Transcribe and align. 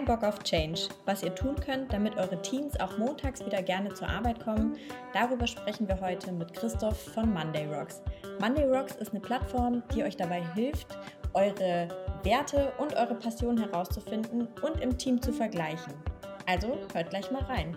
Kein 0.00 0.06
Bock 0.06 0.24
auf 0.26 0.38
Change. 0.44 0.88
Was 1.04 1.22
ihr 1.22 1.34
tun 1.34 1.56
könnt, 1.56 1.92
damit 1.92 2.16
eure 2.16 2.40
Teams 2.40 2.78
auch 2.80 2.96
montags 2.96 3.44
wieder 3.44 3.62
gerne 3.62 3.92
zur 3.92 4.08
Arbeit 4.08 4.42
kommen, 4.42 4.78
darüber 5.12 5.46
sprechen 5.46 5.86
wir 5.88 6.00
heute 6.00 6.32
mit 6.32 6.54
Christoph 6.54 6.98
von 7.12 7.30
Monday 7.30 7.66
Rocks. 7.66 8.00
Monday 8.40 8.64
Rocks 8.64 8.96
ist 8.96 9.10
eine 9.10 9.20
Plattform, 9.20 9.82
die 9.94 10.02
euch 10.02 10.16
dabei 10.16 10.42
hilft, 10.54 10.86
eure 11.34 11.88
Werte 12.22 12.72
und 12.78 12.96
eure 12.96 13.14
Passion 13.14 13.58
herauszufinden 13.58 14.48
und 14.62 14.80
im 14.80 14.96
Team 14.96 15.20
zu 15.20 15.34
vergleichen. 15.34 15.92
Also 16.46 16.78
hört 16.94 17.10
gleich 17.10 17.30
mal 17.30 17.42
rein. 17.42 17.76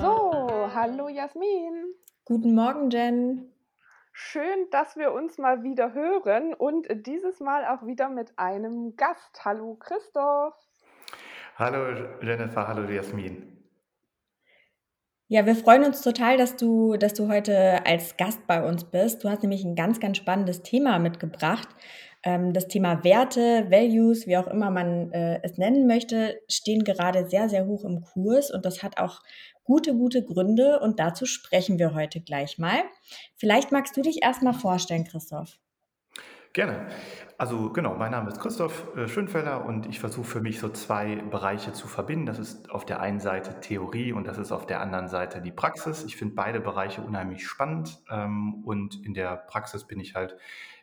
So, 0.00 0.70
hallo 0.72 1.08
Jasmin. 1.08 1.92
Guten 2.24 2.54
Morgen, 2.54 2.88
Jen. 2.90 3.55
Schön, 4.18 4.70
dass 4.70 4.96
wir 4.96 5.12
uns 5.12 5.36
mal 5.36 5.62
wieder 5.62 5.92
hören 5.92 6.54
und 6.54 6.86
dieses 7.06 7.38
Mal 7.38 7.66
auch 7.66 7.86
wieder 7.86 8.08
mit 8.08 8.32
einem 8.38 8.96
Gast. 8.96 9.44
Hallo 9.44 9.76
Christoph. 9.78 10.54
Hallo 11.56 12.16
Jennifer, 12.22 12.66
hallo 12.66 12.90
Jasmin. 12.90 13.62
Ja, 15.28 15.44
wir 15.44 15.54
freuen 15.54 15.84
uns 15.84 16.00
total, 16.00 16.38
dass 16.38 16.56
du, 16.56 16.96
dass 16.96 17.12
du 17.12 17.28
heute 17.28 17.84
als 17.84 18.16
Gast 18.16 18.46
bei 18.46 18.66
uns 18.66 18.84
bist. 18.84 19.22
Du 19.22 19.28
hast 19.28 19.42
nämlich 19.42 19.64
ein 19.64 19.76
ganz, 19.76 20.00
ganz 20.00 20.16
spannendes 20.16 20.62
Thema 20.62 20.98
mitgebracht. 20.98 21.68
Ähm, 22.22 22.54
das 22.54 22.68
Thema 22.68 23.04
Werte, 23.04 23.70
Values, 23.70 24.26
wie 24.26 24.38
auch 24.38 24.46
immer 24.46 24.70
man 24.70 25.12
äh, 25.12 25.40
es 25.42 25.58
nennen 25.58 25.86
möchte, 25.86 26.40
stehen 26.48 26.84
gerade 26.84 27.28
sehr, 27.28 27.50
sehr 27.50 27.66
hoch 27.66 27.84
im 27.84 28.00
Kurs 28.00 28.50
und 28.50 28.64
das 28.64 28.82
hat 28.82 28.98
auch 28.98 29.20
gute, 29.66 29.94
gute 29.94 30.24
Gründe 30.24 30.80
und 30.80 30.98
dazu 30.98 31.26
sprechen 31.26 31.78
wir 31.78 31.92
heute 31.94 32.20
gleich 32.20 32.58
mal. 32.58 32.78
Vielleicht 33.36 33.72
magst 33.72 33.96
du 33.96 34.02
dich 34.02 34.22
erstmal 34.22 34.54
vorstellen, 34.54 35.04
Christoph. 35.04 35.58
Gerne. 36.52 36.86
Also 37.36 37.70
genau, 37.70 37.94
mein 37.96 38.12
Name 38.12 38.30
ist 38.30 38.40
Christoph 38.40 38.96
äh, 38.96 39.08
Schönfeller 39.08 39.66
und 39.66 39.84
ich 39.84 40.00
versuche 40.00 40.24
für 40.24 40.40
mich 40.40 40.58
so 40.58 40.70
zwei 40.70 41.16
Bereiche 41.16 41.74
zu 41.74 41.86
verbinden. 41.86 42.24
Das 42.24 42.38
ist 42.38 42.70
auf 42.70 42.86
der 42.86 43.00
einen 43.00 43.20
Seite 43.20 43.60
Theorie 43.60 44.12
und 44.12 44.26
das 44.26 44.38
ist 44.38 44.52
auf 44.52 44.64
der 44.64 44.80
anderen 44.80 45.08
Seite 45.08 45.42
die 45.42 45.52
Praxis. 45.52 46.02
Ich 46.04 46.16
finde 46.16 46.34
beide 46.34 46.60
Bereiche 46.60 47.02
unheimlich 47.02 47.46
spannend 47.46 48.00
ähm, 48.10 48.64
und 48.64 49.04
in 49.04 49.12
der 49.12 49.36
Praxis 49.36 49.84
bin 49.84 50.00
ich 50.00 50.14
halt 50.14 50.38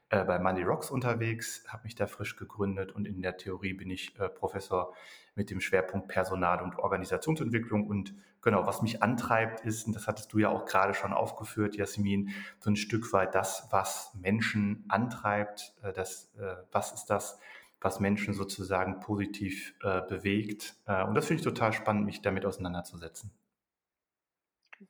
äh, 0.09 0.23
bei 0.23 0.37
Monday 0.37 0.63
Rocks 0.63 0.91
unterwegs, 0.91 1.65
habe 1.69 1.85
mich 1.85 1.95
da 1.95 2.05
frisch 2.05 2.35
gegründet 2.35 2.91
und 2.91 3.07
in 3.07 3.23
der 3.23 3.37
Theorie 3.37 3.73
bin 3.73 3.89
ich 3.89 4.15
äh, 4.19 4.29
Professor 4.29 4.93
mit 5.35 5.49
dem 5.49 5.59
Schwerpunkt 5.59 6.07
Personal- 6.07 6.61
und 6.61 6.77
Organisationsentwicklung. 6.77 7.87
Und 7.87 8.15
genau, 8.41 8.65
was 8.65 8.81
mich 8.81 9.01
antreibt, 9.01 9.61
ist, 9.61 9.87
und 9.87 9.95
das 9.95 10.07
hattest 10.07 10.31
du 10.33 10.39
ja 10.39 10.49
auch 10.49 10.65
gerade 10.65 10.93
schon 10.93 11.13
aufgeführt, 11.13 11.75
Jasmin, 11.75 12.29
so 12.59 12.69
ein 12.69 12.75
Stück 12.75 13.13
weit 13.13 13.33
das, 13.35 13.67
was 13.71 14.13
Menschen 14.15 14.85
antreibt, 14.89 15.73
äh, 15.81 15.93
das, 15.93 16.33
äh, 16.37 16.55
was 16.71 16.93
ist 16.93 17.05
das, 17.05 17.39
was 17.81 17.99
Menschen 17.99 18.33
sozusagen 18.33 18.99
positiv 19.01 19.73
äh, 19.83 20.01
bewegt. 20.01 20.77
Und 20.85 21.15
das 21.15 21.25
finde 21.25 21.41
ich 21.41 21.45
total 21.45 21.73
spannend, 21.73 22.05
mich 22.05 22.21
damit 22.21 22.45
auseinanderzusetzen. 22.45 23.29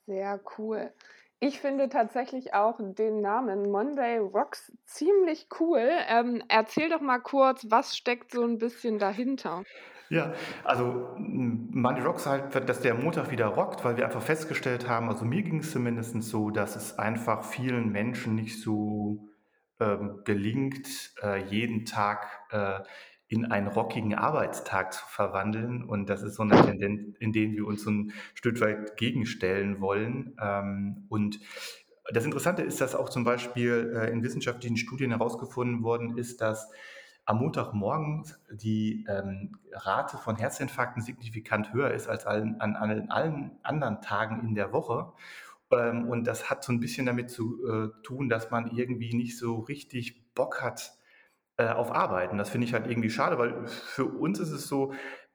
Sehr 0.05 0.39
cool. 0.57 0.93
Ich 1.39 1.59
finde 1.59 1.89
tatsächlich 1.89 2.53
auch 2.53 2.79
den 2.79 3.19
Namen 3.19 3.71
Monday 3.71 4.19
Rocks 4.19 4.71
ziemlich 4.85 5.47
cool. 5.59 5.89
Ähm, 6.07 6.43
erzähl 6.47 6.89
doch 6.89 7.01
mal 7.01 7.19
kurz, 7.19 7.65
was 7.69 7.97
steckt 7.97 8.31
so 8.31 8.43
ein 8.43 8.59
bisschen 8.59 8.99
dahinter? 8.99 9.63
Ja, 10.13 10.31
also 10.63 11.15
Monday 11.17 12.03
Rocks 12.03 12.27
halt, 12.27 12.69
dass 12.69 12.81
der 12.81 12.93
Montag 12.93 13.31
wieder 13.31 13.47
rockt, 13.47 13.83
weil 13.83 13.97
wir 13.97 14.05
einfach 14.05 14.21
festgestellt 14.21 14.87
haben, 14.87 15.09
also 15.09 15.25
mir 15.25 15.41
ging 15.41 15.61
es 15.61 15.71
zumindest 15.71 16.21
so, 16.21 16.51
dass 16.51 16.75
es 16.75 16.99
einfach 16.99 17.43
vielen 17.43 17.91
Menschen 17.91 18.35
nicht 18.35 18.61
so 18.61 19.27
ähm, 19.79 20.19
gelingt, 20.23 20.87
äh, 21.23 21.43
jeden 21.45 21.85
Tag 21.85 22.27
äh, 22.51 22.81
in 23.27 23.45
einen 23.45 23.65
rockigen 23.65 24.13
Arbeitstag 24.13 24.93
zu 24.93 25.03
verwandeln. 25.07 25.83
Und 25.83 26.11
das 26.11 26.21
ist 26.21 26.35
so 26.35 26.43
eine 26.43 26.63
Tendenz, 26.63 27.17
in 27.17 27.31
der 27.31 27.49
wir 27.49 27.65
uns 27.65 27.81
so 27.81 27.89
ein 27.89 28.11
Stück 28.35 28.61
weit 28.61 28.95
gegenstellen 28.97 29.81
wollen. 29.81 30.37
Ähm, 30.39 31.07
und 31.09 31.39
das 32.11 32.23
Interessante 32.23 32.61
ist, 32.61 32.79
dass 32.81 32.93
auch 32.93 33.09
zum 33.09 33.23
Beispiel 33.23 33.91
äh, 33.95 34.11
in 34.11 34.21
wissenschaftlichen 34.21 34.77
Studien 34.77 35.09
herausgefunden 35.09 35.81
worden 35.81 36.19
ist, 36.19 36.39
dass 36.39 36.69
am 37.25 37.37
Montagmorgen 37.37 38.25
die 38.51 39.05
ähm, 39.07 39.57
Rate 39.71 40.17
von 40.17 40.35
Herzinfarkten 40.35 41.01
signifikant 41.01 41.73
höher 41.73 41.91
ist 41.91 42.07
als 42.07 42.25
allen, 42.25 42.59
an, 42.59 42.75
an 42.75 43.09
allen 43.09 43.51
anderen 43.63 44.01
Tagen 44.01 44.41
in 44.47 44.55
der 44.55 44.73
Woche. 44.73 45.13
Ähm, 45.71 46.07
und 46.09 46.25
das 46.25 46.49
hat 46.49 46.63
so 46.63 46.73
ein 46.73 46.79
bisschen 46.79 47.05
damit 47.05 47.29
zu 47.29 47.65
äh, 47.65 48.03
tun, 48.03 48.29
dass 48.29 48.51
man 48.51 48.75
irgendwie 48.75 49.13
nicht 49.15 49.37
so 49.37 49.59
richtig 49.59 50.33
Bock 50.33 50.61
hat, 50.61 50.97
äh, 51.57 51.67
auf 51.67 51.91
Arbeiten. 51.91 52.37
Das 52.37 52.49
finde 52.49 52.67
ich 52.67 52.73
halt 52.73 52.87
irgendwie 52.87 53.09
schade, 53.09 53.37
weil 53.37 53.67
für 53.67 54.05
uns 54.05 54.39
ist 54.39 54.51
es 54.51 54.67
so, 54.67 54.93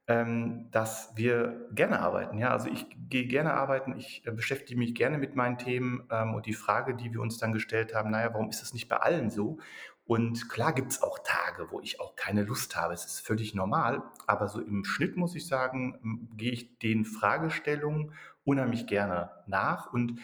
ähm, 0.09 0.69
dass 0.71 1.13
wir 1.17 1.69
gerne 1.73 2.01
arbeiten. 2.01 2.39
Ja, 2.39 2.51
also 2.51 2.69
ich 2.69 2.87
gehe 3.09 3.27
gerne 3.27 3.53
arbeiten, 3.55 3.95
ich 3.97 4.27
äh, 4.27 4.33
beschäftige 4.33 4.79
mich 4.79 4.95
gerne 4.95 5.19
mit 5.19 5.37
meinen 5.37 5.59
Themen 5.59 6.09
ähm, 6.11 6.35
und 6.35 6.47
die 6.47 6.55
Frage, 6.55 6.97
die 6.97 7.13
wir 7.13 7.21
uns 7.21 7.39
dann 7.39 7.53
gestellt 7.53 7.95
haben, 7.95 8.11
naja, 8.11 8.33
warum 8.33 8.49
ist 8.49 8.63
das 8.63 8.73
nicht 8.73 8.89
bei 8.89 8.97
allen 8.97 9.31
so? 9.31 9.59
Und 10.09 10.49
klar 10.49 10.73
gibt 10.73 10.91
es 10.91 11.03
auch 11.03 11.19
Tage, 11.19 11.71
wo 11.71 11.81
ich 11.81 12.01
auch 12.01 12.17
keine 12.17 12.43
Lust 12.43 12.75
habe. 12.77 12.95
Es 12.95 13.05
ist 13.05 13.21
völlig 13.21 13.55
normal. 13.55 14.03
Aber 14.27 14.49
so 14.49 14.59
im 14.59 14.87
Schnitt 14.87 15.19
muss 15.19 15.35
ich 15.35 15.47
sagen, 15.47 16.31
gehe 16.35 16.51
ich 16.51 16.79
den 16.79 17.05
Fragestellungen 17.05 18.15
unheimlich 18.43 18.87
gerne 18.87 19.31
nach 19.47 19.93
und 19.93 20.19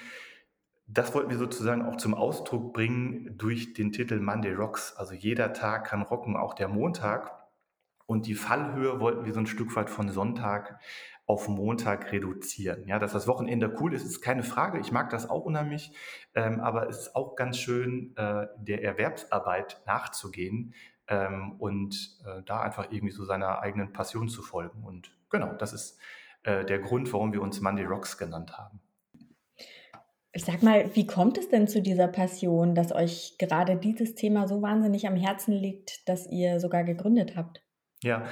das 0.86 1.14
wollten 1.14 1.30
wir 1.30 1.38
sozusagen 1.38 1.82
auch 1.82 1.96
zum 1.96 2.14
Ausdruck 2.14 2.72
bringen 2.72 3.36
durch 3.36 3.74
den 3.74 3.92
Titel 3.92 4.20
Monday 4.20 4.54
Rocks. 4.54 4.94
Also 4.96 5.14
jeder 5.14 5.52
Tag 5.52 5.86
kann 5.86 6.02
rocken, 6.02 6.36
auch 6.36 6.54
der 6.54 6.68
Montag. 6.68 7.32
Und 8.06 8.26
die 8.26 8.34
Fallhöhe 8.34 9.00
wollten 9.00 9.24
wir 9.24 9.32
so 9.32 9.40
ein 9.40 9.46
Stück 9.46 9.74
weit 9.76 9.88
von 9.88 10.10
Sonntag 10.10 10.78
auf 11.26 11.48
Montag 11.48 12.12
reduzieren. 12.12 12.86
Ja, 12.86 12.98
dass 12.98 13.12
das 13.12 13.26
Wochenende 13.26 13.74
cool 13.80 13.94
ist, 13.94 14.04
ist 14.04 14.20
keine 14.20 14.42
Frage. 14.42 14.78
Ich 14.78 14.92
mag 14.92 15.10
das 15.10 15.30
auch 15.30 15.44
unheimlich. 15.44 15.92
Ähm, 16.34 16.60
aber 16.60 16.88
es 16.88 16.98
ist 16.98 17.16
auch 17.16 17.34
ganz 17.34 17.58
schön, 17.58 18.14
äh, 18.16 18.46
der 18.58 18.82
Erwerbsarbeit 18.82 19.80
nachzugehen 19.86 20.74
ähm, 21.08 21.54
und 21.58 22.18
äh, 22.26 22.42
da 22.44 22.60
einfach 22.60 22.90
irgendwie 22.90 23.14
so 23.14 23.24
seiner 23.24 23.60
eigenen 23.60 23.92
Passion 23.92 24.28
zu 24.28 24.42
folgen. 24.42 24.84
Und 24.84 25.16
genau, 25.30 25.54
das 25.54 25.72
ist 25.72 25.98
äh, 26.42 26.64
der 26.64 26.78
Grund, 26.80 27.10
warum 27.12 27.32
wir 27.32 27.40
uns 27.40 27.60
Monday 27.60 27.86
Rocks 27.86 28.18
genannt 28.18 28.58
haben. 28.58 28.80
Sag 30.36 30.62
mal, 30.64 30.90
wie 30.94 31.06
kommt 31.06 31.38
es 31.38 31.48
denn 31.48 31.68
zu 31.68 31.80
dieser 31.80 32.08
Passion, 32.08 32.74
dass 32.74 32.92
euch 32.92 33.36
gerade 33.38 33.76
dieses 33.76 34.16
Thema 34.16 34.48
so 34.48 34.62
wahnsinnig 34.62 35.06
am 35.06 35.14
Herzen 35.14 35.52
liegt, 35.52 36.08
dass 36.08 36.26
ihr 36.26 36.58
sogar 36.58 36.82
gegründet 36.82 37.36
habt? 37.36 37.62
Ja, 38.02 38.26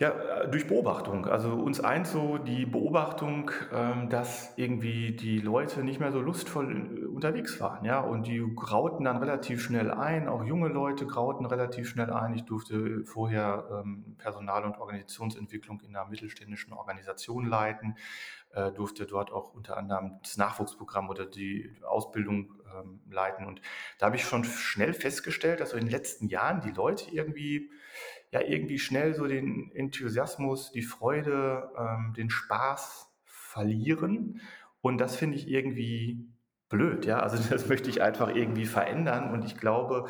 ja, 0.00 0.12
äh, 0.12 0.48
durch 0.48 0.66
Beobachtung. 0.66 1.26
Also 1.26 1.52
uns 1.52 1.78
eint 1.78 2.06
so 2.06 2.38
die 2.38 2.64
Beobachtung, 2.64 3.50
ähm, 3.70 4.08
dass 4.08 4.54
irgendwie 4.56 5.12
die 5.12 5.38
Leute 5.38 5.84
nicht 5.84 6.00
mehr 6.00 6.10
so 6.10 6.22
lustvoll 6.22 7.02
äh, 7.02 7.04
unterwegs 7.04 7.60
waren, 7.60 7.84
ja, 7.84 8.00
und 8.00 8.26
die 8.26 8.42
grauten 8.56 9.04
dann 9.04 9.18
relativ 9.18 9.62
schnell 9.62 9.90
ein. 9.90 10.26
Auch 10.26 10.42
junge 10.42 10.68
Leute 10.68 11.06
grauten 11.06 11.44
relativ 11.44 11.86
schnell 11.86 12.10
ein. 12.10 12.32
Ich 12.32 12.46
durfte 12.46 13.04
vorher 13.04 13.82
ähm, 13.84 14.16
Personal- 14.16 14.64
und 14.64 14.78
Organisationsentwicklung 14.78 15.80
in 15.80 15.94
einer 15.94 16.08
mittelständischen 16.08 16.72
Organisation 16.72 17.44
leiten, 17.44 17.96
äh, 18.52 18.72
durfte 18.72 19.04
dort 19.04 19.30
auch 19.30 19.52
unter 19.52 19.76
anderem 19.76 20.18
das 20.22 20.38
Nachwuchsprogramm 20.38 21.10
oder 21.10 21.26
die 21.26 21.76
Ausbildung 21.86 22.54
ähm, 22.74 23.00
leiten. 23.10 23.44
Und 23.44 23.60
da 23.98 24.06
habe 24.06 24.16
ich 24.16 24.24
schon 24.24 24.44
schnell 24.44 24.94
festgestellt, 24.94 25.60
dass 25.60 25.70
so 25.70 25.76
in 25.76 25.84
den 25.84 25.92
letzten 25.92 26.28
Jahren 26.28 26.62
die 26.62 26.70
Leute 26.70 27.10
irgendwie 27.10 27.70
ja 28.32 28.40
irgendwie 28.40 28.78
schnell 28.78 29.14
so 29.14 29.26
den 29.26 29.72
Enthusiasmus, 29.74 30.72
die 30.72 30.82
Freude, 30.82 31.70
ähm, 31.76 32.14
den 32.16 32.30
Spaß 32.30 33.10
verlieren. 33.24 34.40
Und 34.80 34.98
das 34.98 35.16
finde 35.16 35.36
ich 35.36 35.48
irgendwie 35.48 36.28
blöd, 36.68 37.06
ja. 37.06 37.20
Also 37.20 37.42
das 37.50 37.68
möchte 37.68 37.90
ich 37.90 38.02
einfach 38.02 38.34
irgendwie 38.34 38.66
verändern. 38.66 39.30
Und 39.32 39.44
ich 39.44 39.56
glaube, 39.56 40.08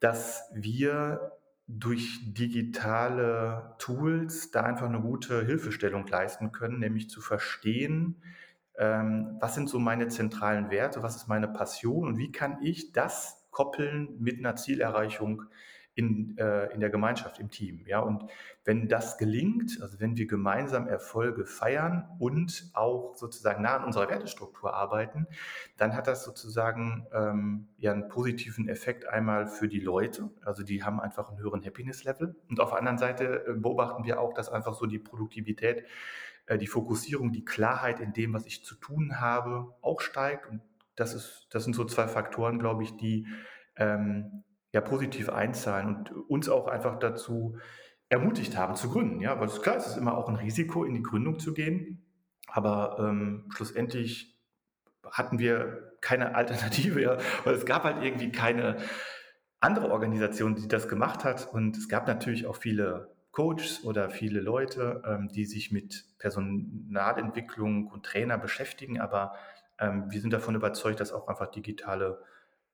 dass 0.00 0.48
wir 0.54 1.32
durch 1.66 2.20
digitale 2.32 3.74
Tools 3.78 4.50
da 4.50 4.62
einfach 4.62 4.86
eine 4.86 5.00
gute 5.00 5.44
Hilfestellung 5.44 6.06
leisten 6.06 6.50
können, 6.50 6.78
nämlich 6.78 7.10
zu 7.10 7.20
verstehen, 7.20 8.22
ähm, 8.78 9.36
was 9.40 9.54
sind 9.54 9.68
so 9.68 9.78
meine 9.78 10.08
zentralen 10.08 10.70
Werte, 10.70 11.02
was 11.02 11.16
ist 11.16 11.28
meine 11.28 11.48
Passion 11.48 12.06
und 12.06 12.16
wie 12.16 12.32
kann 12.32 12.62
ich 12.62 12.92
das 12.92 13.46
koppeln 13.50 14.16
mit 14.18 14.38
einer 14.38 14.56
Zielerreichung 14.56 15.42
in, 15.98 16.38
äh, 16.38 16.66
in 16.72 16.78
der 16.78 16.90
Gemeinschaft, 16.90 17.40
im 17.40 17.50
Team. 17.50 17.84
Ja? 17.86 17.98
Und 17.98 18.22
wenn 18.64 18.86
das 18.86 19.18
gelingt, 19.18 19.82
also 19.82 19.98
wenn 19.98 20.16
wir 20.16 20.28
gemeinsam 20.28 20.86
Erfolge 20.86 21.44
feiern 21.44 22.08
und 22.20 22.70
auch 22.72 23.16
sozusagen 23.16 23.62
nah 23.62 23.78
an 23.78 23.84
unserer 23.84 24.08
Wertestruktur 24.08 24.72
arbeiten, 24.72 25.26
dann 25.76 25.96
hat 25.96 26.06
das 26.06 26.22
sozusagen 26.22 27.08
ähm, 27.12 27.66
ja 27.78 27.90
einen 27.90 28.08
positiven 28.08 28.68
Effekt 28.68 29.08
einmal 29.08 29.48
für 29.48 29.66
die 29.66 29.80
Leute, 29.80 30.30
also 30.44 30.62
die 30.62 30.84
haben 30.84 31.00
einfach 31.00 31.30
einen 31.30 31.40
höheren 31.40 31.64
Happiness-Level. 31.64 32.36
Und 32.48 32.60
auf 32.60 32.70
der 32.70 32.78
anderen 32.78 32.98
Seite 32.98 33.44
äh, 33.48 33.54
beobachten 33.54 34.04
wir 34.04 34.20
auch, 34.20 34.34
dass 34.34 34.48
einfach 34.48 34.74
so 34.74 34.86
die 34.86 35.00
Produktivität, 35.00 35.84
äh, 36.46 36.58
die 36.58 36.68
Fokussierung, 36.68 37.32
die 37.32 37.44
Klarheit 37.44 37.98
in 37.98 38.12
dem, 38.12 38.34
was 38.34 38.46
ich 38.46 38.64
zu 38.64 38.76
tun 38.76 39.20
habe, 39.20 39.74
auch 39.82 40.00
steigt. 40.00 40.48
Und 40.48 40.60
das, 40.94 41.14
ist, 41.14 41.48
das 41.50 41.64
sind 41.64 41.74
so 41.74 41.84
zwei 41.84 42.06
Faktoren, 42.06 42.60
glaube 42.60 42.84
ich, 42.84 42.96
die 42.96 43.26
ähm, 43.74 44.44
ja, 44.72 44.80
positiv 44.80 45.28
einzahlen 45.30 45.96
und 45.96 46.12
uns 46.28 46.48
auch 46.48 46.66
einfach 46.66 46.98
dazu 46.98 47.56
ermutigt 48.08 48.56
haben 48.56 48.74
zu 48.74 48.90
gründen. 48.90 49.20
Ja, 49.20 49.38
weil 49.40 49.48
es 49.48 49.62
klar, 49.62 49.76
es 49.76 49.86
ist 49.86 49.96
immer 49.96 50.16
auch 50.16 50.28
ein 50.28 50.36
Risiko, 50.36 50.84
in 50.84 50.94
die 50.94 51.02
Gründung 51.02 51.38
zu 51.38 51.54
gehen. 51.54 52.04
Aber 52.46 52.96
ähm, 53.00 53.50
schlussendlich 53.54 54.38
hatten 55.10 55.38
wir 55.38 55.92
keine 56.00 56.34
Alternative, 56.34 57.00
ja, 57.00 57.18
weil 57.44 57.54
es 57.54 57.66
gab 57.66 57.84
halt 57.84 58.02
irgendwie 58.02 58.32
keine 58.32 58.76
andere 59.60 59.90
Organisation, 59.90 60.54
die 60.54 60.68
das 60.68 60.88
gemacht 60.88 61.24
hat. 61.24 61.52
Und 61.52 61.76
es 61.76 61.88
gab 61.88 62.06
natürlich 62.06 62.46
auch 62.46 62.56
viele 62.56 63.14
Coaches 63.32 63.84
oder 63.84 64.10
viele 64.10 64.40
Leute, 64.40 65.02
ähm, 65.06 65.28
die 65.28 65.44
sich 65.44 65.70
mit 65.70 66.04
Personalentwicklung 66.18 67.88
und 67.88 68.04
Trainer 68.04 68.38
beschäftigen. 68.38 69.00
Aber 69.00 69.34
ähm, 69.78 70.10
wir 70.10 70.20
sind 70.20 70.32
davon 70.32 70.54
überzeugt, 70.54 71.00
dass 71.00 71.12
auch 71.12 71.28
einfach 71.28 71.50
digitale 71.50 72.22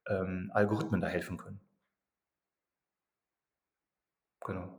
ähm, 0.06 0.50
Algorithmen 0.54 1.00
da 1.00 1.08
helfen 1.08 1.38
können. 1.38 1.60
Genau. 4.44 4.78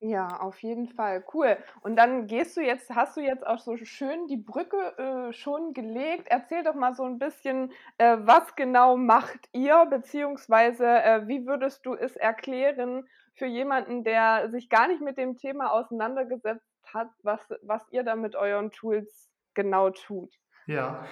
Ja, 0.00 0.28
auf 0.40 0.62
jeden 0.62 0.86
Fall, 0.88 1.24
cool. 1.34 1.56
Und 1.80 1.96
dann 1.96 2.28
gehst 2.28 2.56
du 2.56 2.60
jetzt 2.60 2.88
hast 2.90 3.16
du 3.16 3.20
jetzt 3.20 3.44
auch 3.44 3.58
so 3.58 3.76
schön 3.76 4.28
die 4.28 4.36
Brücke, 4.36 4.76
äh, 4.96 5.32
schon 5.32 5.72
gelegt. 5.74 6.28
Erzähl 6.30 6.62
doch 6.62 6.74
mal 6.74 6.94
so 6.94 7.02
ein 7.02 7.18
bisschen, 7.18 7.72
äh, 7.98 8.16
was 8.20 8.54
genau 8.54 8.96
macht 8.96 9.48
ihr, 9.52 9.86
beziehungsweise, 9.86 10.86
äh, 10.86 11.26
wie 11.26 11.46
würdest 11.46 11.84
du 11.84 11.94
es 11.94 12.14
erklären 12.14 13.08
für 13.34 13.46
jemanden, 13.46 14.04
der 14.04 14.50
sich 14.50 14.68
gar 14.68 14.86
nicht 14.86 15.00
mit 15.02 15.18
dem 15.18 15.36
Thema 15.36 15.72
auseinandergesetzt 15.72 16.64
hat, 16.92 17.10
was 17.24 17.40
was 17.62 17.82
ihr 17.90 18.04
da 18.04 18.14
mit 18.14 18.36
euren 18.36 18.70
Tools 18.70 19.28
genau 19.54 19.90
tut? 19.90 20.32
Ja, 20.66 21.06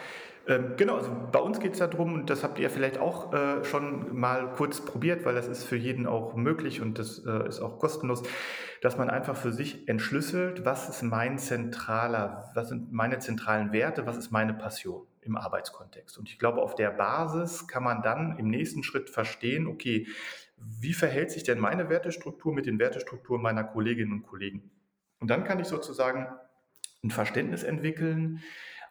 ähm, 0.48 0.74
genau, 0.76 0.96
also 0.96 1.10
bei 1.32 1.40
uns 1.40 1.58
geht 1.58 1.72
es 1.72 1.78
darum, 1.78 2.14
und 2.14 2.30
das 2.30 2.44
habt 2.44 2.58
ihr 2.58 2.70
vielleicht 2.70 2.98
auch 2.98 3.32
äh, 3.32 3.64
schon 3.64 4.16
mal 4.16 4.52
kurz 4.52 4.80
probiert, 4.80 5.24
weil 5.24 5.34
das 5.34 5.48
ist 5.48 5.64
für 5.64 5.76
jeden 5.76 6.06
auch 6.06 6.36
möglich 6.36 6.80
und 6.80 6.98
das 6.98 7.18
äh, 7.24 7.48
ist 7.48 7.60
auch 7.60 7.78
kostenlos, 7.78 8.22
dass 8.80 8.96
man 8.96 9.10
einfach 9.10 9.36
für 9.36 9.52
sich 9.52 9.88
entschlüsselt, 9.88 10.64
was 10.64 10.88
ist 10.88 11.02
mein 11.02 11.38
zentraler, 11.38 12.50
was 12.54 12.68
sind 12.68 12.92
meine 12.92 13.18
zentralen 13.18 13.72
Werte, 13.72 14.06
was 14.06 14.16
ist 14.16 14.30
meine 14.30 14.54
Passion 14.54 15.06
im 15.22 15.36
Arbeitskontext. 15.36 16.16
Und 16.16 16.28
ich 16.28 16.38
glaube, 16.38 16.62
auf 16.62 16.76
der 16.76 16.90
Basis 16.90 17.66
kann 17.66 17.82
man 17.82 18.02
dann 18.02 18.38
im 18.38 18.48
nächsten 18.48 18.84
Schritt 18.84 19.10
verstehen, 19.10 19.66
okay, 19.66 20.06
wie 20.56 20.94
verhält 20.94 21.32
sich 21.32 21.42
denn 21.42 21.58
meine 21.58 21.88
Wertestruktur 21.88 22.54
mit 22.54 22.66
den 22.66 22.78
Wertestrukturen 22.78 23.42
meiner 23.42 23.64
Kolleginnen 23.64 24.12
und 24.12 24.22
Kollegen? 24.22 24.70
Und 25.18 25.28
dann 25.28 25.44
kann 25.44 25.58
ich 25.58 25.66
sozusagen 25.66 26.28
ein 27.02 27.10
Verständnis 27.10 27.62
entwickeln, 27.62 28.42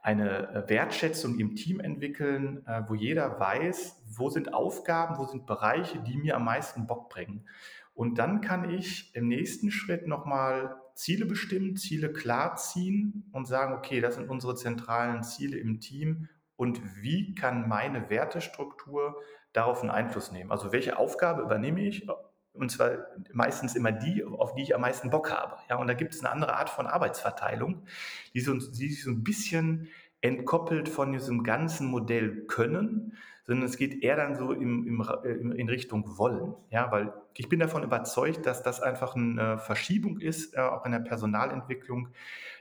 eine 0.05 0.49
äh, 0.49 0.69
Wertschätzung 0.69 1.39
im 1.39 1.55
Team 1.55 1.79
entwickeln, 1.79 2.63
äh, 2.67 2.83
wo 2.87 2.93
jeder 2.93 3.39
weiß, 3.39 4.03
wo 4.07 4.29
sind 4.29 4.53
Aufgaben, 4.53 5.17
wo 5.17 5.25
sind 5.25 5.47
Bereiche, 5.47 5.99
die 5.99 6.15
mir 6.15 6.35
am 6.35 6.45
meisten 6.45 6.85
Bock 6.85 7.09
bringen. 7.09 7.47
Und 7.95 8.19
dann 8.19 8.41
kann 8.41 8.69
ich 8.69 9.15
im 9.15 9.27
nächsten 9.27 9.71
Schritt 9.71 10.05
nochmal 10.05 10.75
Ziele 10.93 11.25
bestimmen, 11.25 11.75
Ziele 11.75 12.13
klar 12.13 12.55
ziehen 12.55 13.27
und 13.31 13.47
sagen, 13.47 13.73
okay, 13.73 13.99
das 13.99 14.15
sind 14.15 14.29
unsere 14.29 14.55
zentralen 14.55 15.23
Ziele 15.23 15.57
im 15.57 15.79
Team 15.79 16.29
und 16.55 16.79
wie 17.01 17.33
kann 17.33 17.67
meine 17.67 18.09
Wertestruktur 18.11 19.15
darauf 19.53 19.81
einen 19.81 19.89
Einfluss 19.89 20.31
nehmen? 20.31 20.51
Also 20.51 20.71
welche 20.71 20.99
Aufgabe 20.99 21.41
übernehme 21.41 21.81
ich? 21.81 22.07
Und 22.55 22.71
zwar 22.71 22.91
meistens 23.33 23.75
immer 23.75 23.91
die, 23.91 24.23
auf 24.23 24.55
die 24.55 24.63
ich 24.63 24.75
am 24.75 24.81
meisten 24.81 25.09
Bock 25.09 25.31
habe. 25.31 25.57
Ja, 25.69 25.77
und 25.77 25.87
da 25.87 25.93
gibt 25.93 26.13
es 26.13 26.21
eine 26.21 26.31
andere 26.31 26.55
Art 26.55 26.69
von 26.69 26.87
Arbeitsverteilung, 26.87 27.85
die, 28.33 28.41
so, 28.41 28.53
die 28.53 28.89
sich 28.89 29.03
so 29.03 29.11
ein 29.11 29.23
bisschen 29.23 29.89
entkoppelt 30.21 30.89
von 30.89 31.11
diesem 31.11 31.43
ganzen 31.43 31.87
Modell 31.87 32.45
können, 32.47 33.17
sondern 33.45 33.65
es 33.65 33.77
geht 33.77 34.03
eher 34.03 34.15
dann 34.15 34.35
so 34.35 34.51
im, 34.51 34.87
im, 34.87 35.51
in 35.51 35.69
Richtung 35.69 36.17
Wollen. 36.17 36.55
Ja, 36.71 36.91
weil 36.91 37.13
ich 37.35 37.47
bin 37.47 37.59
davon 37.59 37.83
überzeugt, 37.83 38.45
dass 38.45 38.63
das 38.63 38.81
einfach 38.81 39.15
eine 39.15 39.59
Verschiebung 39.59 40.19
ist, 40.19 40.55
äh, 40.55 40.61
auch 40.61 40.85
in 40.85 40.91
der 40.91 40.99
Personalentwicklung, 40.99 42.09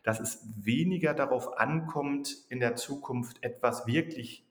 dass 0.03 0.21
es 0.21 0.47
weniger 0.57 1.15
darauf 1.15 1.59
ankommt, 1.59 2.37
in 2.51 2.61
der 2.61 2.77
Zukunft 2.77 3.43
etwas 3.43 3.87
wirklich 3.87 4.47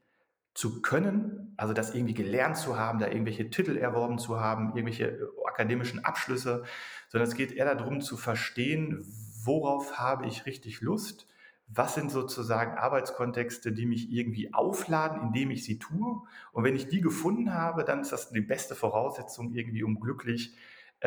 zu 0.54 0.82
können, 0.82 1.54
also 1.58 1.74
das 1.74 1.96
irgendwie 1.96 2.14
gelernt 2.14 2.58
zu 2.58 2.78
haben, 2.78 3.00
da 3.00 3.08
irgendwelche 3.08 3.50
Titel 3.50 3.76
erworben 3.76 4.20
zu 4.20 4.40
haben, 4.40 4.70
irgendwelche 4.76 5.06
äh, 5.08 5.28
akademischen 5.46 6.06
Abschlüsse, 6.06 6.64
sondern 7.10 7.28
es 7.28 7.36
geht 7.36 7.52
eher 7.52 7.74
darum 7.74 8.02
zu 8.02 8.18
verstehen, 8.18 9.04
worauf 9.44 9.98
habe 9.98 10.28
ich 10.28 10.46
richtig 10.46 10.82
Lust, 10.82 11.28
was 11.68 11.96
sind 11.96 12.12
sozusagen 12.12 12.78
Arbeitskontexte, 12.78 13.72
die 13.72 13.88
mich 13.88 14.12
irgendwie 14.12 14.54
aufladen, 14.54 15.22
indem 15.22 15.50
ich 15.50 15.64
sie 15.64 15.80
tue. 15.80 16.22
Und 16.52 16.64
wenn 16.64 16.76
ich 16.76 16.88
die 16.88 17.02
gefunden 17.02 17.54
habe, 17.54 17.84
dann 17.84 18.02
ist 18.02 18.12
das 18.12 18.30
die 18.30 18.42
beste 18.42 18.76
Voraussetzung 18.76 19.54
irgendwie, 19.54 19.84
um 19.84 20.00
glücklich 20.00 20.56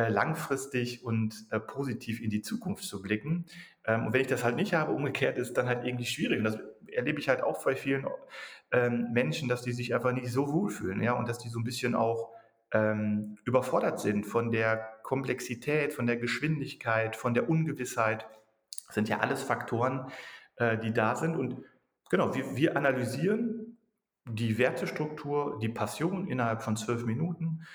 langfristig 0.09 1.03
und 1.03 1.47
äh, 1.49 1.59
positiv 1.59 2.21
in 2.21 2.29
die 2.29 2.41
Zukunft 2.41 2.83
zu 2.83 3.01
blicken. 3.01 3.45
Ähm, 3.83 4.05
und 4.05 4.13
wenn 4.13 4.21
ich 4.21 4.27
das 4.27 4.43
halt 4.43 4.55
nicht 4.55 4.73
habe, 4.73 4.91
umgekehrt 4.91 5.37
ist 5.37 5.53
dann 5.53 5.67
halt 5.67 5.85
irgendwie 5.85 6.05
schwierig. 6.05 6.37
Und 6.37 6.43
das 6.43 6.59
erlebe 6.91 7.19
ich 7.19 7.29
halt 7.29 7.41
auch 7.41 7.63
bei 7.63 7.75
vielen 7.75 8.05
ähm, 8.71 9.11
Menschen, 9.11 9.49
dass 9.49 9.63
die 9.63 9.71
sich 9.71 9.95
einfach 9.95 10.11
nicht 10.11 10.31
so 10.31 10.51
wohlfühlen, 10.51 11.01
ja, 11.01 11.13
und 11.13 11.27
dass 11.27 11.39
die 11.39 11.49
so 11.49 11.59
ein 11.59 11.63
bisschen 11.63 11.95
auch 11.95 12.29
ähm, 12.71 13.37
überfordert 13.45 13.99
sind 13.99 14.25
von 14.25 14.51
der 14.51 14.87
Komplexität, 15.03 15.93
von 15.93 16.05
der 16.05 16.17
Geschwindigkeit, 16.17 17.15
von 17.15 17.33
der 17.33 17.49
Ungewissheit. 17.49 18.27
Das 18.85 18.95
sind 18.95 19.09
ja 19.09 19.19
alles 19.19 19.41
Faktoren, 19.41 20.11
äh, 20.57 20.77
die 20.77 20.93
da 20.93 21.15
sind. 21.15 21.35
Und 21.35 21.63
genau, 22.09 22.35
wir, 22.35 22.55
wir 22.55 22.75
analysieren 22.75 23.77
die 24.25 24.57
Wertestruktur, 24.57 25.57
die 25.61 25.69
Passion 25.69 26.27
innerhalb 26.27 26.61
von 26.61 26.75
zwölf 26.75 27.05
Minuten. 27.05 27.65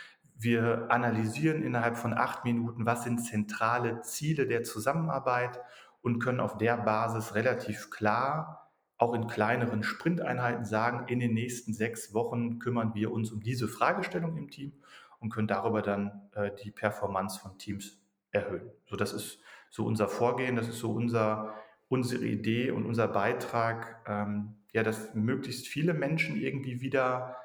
Wir 0.43 0.91
analysieren 0.91 1.63
innerhalb 1.63 1.97
von 1.97 2.15
acht 2.15 2.45
Minuten, 2.45 2.85
was 2.85 3.05
sind 3.05 3.19
zentrale 3.19 4.01
Ziele 4.01 4.47
der 4.47 4.65
Zusammenarbeit 4.65 5.61
und 6.01 6.19
können 6.19 6.41
auf 6.41 6.59
der 6.59 6.77
Basis 6.77 7.35
relativ 7.35 7.91
klar 7.91 8.71
auch 9.03 9.15
in 9.15 9.27
kleineren 9.27 9.83
Sprinteinheiten 9.83 10.65
sagen, 10.65 11.09
in 11.09 11.19
den 11.19 11.35
nächsten 11.35 11.75
sechs 11.75 12.15
Wochen 12.15 12.61
kümmern 12.61 12.95
wir 12.95 13.11
uns 13.11 13.33
um 13.33 13.41
diese 13.41 13.67
Fragestellung 13.67 14.37
im 14.37 14.49
Team 14.49 14.73
und 15.19 15.31
können 15.31 15.49
darüber 15.49 15.83
dann 15.83 16.29
äh, 16.35 16.53
die 16.63 16.71
Performance 16.71 17.41
von 17.41 17.59
Teams 17.59 18.01
erhöhen. 18.31 18.71
So, 18.87 18.97
das 18.97 19.13
ist 19.13 19.41
so 19.71 19.85
unser 19.87 20.09
Vorgehen, 20.09 20.55
das 20.55 20.69
ist 20.69 20.79
so 20.79 20.93
unser, 20.93 21.55
unsere 21.89 22.25
Idee 22.27 22.71
und 22.71 22.87
unser 22.87 23.09
Beitrag, 23.09 24.03
ähm, 24.07 24.55
ja, 24.73 24.83
dass 24.83 25.15
möglichst 25.15 25.67
viele 25.67 25.95
Menschen 25.95 26.41
irgendwie 26.41 26.81
wieder 26.81 27.37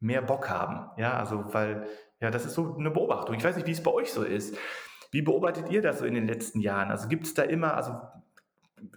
mehr 0.00 0.22
Bock 0.22 0.48
haben. 0.50 0.90
Ja, 0.96 1.18
also 1.18 1.52
weil, 1.52 1.86
ja, 2.20 2.30
das 2.30 2.44
ist 2.44 2.54
so 2.54 2.76
eine 2.76 2.90
Beobachtung. 2.90 3.34
Ich 3.34 3.44
weiß 3.44 3.56
nicht, 3.56 3.66
wie 3.66 3.72
es 3.72 3.82
bei 3.82 3.90
euch 3.90 4.12
so 4.12 4.22
ist. 4.22 4.56
Wie 5.10 5.22
beobachtet 5.22 5.70
ihr 5.70 5.82
das 5.82 6.00
so 6.00 6.04
in 6.04 6.14
den 6.14 6.26
letzten 6.26 6.60
Jahren? 6.60 6.90
Also 6.90 7.08
gibt 7.08 7.26
es 7.26 7.34
da 7.34 7.42
immer, 7.42 7.74
also 7.74 7.96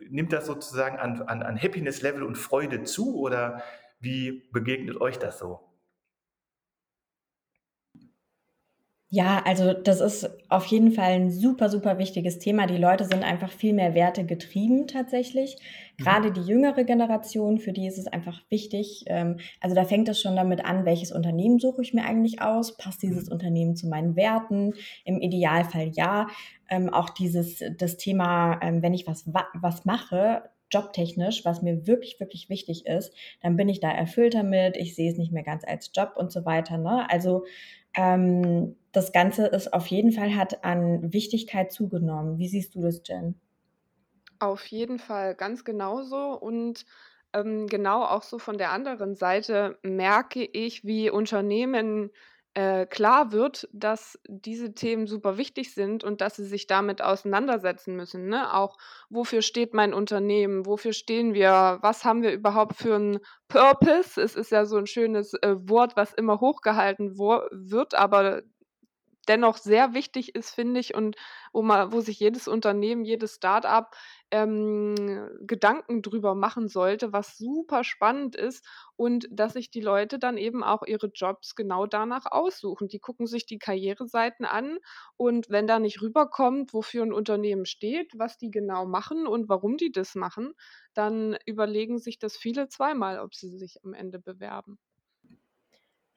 nimmt 0.09 0.33
das 0.33 0.45
sozusagen 0.45 0.97
an, 0.97 1.21
an, 1.23 1.43
an 1.43 1.61
Happiness-Level 1.61 2.23
und 2.23 2.37
Freude 2.37 2.83
zu 2.83 3.17
oder 3.19 3.61
wie 3.99 4.49
begegnet 4.51 4.99
euch 5.01 5.19
das 5.19 5.39
so? 5.39 5.66
Ja, 9.09 9.41
also 9.45 9.71
das 9.71 10.01
ist 10.01 10.29
auf 10.49 10.65
jeden 10.65 10.91
Fall 10.91 11.11
ein 11.13 11.31
super, 11.31 11.69
super 11.69 11.97
wichtiges 11.97 12.39
Thema. 12.39 12.67
Die 12.67 12.75
Leute 12.75 13.05
sind 13.05 13.23
einfach 13.23 13.49
viel 13.49 13.71
mehr 13.71 13.95
Werte 13.95 14.25
getrieben 14.25 14.85
tatsächlich. 14.85 15.55
Mhm. 15.97 16.03
Gerade 16.03 16.31
die 16.33 16.41
jüngere 16.41 16.83
Generation, 16.83 17.57
für 17.57 17.71
die 17.71 17.87
ist 17.87 17.97
es 17.97 18.07
einfach 18.07 18.41
wichtig. 18.49 19.05
Ähm, 19.07 19.37
also 19.61 19.77
da 19.77 19.85
fängt 19.85 20.09
es 20.09 20.19
schon 20.19 20.35
damit 20.35 20.65
an, 20.65 20.83
welches 20.83 21.13
Unternehmen 21.13 21.57
suche 21.57 21.83
ich 21.83 21.93
mir 21.93 22.03
eigentlich 22.03 22.41
aus? 22.41 22.75
Passt 22.75 23.01
dieses 23.01 23.27
mhm. 23.27 23.31
Unternehmen 23.31 23.75
zu 23.77 23.87
meinen 23.87 24.17
Werten? 24.17 24.73
Im 25.05 25.21
Idealfall 25.21 25.89
ja. 25.95 26.27
Ähm, 26.69 26.89
auch 26.89 27.09
dieses, 27.09 27.63
das 27.77 27.95
Thema, 27.95 28.59
ähm, 28.61 28.81
wenn 28.81 28.93
ich 28.93 29.07
was, 29.07 29.23
was 29.53 29.85
mache, 29.85 30.43
jobtechnisch, 30.69 31.45
was 31.45 31.61
mir 31.61 31.87
wirklich, 31.87 32.19
wirklich 32.19 32.49
wichtig 32.49 32.85
ist, 32.85 33.13
dann 33.41 33.55
bin 33.55 33.69
ich 33.69 33.79
da 33.79 33.89
erfüllter 33.89 34.43
mit, 34.43 34.75
ich 34.75 34.95
sehe 34.95 35.09
es 35.09 35.17
nicht 35.17 35.31
mehr 35.31 35.43
ganz 35.43 35.63
als 35.65 35.91
Job 35.95 36.15
und 36.17 36.29
so 36.29 36.43
weiter. 36.43 36.77
Ne? 36.77 37.09
Also 37.09 37.45
ähm, 37.95 38.75
das 38.97 39.11
Ganze 39.11 39.45
ist 39.45 39.73
auf 39.73 39.85
jeden 39.87 40.11
Fall 40.11 40.35
hat 40.35 40.65
an 40.65 41.13
Wichtigkeit 41.13 41.71
zugenommen. 41.71 42.39
Wie 42.39 42.47
siehst 42.47 42.73
du 42.73 42.81
das, 42.81 43.01
Jen? 43.05 43.39
Auf 44.39 44.65
jeden 44.65 44.97
Fall 44.97 45.35
ganz 45.35 45.63
genauso 45.63 46.33
und 46.33 46.83
ähm, 47.31 47.67
genau 47.67 48.03
auch 48.03 48.23
so 48.23 48.39
von 48.39 48.57
der 48.57 48.71
anderen 48.71 49.13
Seite 49.13 49.77
merke 49.83 50.43
ich, 50.43 50.83
wie 50.83 51.11
Unternehmen 51.11 52.09
äh, 52.55 52.87
klar 52.87 53.31
wird, 53.31 53.69
dass 53.71 54.17
diese 54.27 54.73
Themen 54.73 55.05
super 55.05 55.37
wichtig 55.37 55.75
sind 55.75 56.03
und 56.03 56.21
dass 56.21 56.37
sie 56.37 56.45
sich 56.45 56.65
damit 56.65 57.03
auseinandersetzen 57.03 57.95
müssen. 57.95 58.29
Ne? 58.29 58.51
Auch 58.51 58.77
wofür 59.11 59.43
steht 59.43 59.75
mein 59.75 59.93
Unternehmen, 59.93 60.65
wofür 60.65 60.93
stehen 60.93 61.35
wir, 61.35 61.77
was 61.81 62.03
haben 62.03 62.23
wir 62.23 62.31
überhaupt 62.31 62.77
für 62.77 62.95
einen 62.95 63.19
Purpose? 63.47 64.19
Es 64.19 64.35
ist 64.35 64.49
ja 64.49 64.65
so 64.65 64.77
ein 64.77 64.87
schönes 64.87 65.35
äh, 65.35 65.55
Wort, 65.69 65.95
was 65.95 66.13
immer 66.13 66.39
hochgehalten 66.39 67.19
wird, 67.19 67.93
aber 67.93 68.41
dennoch 69.27 69.57
sehr 69.57 69.93
wichtig 69.93 70.35
ist, 70.35 70.51
finde 70.53 70.79
ich, 70.79 70.95
und 70.95 71.15
wo 71.53 71.61
man 71.61 71.91
wo 71.91 72.01
sich 72.01 72.19
jedes 72.19 72.47
Unternehmen, 72.47 73.03
jedes 73.05 73.35
Start-up, 73.35 73.95
ähm, 74.31 74.95
Gedanken 75.41 76.01
drüber 76.01 76.35
machen 76.35 76.67
sollte, 76.67 77.13
was 77.13 77.37
super 77.37 77.83
spannend 77.83 78.35
ist 78.35 78.65
und 78.95 79.27
dass 79.31 79.53
sich 79.53 79.71
die 79.71 79.81
Leute 79.81 80.19
dann 80.19 80.37
eben 80.37 80.63
auch 80.63 80.83
ihre 80.85 81.07
Jobs 81.07 81.55
genau 81.55 81.85
danach 81.85 82.25
aussuchen. 82.29 82.87
Die 82.89 82.99
gucken 82.99 83.27
sich 83.27 83.45
die 83.45 83.59
Karriereseiten 83.59 84.45
an 84.45 84.79
und 85.17 85.49
wenn 85.49 85.67
da 85.67 85.79
nicht 85.79 86.01
rüberkommt, 86.01 86.73
wofür 86.73 87.03
ein 87.03 87.13
Unternehmen 87.13 87.65
steht, 87.65 88.11
was 88.17 88.37
die 88.37 88.51
genau 88.51 88.85
machen 88.85 89.27
und 89.27 89.49
warum 89.49 89.77
die 89.77 89.91
das 89.91 90.15
machen, 90.15 90.53
dann 90.93 91.37
überlegen 91.45 91.99
sich 91.99 92.19
das 92.19 92.37
viele 92.37 92.67
zweimal, 92.69 93.19
ob 93.19 93.33
sie 93.35 93.49
sich 93.57 93.83
am 93.83 93.93
Ende 93.93 94.19
bewerben. 94.19 94.77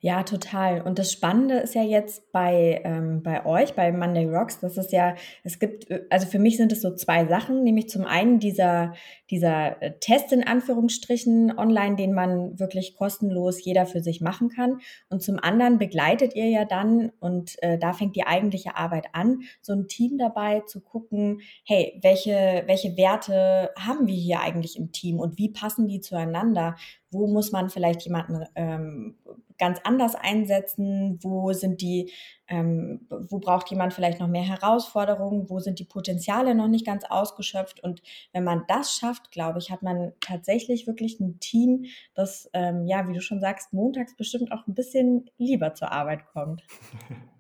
Ja, 0.03 0.23
total. 0.23 0.81
Und 0.81 0.99
das 0.99 1.13
Spannende 1.13 1.57
ist 1.57 1.75
ja 1.75 1.83
jetzt 1.83 2.33
bei, 2.33 2.81
ähm, 2.85 3.23
bei 3.23 3.45
euch, 3.45 3.75
bei 3.75 3.93
Monday 3.93 4.25
Rocks, 4.25 4.59
dass 4.59 4.79
es 4.79 4.93
ja, 4.93 5.15
es 5.45 5.59
gibt, 5.59 5.91
äh, 5.91 6.07
also 6.09 6.27
für 6.27 6.39
mich 6.39 6.57
sind 6.57 6.73
es 6.73 6.81
so 6.81 6.95
zwei 6.95 7.27
Sachen, 7.27 7.63
nämlich 7.65 7.91
zum 7.91 8.07
einen 8.07 8.39
dieser, 8.39 8.95
dieser 9.29 9.83
äh, 9.83 9.99
Test 10.01 10.33
in 10.33 10.43
Anführungsstrichen 10.43 11.53
online, 11.59 11.97
den 11.97 12.15
man 12.15 12.59
wirklich 12.59 12.97
kostenlos 12.97 13.63
jeder 13.63 13.85
für 13.85 14.01
sich 14.01 14.23
machen 14.23 14.49
kann. 14.49 14.81
Und 15.11 15.23
zum 15.23 15.39
anderen 15.39 15.77
begleitet 15.77 16.35
ihr 16.35 16.49
ja 16.49 16.65
dann, 16.65 17.13
und 17.21 17.63
äh, 17.63 17.77
da 17.77 17.93
fängt 17.93 18.17
die 18.17 18.27
eigentliche 18.27 18.77
Arbeit 18.77 19.09
an, 19.13 19.41
so 19.61 19.75
ein 19.75 19.87
Team 19.87 20.17
dabei 20.17 20.61
zu 20.61 20.81
gucken, 20.81 21.43
hey, 21.67 22.01
welche, 22.01 22.63
welche 22.65 22.97
Werte 22.97 23.71
haben 23.79 24.07
wir 24.07 24.15
hier 24.15 24.41
eigentlich 24.41 24.79
im 24.79 24.93
Team 24.93 25.21
und 25.21 25.37
wie 25.37 25.51
passen 25.51 25.89
die 25.89 26.01
zueinander? 26.01 26.77
Wo 27.11 27.27
muss 27.27 27.53
man 27.53 27.69
vielleicht 27.69 28.03
jemanden 28.03 28.47
ähm, 28.55 29.17
ganz 29.61 29.79
anders 29.85 30.17
einsetzen? 30.17 31.21
Wo 31.23 31.53
sind 31.53 31.81
die, 31.81 32.11
ähm, 32.49 33.07
wo 33.09 33.39
braucht 33.39 33.71
jemand 33.71 33.95
vielleicht 33.95 34.19
noch 34.19 34.27
mehr 34.27 34.43
Herausforderungen? 34.43 35.49
Wo 35.49 35.61
sind 35.61 35.79
die 35.79 35.85
Potenziale 35.85 36.57
noch 36.57 36.67
nicht 36.67 36.85
ganz 36.85 37.05
ausgeschöpft? 37.09 37.85
Und 37.85 38.03
wenn 38.33 38.43
man 38.43 38.65
das 38.67 38.97
schafft, 38.97 39.31
glaube 39.31 39.61
ich, 39.61 39.71
hat 39.71 39.83
man 39.83 40.13
tatsächlich 40.21 40.89
wirklich 40.89 41.21
ein 41.21 41.39
Team, 41.39 41.85
das, 42.15 42.51
ähm, 42.55 42.87
ja, 42.87 43.07
wie 43.07 43.13
du 43.13 43.21
schon 43.21 43.41
sagst, 43.41 43.73
montags 43.73 44.17
bestimmt 44.17 44.51
auch 44.51 44.67
ein 44.67 44.75
bisschen 44.75 45.31
lieber 45.39 45.75
zur 45.75 45.93
Arbeit 45.93 46.27
kommt. 46.27 46.65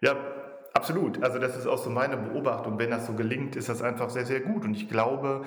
Ja, 0.00 0.14
absolut. 0.74 1.22
Also 1.22 1.38
das 1.38 1.56
ist 1.56 1.66
auch 1.66 1.78
so 1.78 1.90
meine 1.90 2.16
Beobachtung. 2.16 2.78
Wenn 2.78 2.90
das 2.90 3.06
so 3.06 3.14
gelingt, 3.14 3.56
ist 3.56 3.68
das 3.68 3.82
einfach 3.82 4.10
sehr, 4.10 4.26
sehr 4.26 4.40
gut. 4.40 4.64
Und 4.64 4.74
ich 4.74 4.88
glaube, 4.88 5.44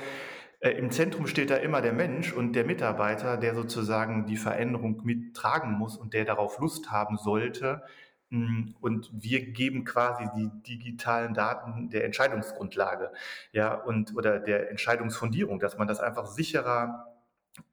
Im 0.62 0.92
Zentrum 0.92 1.26
steht 1.26 1.50
da 1.50 1.56
immer 1.56 1.82
der 1.82 1.94
Mensch 1.94 2.32
und 2.32 2.54
der 2.54 2.66
Mitarbeiter, 2.66 3.36
der 3.38 3.56
sozusagen 3.56 4.28
die 4.28 4.38
Veränderung 4.38 5.02
mittragen 5.04 5.72
muss 5.72 5.98
und 5.98 6.14
der 6.14 6.24
darauf 6.24 6.60
Lust 6.60 6.92
haben 6.92 7.18
sollte. 7.18 7.82
Mm, 8.30 8.76
und 8.80 9.10
wir 9.12 9.44
geben 9.52 9.86
quasi 9.86 10.30
die 10.36 10.50
digitalen 10.62 11.34
Daten 11.34 11.90
der 11.90 12.06
Entscheidungsgrundlage, 12.06 13.12
ja, 13.52 13.74
und 13.74 14.16
oder 14.16 14.40
der 14.40 14.70
Entscheidungsfundierung, 14.70 15.60
dass 15.60 15.78
man 15.80 15.88
das 15.88 16.00
einfach 16.00 16.28
sicherer, 16.28 17.08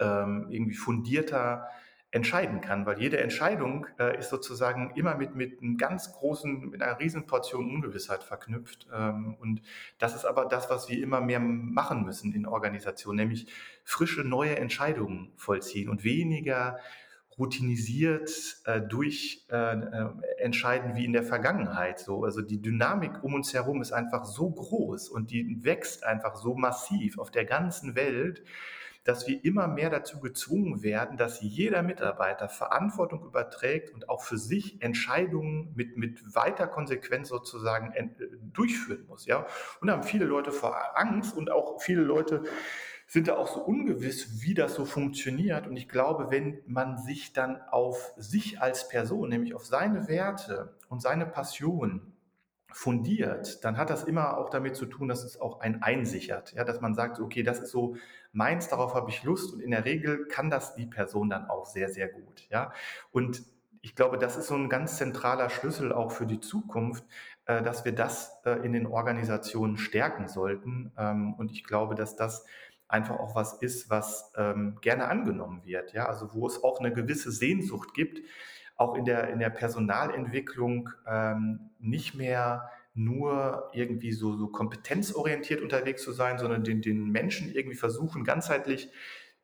ähm, 0.00 0.46
irgendwie 0.50 0.74
fundierter 0.74 1.68
entscheiden 2.10 2.62
kann, 2.62 2.86
weil 2.86 2.98
jede 2.98 3.18
Entscheidung 3.18 3.86
äh, 3.98 4.18
ist 4.18 4.30
sozusagen 4.30 4.92
immer 4.96 5.14
mit, 5.16 5.34
mit 5.34 5.60
einem 5.60 5.76
ganz 5.76 6.12
großen, 6.14 6.70
mit 6.70 6.82
einer 6.82 6.98
riesen 6.98 7.26
Portion 7.26 7.70
Ungewissheit 7.70 8.22
verknüpft. 8.22 8.86
Ähm, 8.92 9.36
und 9.40 9.60
das 9.98 10.14
ist 10.14 10.24
aber 10.24 10.46
das, 10.46 10.70
was 10.70 10.88
wir 10.88 11.02
immer 11.02 11.20
mehr 11.20 11.40
machen 11.40 12.04
müssen 12.04 12.32
in 12.32 12.46
Organisationen, 12.46 13.18
nämlich 13.18 13.52
frische, 13.84 14.22
neue 14.22 14.56
Entscheidungen 14.56 15.32
vollziehen 15.36 15.90
und 15.90 16.02
weniger 16.02 16.78
routinisiert 17.38 18.30
äh, 18.64 18.80
durch 18.80 19.46
äh, 19.50 19.74
äh 19.74 20.08
entscheiden 20.38 20.96
wie 20.96 21.04
in 21.04 21.12
der 21.12 21.22
Vergangenheit. 21.22 22.00
So, 22.00 22.24
also 22.24 22.40
die 22.40 22.60
Dynamik 22.60 23.22
um 23.22 23.34
uns 23.34 23.52
herum 23.52 23.82
ist 23.82 23.92
einfach 23.92 24.24
so 24.24 24.50
groß 24.50 25.08
und 25.08 25.30
die 25.30 25.62
wächst 25.62 26.04
einfach 26.04 26.36
so 26.36 26.54
massiv 26.54 27.18
auf 27.18 27.30
der 27.30 27.44
ganzen 27.44 27.94
Welt, 27.94 28.42
dass 29.04 29.26
wir 29.26 29.44
immer 29.44 29.68
mehr 29.68 29.90
dazu 29.90 30.20
gezwungen 30.20 30.82
werden, 30.82 31.16
dass 31.16 31.40
jeder 31.40 31.82
Mitarbeiter 31.82 32.48
Verantwortung 32.48 33.24
überträgt 33.24 33.94
und 33.94 34.08
auch 34.08 34.22
für 34.22 34.38
sich 34.38 34.82
Entscheidungen 34.82 35.72
mit, 35.74 35.96
mit 35.96 36.34
weiter 36.34 36.66
Konsequenz 36.66 37.28
sozusagen 37.28 37.92
äh, 37.92 38.08
durchführen 38.52 39.06
muss. 39.06 39.26
Ja? 39.26 39.46
Und 39.80 39.88
da 39.88 39.94
haben 39.94 40.02
viele 40.02 40.26
Leute 40.26 40.52
vor 40.52 40.76
Angst 40.98 41.36
und 41.36 41.50
auch 41.50 41.80
viele 41.80 42.02
Leute 42.02 42.42
sind 43.06 43.28
da 43.28 43.36
auch 43.36 43.48
so 43.48 43.60
ungewiss, 43.60 44.42
wie 44.42 44.52
das 44.52 44.74
so 44.74 44.84
funktioniert. 44.84 45.66
Und 45.66 45.76
ich 45.76 45.88
glaube, 45.88 46.30
wenn 46.30 46.60
man 46.66 46.98
sich 46.98 47.32
dann 47.32 47.60
auf 47.70 48.12
sich 48.18 48.60
als 48.60 48.86
Person, 48.88 49.30
nämlich 49.30 49.54
auf 49.54 49.64
seine 49.64 50.08
Werte 50.08 50.76
und 50.90 51.00
seine 51.00 51.24
Passion 51.24 52.12
fundiert, 52.72 53.64
dann 53.64 53.76
hat 53.76 53.90
das 53.90 54.04
immer 54.04 54.38
auch 54.38 54.50
damit 54.50 54.76
zu 54.76 54.86
tun, 54.86 55.08
dass 55.08 55.24
es 55.24 55.40
auch 55.40 55.60
ein 55.60 55.82
einsichert. 55.82 56.52
Ja, 56.52 56.64
dass 56.64 56.80
man 56.80 56.94
sagt, 56.94 57.18
okay, 57.18 57.42
das 57.42 57.60
ist 57.60 57.70
so 57.70 57.96
meins, 58.32 58.68
darauf 58.68 58.94
habe 58.94 59.10
ich 59.10 59.22
Lust 59.24 59.54
und 59.54 59.60
in 59.60 59.70
der 59.70 59.84
Regel 59.84 60.26
kann 60.26 60.50
das 60.50 60.74
die 60.74 60.86
Person 60.86 61.30
dann 61.30 61.48
auch 61.48 61.66
sehr, 61.66 61.88
sehr 61.88 62.08
gut. 62.08 62.46
Ja, 62.50 62.72
und 63.10 63.42
ich 63.80 63.94
glaube, 63.94 64.18
das 64.18 64.36
ist 64.36 64.48
so 64.48 64.54
ein 64.54 64.68
ganz 64.68 64.96
zentraler 64.96 65.50
Schlüssel 65.50 65.92
auch 65.92 66.10
für 66.12 66.26
die 66.26 66.40
Zukunft, 66.40 67.04
äh, 67.46 67.62
dass 67.62 67.84
wir 67.84 67.92
das 67.92 68.40
äh, 68.44 68.64
in 68.64 68.72
den 68.72 68.86
Organisationen 68.86 69.78
stärken 69.78 70.28
sollten. 70.28 70.92
Ähm, 70.98 71.34
und 71.34 71.50
ich 71.52 71.64
glaube, 71.64 71.94
dass 71.94 72.16
das 72.16 72.44
einfach 72.88 73.18
auch 73.18 73.34
was 73.34 73.54
ist, 73.54 73.90
was 73.90 74.32
ähm, 74.36 74.78
gerne 74.80 75.08
angenommen 75.08 75.62
wird. 75.64 75.92
Ja, 75.92 76.06
also 76.06 76.34
wo 76.34 76.46
es 76.46 76.62
auch 76.62 76.80
eine 76.80 76.92
gewisse 76.92 77.30
Sehnsucht 77.30 77.94
gibt, 77.94 78.20
auch 78.78 78.94
in 78.94 79.04
der, 79.04 79.28
in 79.28 79.40
der 79.40 79.50
Personalentwicklung 79.50 80.88
ähm, 81.06 81.70
nicht 81.78 82.14
mehr 82.14 82.70
nur 82.94 83.70
irgendwie 83.72 84.12
so, 84.12 84.36
so 84.36 84.48
kompetenzorientiert 84.48 85.60
unterwegs 85.60 86.02
zu 86.02 86.12
sein, 86.12 86.38
sondern 86.38 86.64
den, 86.64 86.80
den 86.80 87.10
Menschen 87.10 87.54
irgendwie 87.54 87.76
versuchen, 87.76 88.24
ganzheitlich 88.24 88.90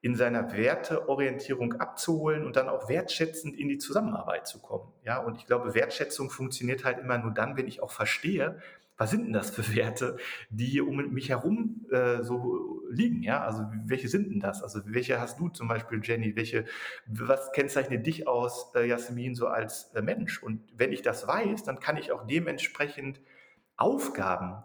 in 0.00 0.14
seiner 0.16 0.52
Werteorientierung 0.52 1.74
abzuholen 1.74 2.44
und 2.44 2.56
dann 2.56 2.68
auch 2.68 2.88
wertschätzend 2.88 3.58
in 3.58 3.68
die 3.68 3.78
Zusammenarbeit 3.78 4.46
zu 4.46 4.60
kommen. 4.60 4.92
Ja, 5.04 5.18
und 5.18 5.38
ich 5.38 5.46
glaube, 5.46 5.74
Wertschätzung 5.74 6.30
funktioniert 6.30 6.84
halt 6.84 6.98
immer 6.98 7.18
nur 7.18 7.32
dann, 7.32 7.56
wenn 7.56 7.66
ich 7.66 7.82
auch 7.82 7.90
verstehe, 7.90 8.60
was 8.96 9.10
sind 9.10 9.24
denn 9.24 9.32
das 9.32 9.50
für 9.50 9.74
Werte, 9.74 10.16
die 10.50 10.80
um 10.80 10.96
mich 11.12 11.28
herum 11.30 11.86
äh, 11.90 12.22
so 12.22 12.82
liegen? 12.90 13.22
Ja, 13.22 13.42
also 13.42 13.64
welche 13.86 14.08
sind 14.08 14.30
denn 14.30 14.40
das? 14.40 14.62
Also 14.62 14.80
welche 14.84 15.20
hast 15.20 15.40
du 15.40 15.48
zum 15.48 15.68
Beispiel, 15.68 16.00
Jenny? 16.02 16.36
Welche, 16.36 16.64
was 17.06 17.52
kennzeichnet 17.52 18.06
dich 18.06 18.28
aus, 18.28 18.72
äh, 18.74 18.86
Jasmin, 18.86 19.34
so 19.34 19.48
als 19.48 19.90
äh, 19.94 20.02
Mensch? 20.02 20.42
Und 20.42 20.60
wenn 20.76 20.92
ich 20.92 21.02
das 21.02 21.26
weiß, 21.26 21.64
dann 21.64 21.80
kann 21.80 21.96
ich 21.96 22.12
auch 22.12 22.26
dementsprechend 22.26 23.20
Aufgaben, 23.76 24.62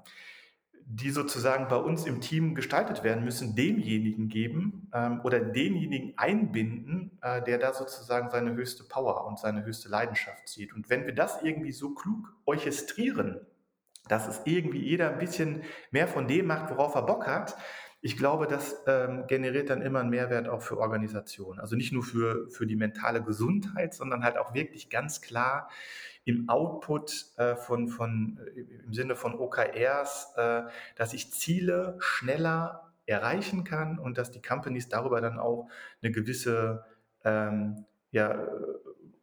die 0.91 1.11
sozusagen 1.11 1.67
bei 1.67 1.75
uns 1.75 2.05
im 2.05 2.19
Team 2.19 2.55
gestaltet 2.55 3.03
werden 3.03 3.23
müssen, 3.23 3.55
demjenigen 3.55 4.27
geben 4.27 4.89
ähm, 4.91 5.21
oder 5.23 5.39
denjenigen 5.39 6.17
einbinden, 6.17 7.17
äh, 7.21 7.43
der 7.43 7.59
da 7.59 7.73
sozusagen 7.73 8.29
seine 8.31 8.53
höchste 8.53 8.83
Power 8.83 9.27
und 9.27 9.39
seine 9.39 9.63
höchste 9.63 9.87
Leidenschaft 9.87 10.47
zieht. 10.47 10.73
Und 10.73 10.89
wenn 10.89 11.05
wir 11.05 11.13
das 11.13 11.43
irgendwie 11.43 11.71
so 11.71 11.93
klug 11.93 12.35
orchestrieren, 12.45 13.39
dass 14.09 14.27
es 14.27 14.41
irgendwie 14.43 14.79
jeder 14.79 15.11
ein 15.11 15.19
bisschen 15.19 15.63
mehr 15.91 16.07
von 16.07 16.27
dem 16.27 16.47
macht, 16.47 16.69
worauf 16.69 16.95
er 16.95 17.03
Bock 17.03 17.27
hat. 17.27 17.55
Ich 18.01 18.17
glaube, 18.17 18.47
das 18.47 18.83
ähm, 18.87 19.25
generiert 19.27 19.69
dann 19.69 19.81
immer 19.81 19.99
einen 19.99 20.09
Mehrwert 20.09 20.47
auch 20.47 20.61
für 20.61 20.77
Organisationen. 20.77 21.59
Also 21.59 21.75
nicht 21.75 21.93
nur 21.93 22.03
für, 22.03 22.49
für 22.49 22.65
die 22.65 22.75
mentale 22.75 23.21
Gesundheit, 23.21 23.93
sondern 23.93 24.23
halt 24.23 24.37
auch 24.37 24.53
wirklich 24.53 24.89
ganz 24.89 25.21
klar 25.21 25.69
im 26.25 26.49
Output 26.49 27.25
äh, 27.37 27.55
von, 27.55 27.87
von, 27.87 28.39
äh, 28.55 28.61
im 28.85 28.93
Sinne 28.93 29.15
von 29.15 29.35
OKRs, 29.35 30.33
äh, 30.37 30.63
dass 30.95 31.13
ich 31.13 31.31
Ziele 31.31 31.97
schneller 31.99 32.93
erreichen 33.05 33.63
kann 33.63 33.99
und 33.99 34.17
dass 34.17 34.31
die 34.31 34.41
Companies 34.41 34.87
darüber 34.87 35.19
dann 35.21 35.39
auch 35.39 35.67
eine 36.01 36.11
gewisse 36.11 36.85
ähm, 37.25 37.85
ja, 38.11 38.47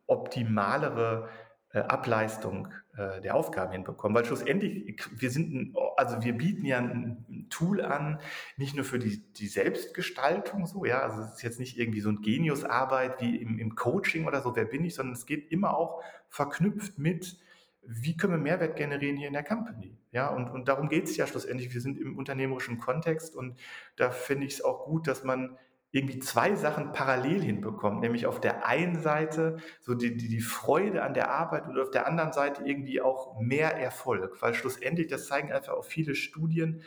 optimalere 0.06 1.28
äh, 1.28 1.45
Ableistung 1.84 2.68
äh, 2.96 3.20
der 3.20 3.34
Aufgaben 3.34 3.72
hinbekommen. 3.72 4.16
Weil 4.16 4.24
schlussendlich, 4.24 4.96
wir 5.10 5.30
sind, 5.30 5.54
ein, 5.54 5.74
also 5.96 6.22
wir 6.22 6.32
bieten 6.32 6.64
ja 6.64 6.78
ein 6.78 7.46
Tool 7.50 7.82
an, 7.82 8.20
nicht 8.56 8.74
nur 8.74 8.84
für 8.84 8.98
die, 8.98 9.22
die 9.32 9.48
Selbstgestaltung 9.48 10.66
so, 10.66 10.84
ja, 10.84 11.00
also 11.00 11.22
es 11.22 11.34
ist 11.34 11.42
jetzt 11.42 11.60
nicht 11.60 11.78
irgendwie 11.78 12.00
so 12.00 12.08
ein 12.08 12.22
Geniusarbeit 12.22 13.20
wie 13.20 13.36
im, 13.36 13.58
im 13.58 13.74
Coaching 13.74 14.26
oder 14.26 14.42
so, 14.42 14.56
wer 14.56 14.64
bin 14.64 14.84
ich, 14.84 14.94
sondern 14.94 15.14
es 15.14 15.26
geht 15.26 15.52
immer 15.52 15.76
auch 15.76 16.02
verknüpft 16.28 16.98
mit, 16.98 17.36
wie 17.82 18.16
können 18.16 18.32
wir 18.32 18.38
Mehrwert 18.38 18.76
generieren 18.76 19.16
hier 19.16 19.28
in 19.28 19.32
der 19.32 19.44
Company? 19.44 19.96
Ja, 20.10 20.28
und, 20.28 20.50
und 20.50 20.68
darum 20.68 20.88
geht 20.88 21.04
es 21.04 21.16
ja 21.16 21.26
schlussendlich. 21.26 21.72
Wir 21.72 21.80
sind 21.80 21.98
im 21.98 22.18
unternehmerischen 22.18 22.78
Kontext 22.78 23.36
und 23.36 23.58
da 23.96 24.10
finde 24.10 24.46
ich 24.46 24.54
es 24.54 24.64
auch 24.64 24.84
gut, 24.86 25.06
dass 25.06 25.22
man 25.22 25.56
irgendwie 25.96 26.18
zwei 26.18 26.54
Sachen 26.54 26.92
parallel 26.92 27.42
hinbekommt, 27.42 28.00
nämlich 28.00 28.26
auf 28.26 28.38
der 28.38 28.66
einen 28.66 29.00
Seite 29.00 29.56
so 29.80 29.94
die, 29.94 30.14
die, 30.14 30.28
die 30.28 30.40
Freude 30.40 31.02
an 31.02 31.14
der 31.14 31.30
Arbeit 31.30 31.66
und 31.66 31.78
auf 31.78 31.90
der 31.90 32.06
anderen 32.06 32.32
Seite 32.32 32.64
irgendwie 32.64 33.00
auch 33.00 33.40
mehr 33.40 33.76
Erfolg, 33.78 34.42
weil 34.42 34.52
schlussendlich, 34.52 35.06
das 35.06 35.26
zeigen 35.26 35.52
einfach 35.52 35.72
auch 35.72 35.84
viele 35.86 36.14
Studien, 36.14 36.82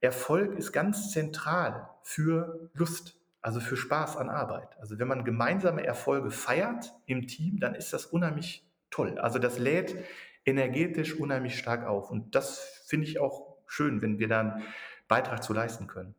Erfolg 0.00 0.56
ist 0.56 0.70
ganz 0.72 1.10
zentral 1.10 1.88
für 2.02 2.70
Lust, 2.74 3.18
also 3.42 3.58
für 3.58 3.76
Spaß 3.76 4.16
an 4.18 4.28
Arbeit. 4.28 4.78
Also 4.78 4.98
wenn 5.00 5.08
man 5.08 5.24
gemeinsame 5.24 5.84
Erfolge 5.84 6.30
feiert 6.30 6.94
im 7.06 7.26
Team, 7.26 7.58
dann 7.58 7.74
ist 7.74 7.92
das 7.92 8.06
unheimlich 8.06 8.68
toll. 8.90 9.18
Also 9.18 9.40
das 9.40 9.58
lädt 9.58 9.96
energetisch 10.44 11.14
unheimlich 11.14 11.58
stark 11.58 11.86
auf. 11.86 12.10
Und 12.10 12.34
das 12.34 12.84
finde 12.86 13.06
ich 13.08 13.18
auch 13.18 13.56
schön, 13.66 14.00
wenn 14.00 14.18
wir 14.18 14.28
da 14.28 14.40
einen 14.40 14.62
Beitrag 15.08 15.42
zu 15.42 15.52
leisten 15.52 15.86
können. 15.86 16.14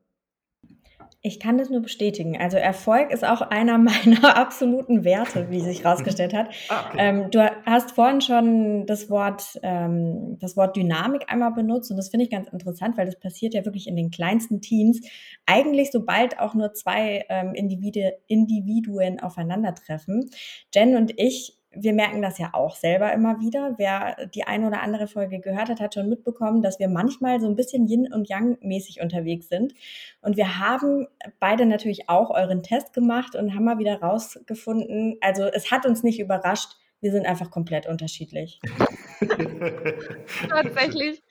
Ich 1.25 1.39
kann 1.39 1.57
das 1.57 1.71
nur 1.71 1.81
bestätigen. 1.81 2.37
Also 2.37 2.57
Erfolg 2.57 3.11
ist 3.11 3.25
auch 3.25 3.41
einer 3.41 3.77
meiner 3.79 4.37
absoluten 4.37 5.03
Werte, 5.03 5.49
wie 5.49 5.59
sich 5.59 5.83
herausgestellt 5.83 6.33
hat. 6.33 6.45
Ah, 6.67 6.85
okay. 6.87 6.97
ähm, 6.99 7.31
du 7.31 7.39
hast 7.65 7.91
vorhin 7.91 8.21
schon 8.21 8.85
das 8.85 9.09
Wort, 9.09 9.59
ähm, 9.61 10.37
das 10.39 10.57
Wort 10.57 10.75
Dynamik 10.75 11.23
einmal 11.27 11.51
benutzt 11.51 11.91
und 11.91 11.97
das 11.97 12.09
finde 12.09 12.25
ich 12.25 12.31
ganz 12.31 12.47
interessant, 12.49 12.97
weil 12.97 13.05
das 13.05 13.19
passiert 13.19 13.53
ja 13.53 13.65
wirklich 13.65 13.87
in 13.87 13.95
den 13.95 14.09
kleinsten 14.09 14.61
Teams. 14.61 15.01
Eigentlich 15.45 15.91
sobald 15.91 16.39
auch 16.39 16.53
nur 16.53 16.73
zwei 16.73 17.25
ähm, 17.29 17.53
Individuen, 17.53 18.13
Individuen 18.27 19.19
aufeinandertreffen. 19.19 20.29
Jen 20.73 20.95
und 20.95 21.13
ich 21.17 21.57
wir 21.75 21.93
merken 21.93 22.21
das 22.21 22.37
ja 22.37 22.49
auch 22.53 22.75
selber 22.75 23.11
immer 23.13 23.39
wieder. 23.39 23.75
Wer 23.77 24.27
die 24.33 24.45
eine 24.45 24.67
oder 24.67 24.81
andere 24.81 25.07
Folge 25.07 25.39
gehört 25.39 25.69
hat, 25.69 25.79
hat 25.79 25.93
schon 25.93 26.09
mitbekommen, 26.09 26.61
dass 26.61 26.79
wir 26.79 26.87
manchmal 26.87 27.39
so 27.39 27.47
ein 27.47 27.55
bisschen 27.55 27.87
Yin 27.87 28.11
und 28.11 28.29
Yang 28.29 28.57
mäßig 28.61 29.01
unterwegs 29.01 29.49
sind. 29.49 29.73
Und 30.21 30.37
wir 30.37 30.59
haben 30.59 31.07
beide 31.39 31.65
natürlich 31.65 32.09
auch 32.09 32.29
euren 32.31 32.63
Test 32.63 32.93
gemacht 32.93 33.35
und 33.35 33.53
haben 33.53 33.65
mal 33.65 33.79
wieder 33.79 34.01
rausgefunden, 34.01 35.17
also 35.21 35.43
es 35.43 35.71
hat 35.71 35.85
uns 35.85 36.03
nicht 36.03 36.19
überrascht, 36.19 36.77
wir 37.01 37.11
sind 37.11 37.25
einfach 37.25 37.51
komplett 37.51 37.85
unterschiedlich. 37.87 38.59
tatsächlich, 40.49 41.21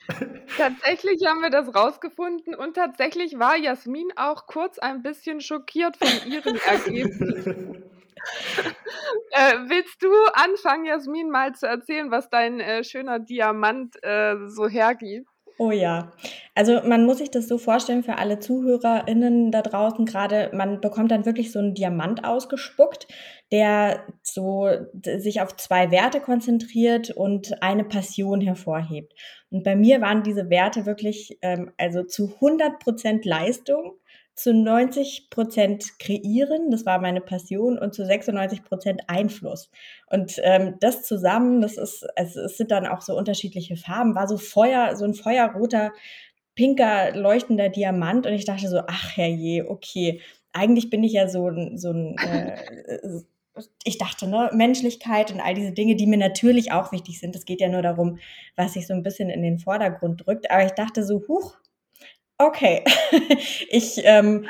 tatsächlich 0.57 1.25
haben 1.25 1.41
wir 1.41 1.49
das 1.49 1.73
rausgefunden 1.75 2.55
und 2.55 2.75
tatsächlich 2.75 3.37
war 3.39 3.57
Jasmin 3.57 4.07
auch 4.15 4.47
kurz 4.47 4.79
ein 4.79 5.01
bisschen 5.01 5.41
schockiert 5.41 5.97
von 5.97 6.31
ihren 6.31 6.55
Ergebnissen. 6.65 7.83
äh, 9.31 9.53
willst 9.67 10.01
du 10.01 10.11
anfangen, 10.33 10.85
Jasmin, 10.85 11.29
mal 11.29 11.53
zu 11.53 11.67
erzählen, 11.67 12.11
was 12.11 12.29
dein 12.29 12.59
äh, 12.59 12.83
schöner 12.83 13.19
Diamant 13.19 13.95
äh, 14.03 14.35
so 14.47 14.67
hergibt? 14.67 15.27
Oh 15.57 15.71
ja. 15.71 16.11
Also 16.53 16.81
man 16.83 17.05
muss 17.05 17.19
sich 17.19 17.31
das 17.31 17.47
so 17.47 17.57
vorstellen 17.57 18.03
für 18.03 18.17
alle 18.17 18.39
ZuhörerInnen 18.39 19.51
da 19.51 19.61
draußen 19.61 20.05
gerade, 20.05 20.51
man 20.53 20.81
bekommt 20.81 21.11
dann 21.11 21.25
wirklich 21.25 21.51
so 21.51 21.59
einen 21.59 21.73
Diamant 21.73 22.25
ausgespuckt, 22.25 23.07
der 23.53 24.03
so 24.21 24.67
sich 25.01 25.39
auf 25.39 25.55
zwei 25.55 25.91
Werte 25.91 26.19
konzentriert 26.19 27.09
und 27.09 27.63
eine 27.63 27.85
Passion 27.85 28.41
hervorhebt. 28.41 29.13
Und 29.49 29.63
bei 29.63 29.77
mir 29.77 30.01
waren 30.01 30.23
diese 30.23 30.49
Werte 30.49 30.85
wirklich 30.85 31.37
ähm, 31.41 31.71
also 31.77 32.03
zu 32.03 32.33
100 32.35 32.79
Prozent 32.79 33.23
Leistung 33.23 33.93
zu 34.35 34.53
90 34.53 35.29
Prozent 35.29 35.97
kreieren, 35.97 36.69
das 36.69 36.85
war 36.85 36.99
meine 36.99 37.21
Passion, 37.21 37.79
und 37.79 37.93
zu 37.93 38.05
96 38.05 38.63
Prozent 38.63 39.01
Einfluss. 39.07 39.71
Und 40.07 40.39
ähm, 40.43 40.75
das 40.81 41.03
zusammen, 41.03 41.61
das 41.61 41.77
ist, 41.77 42.05
also 42.17 42.41
es 42.41 42.57
sind 42.57 42.71
dann 42.71 42.85
auch 42.85 43.01
so 43.01 43.17
unterschiedliche 43.17 43.77
Farben, 43.77 44.13
war 44.13 44.27
so 44.27 44.37
Feuer, 44.37 44.95
so 44.97 45.05
ein 45.05 45.13
feuerroter, 45.13 45.93
pinker, 46.53 47.15
leuchtender 47.15 47.69
Diamant. 47.69 48.27
Und 48.27 48.33
ich 48.33 48.45
dachte 48.45 48.67
so, 48.67 48.81
ach 48.87 49.15
herrje, 49.15 49.69
okay, 49.69 50.21
eigentlich 50.51 50.89
bin 50.89 51.03
ich 51.03 51.13
ja 51.13 51.29
so 51.29 51.47
ein, 51.47 51.77
so 51.77 51.91
ein 51.91 52.17
äh, 52.17 53.21
ich 53.85 53.97
dachte, 53.97 54.27
ne, 54.27 54.49
Menschlichkeit 54.53 55.31
und 55.31 55.39
all 55.39 55.53
diese 55.53 55.71
Dinge, 55.71 55.95
die 55.95 56.07
mir 56.07 56.17
natürlich 56.17 56.73
auch 56.73 56.91
wichtig 56.91 57.19
sind. 57.21 57.37
Es 57.37 57.45
geht 57.45 57.61
ja 57.61 57.69
nur 57.69 57.81
darum, 57.81 58.19
was 58.57 58.73
sich 58.73 58.85
so 58.85 58.93
ein 58.93 59.03
bisschen 59.03 59.29
in 59.29 59.41
den 59.43 59.59
Vordergrund 59.59 60.25
drückt. 60.25 60.51
Aber 60.51 60.65
ich 60.65 60.73
dachte 60.73 61.05
so, 61.05 61.23
huch, 61.29 61.55
Okay. 62.37 62.83
Ich, 63.69 64.01
ähm, 64.03 64.45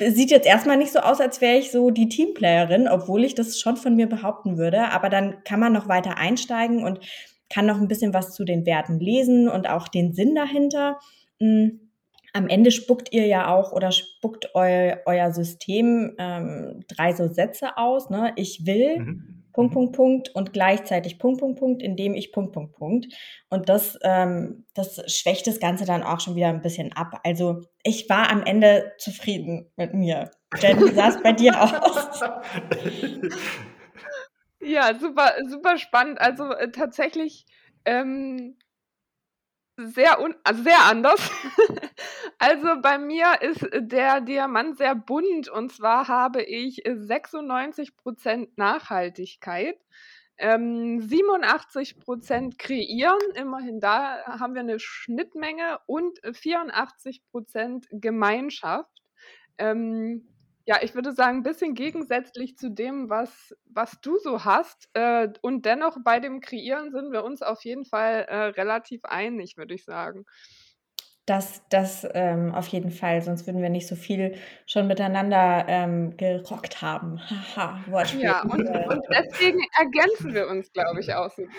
sieht 0.00 0.30
jetzt 0.30 0.46
erstmal 0.46 0.76
nicht 0.76 0.92
so 0.92 1.00
aus, 1.00 1.20
als 1.20 1.40
wäre 1.40 1.58
ich 1.58 1.70
so 1.70 1.90
die 1.90 2.08
Teamplayerin, 2.08 2.88
obwohl 2.88 3.24
ich 3.24 3.34
das 3.34 3.60
schon 3.60 3.76
von 3.76 3.94
mir 3.94 4.08
behaupten 4.08 4.58
würde. 4.58 4.90
Aber 4.90 5.08
dann 5.08 5.44
kann 5.44 5.60
man 5.60 5.72
noch 5.72 5.88
weiter 5.88 6.18
einsteigen 6.18 6.84
und 6.84 7.00
kann 7.48 7.66
noch 7.66 7.80
ein 7.80 7.88
bisschen 7.88 8.14
was 8.14 8.34
zu 8.34 8.44
den 8.44 8.66
Werten 8.66 8.98
lesen 8.98 9.48
und 9.48 9.68
auch 9.68 9.88
den 9.88 10.14
Sinn 10.14 10.34
dahinter. 10.34 10.98
Hm, 11.38 11.90
am 12.32 12.48
Ende 12.48 12.70
spuckt 12.70 13.12
ihr 13.12 13.26
ja 13.26 13.54
auch 13.54 13.72
oder 13.72 13.92
spuckt 13.92 14.54
eu, 14.54 14.94
euer 15.04 15.32
System 15.32 16.14
ähm, 16.18 16.80
drei 16.88 17.12
so 17.12 17.28
Sätze 17.28 17.76
aus. 17.76 18.08
Ne? 18.08 18.32
Ich 18.36 18.64
will, 18.64 18.98
mhm. 18.98 19.41
Punkt, 19.52 19.72
mhm. 19.72 19.74
Punkt, 19.74 19.96
Punkt 19.96 20.28
und 20.34 20.52
gleichzeitig 20.52 21.18
Punkt, 21.18 21.40
Punkt, 21.40 21.58
Punkt, 21.58 21.82
indem 21.82 22.14
ich 22.14 22.32
Punkt, 22.32 22.52
Punkt, 22.52 22.74
Punkt. 22.74 23.06
Und 23.48 23.68
das, 23.68 23.98
ähm, 24.02 24.66
das 24.74 25.02
schwächt 25.12 25.46
das 25.46 25.60
Ganze 25.60 25.84
dann 25.84 26.02
auch 26.02 26.20
schon 26.20 26.36
wieder 26.36 26.48
ein 26.48 26.62
bisschen 26.62 26.92
ab. 26.92 27.20
Also 27.24 27.62
ich 27.82 28.08
war 28.08 28.30
am 28.30 28.42
Ende 28.42 28.92
zufrieden 28.98 29.70
mit 29.76 29.94
mir. 29.94 30.30
Jen, 30.60 30.80
wie 30.80 30.92
sah 30.92 31.08
es 31.08 31.22
bei 31.22 31.32
dir 31.32 31.60
aus? 31.60 32.20
Ja, 34.64 34.94
super, 34.96 35.34
super 35.48 35.76
spannend. 35.76 36.20
Also 36.20 36.52
äh, 36.52 36.70
tatsächlich 36.70 37.46
ähm, 37.84 38.56
sehr, 39.86 40.20
un 40.20 40.34
also 40.44 40.62
sehr 40.62 40.84
anders. 40.84 41.30
also 42.38 42.80
bei 42.80 42.98
mir 42.98 43.40
ist 43.40 43.66
der 43.74 44.20
Diamant 44.20 44.78
sehr 44.78 44.94
bunt 44.94 45.48
und 45.48 45.72
zwar 45.72 46.08
habe 46.08 46.42
ich 46.42 46.84
96% 46.84 48.48
Nachhaltigkeit. 48.56 49.78
Ähm, 50.38 51.00
87% 51.00 52.56
kreieren, 52.58 53.20
immerhin 53.34 53.80
da 53.80 54.24
haben 54.26 54.54
wir 54.54 54.62
eine 54.62 54.80
Schnittmenge 54.80 55.78
und 55.86 56.20
84% 56.22 57.86
Gemeinschaft. 57.92 59.02
Ähm, 59.58 60.31
ja, 60.64 60.78
ich 60.82 60.94
würde 60.94 61.12
sagen, 61.12 61.38
ein 61.38 61.42
bisschen 61.42 61.74
gegensätzlich 61.74 62.56
zu 62.56 62.70
dem, 62.70 63.10
was, 63.10 63.54
was 63.64 64.00
du 64.00 64.18
so 64.18 64.44
hast. 64.44 64.88
Äh, 64.94 65.28
und 65.40 65.64
dennoch 65.64 65.96
bei 66.04 66.20
dem 66.20 66.40
Kreieren 66.40 66.92
sind 66.92 67.12
wir 67.12 67.24
uns 67.24 67.42
auf 67.42 67.64
jeden 67.64 67.84
Fall 67.84 68.26
äh, 68.28 68.36
relativ 68.44 69.04
einig, 69.04 69.56
würde 69.56 69.74
ich 69.74 69.84
sagen. 69.84 70.24
Das, 71.26 71.62
das 71.68 72.06
ähm, 72.14 72.52
auf 72.52 72.66
jeden 72.68 72.90
Fall, 72.90 73.22
sonst 73.22 73.46
würden 73.46 73.62
wir 73.62 73.70
nicht 73.70 73.86
so 73.86 73.94
viel 73.94 74.36
schon 74.66 74.88
miteinander 74.88 75.64
ähm, 75.68 76.16
gerockt 76.16 76.82
haben. 76.82 77.20
Haha, 77.20 77.80
Wortspiel. 77.86 78.22
Ja, 78.22 78.42
und, 78.42 78.68
und 78.68 79.02
deswegen 79.08 79.60
ergänzen 79.78 80.34
wir 80.34 80.48
uns, 80.48 80.72
glaube 80.72 80.98
ich, 80.98 81.14
auch 81.14 81.30
so 81.30 81.42
gut. 81.42 81.52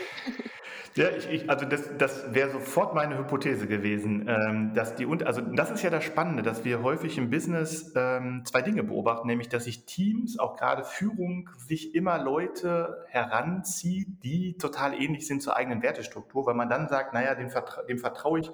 Ja, 0.95 1.09
ich, 1.09 1.27
ich, 1.27 1.49
also 1.49 1.65
das, 1.65 1.89
das 1.97 2.35
wäre 2.35 2.51
sofort 2.51 2.93
meine 2.93 3.17
Hypothese 3.17 3.65
gewesen, 3.65 4.27
ähm, 4.27 4.75
dass 4.75 4.93
die 4.93 5.07
und 5.07 5.23
also 5.25 5.41
das 5.41 5.71
ist 5.71 5.81
ja 5.81 5.89
das 5.89 6.03
Spannende, 6.03 6.43
dass 6.43 6.65
wir 6.65 6.83
häufig 6.83 7.17
im 7.17 7.31
Business 7.31 7.91
ähm, 7.95 8.43
zwei 8.45 8.61
Dinge 8.61 8.83
beobachten, 8.83 9.25
nämlich 9.25 9.49
dass 9.49 9.63
sich 9.63 9.85
Teams, 9.85 10.37
auch 10.37 10.55
gerade 10.55 10.83
Führung, 10.83 11.49
sich 11.57 11.95
immer 11.95 12.19
Leute 12.19 13.05
heranzieht, 13.07 14.23
die 14.23 14.55
total 14.57 14.93
ähnlich 14.93 15.25
sind 15.25 15.41
zur 15.41 15.57
eigenen 15.57 15.81
Wertestruktur, 15.81 16.45
weil 16.45 16.53
man 16.53 16.69
dann 16.69 16.87
sagt, 16.87 17.11
naja, 17.15 17.33
dem, 17.33 17.49
vertra 17.49 17.81
dem 17.83 17.97
vertraue 17.97 18.41
ich, 18.41 18.51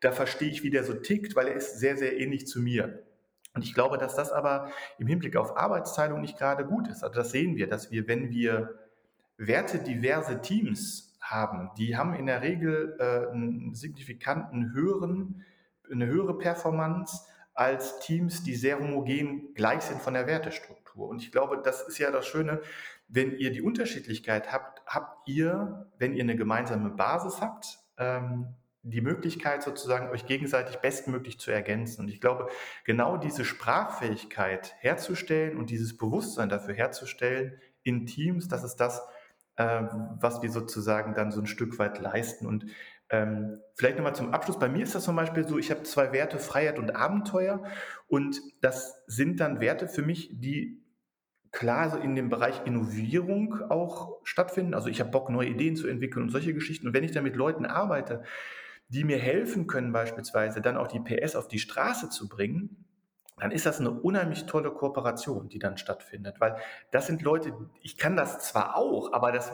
da 0.00 0.10
verstehe 0.10 0.48
ich, 0.48 0.64
wie 0.64 0.70
der 0.70 0.82
so 0.82 0.94
tickt, 0.94 1.36
weil 1.36 1.46
er 1.46 1.54
ist 1.54 1.78
sehr, 1.78 1.96
sehr 1.96 2.18
ähnlich 2.18 2.48
zu 2.48 2.60
mir. 2.60 3.04
Und 3.54 3.62
ich 3.62 3.74
glaube, 3.74 3.96
dass 3.96 4.16
das 4.16 4.32
aber 4.32 4.72
im 4.98 5.06
Hinblick 5.06 5.36
auf 5.36 5.56
Arbeitsteilung 5.56 6.20
nicht 6.20 6.36
gerade 6.36 6.64
gut 6.64 6.88
ist. 6.88 7.04
Also 7.04 7.14
das 7.14 7.30
sehen 7.30 7.56
wir, 7.56 7.68
dass 7.68 7.92
wir, 7.92 8.08
wenn 8.08 8.30
wir 8.30 8.74
wertediverse 9.38 10.40
Teams 10.40 11.05
haben. 11.30 11.70
Die 11.76 11.96
haben 11.96 12.14
in 12.14 12.26
der 12.26 12.42
Regel 12.42 12.96
äh, 12.98 13.30
einen 13.30 13.74
signifikanten 13.74 14.72
höheren, 14.72 15.44
eine 15.90 16.06
höhere 16.06 16.36
Performance 16.38 17.26
als 17.54 18.00
Teams, 18.00 18.42
die 18.42 18.54
sehr 18.54 18.78
homogen 18.78 19.54
gleich 19.54 19.82
sind 19.82 20.00
von 20.00 20.14
der 20.14 20.26
Wertestruktur. 20.26 21.08
Und 21.08 21.22
ich 21.22 21.32
glaube, 21.32 21.60
das 21.62 21.82
ist 21.82 21.98
ja 21.98 22.10
das 22.10 22.26
Schöne, 22.26 22.60
wenn 23.08 23.36
ihr 23.36 23.50
die 23.50 23.62
Unterschiedlichkeit 23.62 24.52
habt, 24.52 24.82
habt 24.86 25.28
ihr, 25.28 25.90
wenn 25.98 26.14
ihr 26.14 26.22
eine 26.22 26.36
gemeinsame 26.36 26.90
Basis 26.90 27.40
habt, 27.40 27.78
ähm, 27.98 28.54
die 28.82 29.00
Möglichkeit 29.00 29.62
sozusagen 29.62 30.10
euch 30.10 30.26
gegenseitig 30.26 30.76
bestmöglich 30.76 31.40
zu 31.40 31.50
ergänzen. 31.50 32.02
Und 32.02 32.08
ich 32.08 32.20
glaube, 32.20 32.48
genau 32.84 33.16
diese 33.16 33.44
Sprachfähigkeit 33.44 34.74
herzustellen 34.78 35.56
und 35.56 35.70
dieses 35.70 35.96
Bewusstsein 35.96 36.48
dafür 36.48 36.74
herzustellen 36.74 37.58
in 37.82 38.06
Teams, 38.06 38.48
das 38.48 38.62
ist 38.62 38.76
das, 38.76 39.02
äh, 39.56 39.82
was 40.20 40.42
wir 40.42 40.50
sozusagen 40.50 41.14
dann 41.14 41.30
so 41.30 41.40
ein 41.40 41.46
Stück 41.46 41.78
weit 41.78 42.00
leisten. 42.00 42.46
Und 42.46 42.66
ähm, 43.08 43.60
vielleicht 43.74 43.96
nochmal 43.96 44.14
zum 44.14 44.32
Abschluss. 44.32 44.58
Bei 44.58 44.68
mir 44.68 44.82
ist 44.82 44.94
das 44.94 45.04
zum 45.04 45.16
Beispiel 45.16 45.46
so, 45.46 45.58
ich 45.58 45.70
habe 45.70 45.82
zwei 45.84 46.12
Werte, 46.12 46.38
Freiheit 46.38 46.78
und 46.78 46.94
Abenteuer. 46.94 47.62
Und 48.08 48.40
das 48.60 49.04
sind 49.06 49.40
dann 49.40 49.60
Werte 49.60 49.88
für 49.88 50.02
mich, 50.02 50.30
die 50.32 50.82
klar 51.52 51.90
so 51.90 51.98
in 51.98 52.14
dem 52.14 52.28
Bereich 52.28 52.66
Innovierung 52.66 53.62
auch 53.70 54.18
stattfinden. 54.24 54.74
Also 54.74 54.88
ich 54.88 55.00
habe 55.00 55.10
Bock, 55.10 55.30
neue 55.30 55.48
Ideen 55.48 55.76
zu 55.76 55.86
entwickeln 55.86 56.24
und 56.24 56.30
solche 56.30 56.52
Geschichten. 56.52 56.88
Und 56.88 56.94
wenn 56.94 57.04
ich 57.04 57.12
dann 57.12 57.24
mit 57.24 57.36
Leuten 57.36 57.64
arbeite, 57.64 58.22
die 58.88 59.04
mir 59.04 59.18
helfen 59.18 59.66
können, 59.66 59.92
beispielsweise 59.92 60.60
dann 60.60 60.76
auch 60.76 60.88
die 60.88 61.00
PS 61.00 61.34
auf 61.34 61.48
die 61.48 61.58
Straße 61.58 62.08
zu 62.10 62.28
bringen, 62.28 62.85
dann 63.38 63.50
ist 63.50 63.66
das 63.66 63.80
eine 63.80 63.90
unheimlich 63.90 64.46
tolle 64.46 64.70
Kooperation, 64.70 65.48
die 65.48 65.58
dann 65.58 65.76
stattfindet. 65.76 66.40
Weil 66.40 66.56
das 66.90 67.06
sind 67.06 67.20
Leute, 67.20 67.52
ich 67.82 67.98
kann 67.98 68.16
das 68.16 68.38
zwar 68.48 68.76
auch, 68.76 69.12
aber 69.12 69.30
das, 69.30 69.52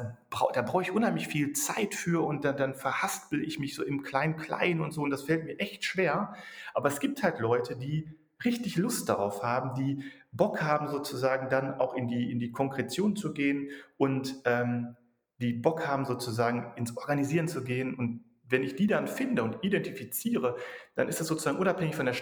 da 0.55 0.63
brauche 0.63 0.83
ich 0.83 0.93
unheimlich 0.93 1.27
viel 1.27 1.53
Zeit 1.53 1.95
für 1.95 2.25
und 2.25 2.45
dann, 2.45 2.57
dann 2.57 2.75
verhaspel 2.75 3.43
ich 3.43 3.59
mich 3.59 3.75
so 3.75 3.83
im 3.83 4.03
Klein-Klein 4.03 4.81
und 4.81 4.93
so 4.93 5.03
und 5.03 5.11
das 5.11 5.23
fällt 5.23 5.45
mir 5.45 5.59
echt 5.59 5.85
schwer. 5.85 6.35
Aber 6.75 6.89
es 6.89 7.01
gibt 7.01 7.25
halt 7.25 7.41
Leute, 7.41 7.77
die 7.77 8.09
richtig 8.45 8.77
Lust 8.77 9.09
darauf 9.09 9.43
haben, 9.43 9.75
die 9.75 10.05
Bock 10.31 10.63
haben, 10.63 10.89
sozusagen 10.89 11.49
dann 11.49 11.81
auch 11.81 11.95
in 11.95 12.09
die, 12.09 12.31
in 12.31 12.39
die 12.39 12.53
Konkretion 12.53 13.17
zu 13.17 13.33
gehen 13.33 13.71
und 13.97 14.37
ähm, 14.45 14.97
die 15.39 15.53
Bock 15.53 15.87
haben, 15.87 16.05
sozusagen 16.05 16.73
ins 16.77 16.97
Organisieren 16.97 17.49
zu 17.49 17.65
gehen. 17.65 17.95
Und 17.95 18.25
wenn 18.49 18.63
ich 18.63 18.77
die 18.77 18.87
dann 18.87 19.09
finde 19.09 19.43
und 19.43 19.59
identifiziere, 19.63 20.57
dann 20.95 21.09
ist 21.09 21.21
das 21.21 21.27
sozusagen 21.27 21.59
unabhängig 21.59 21.97
von 21.97 22.07
der 22.07 22.15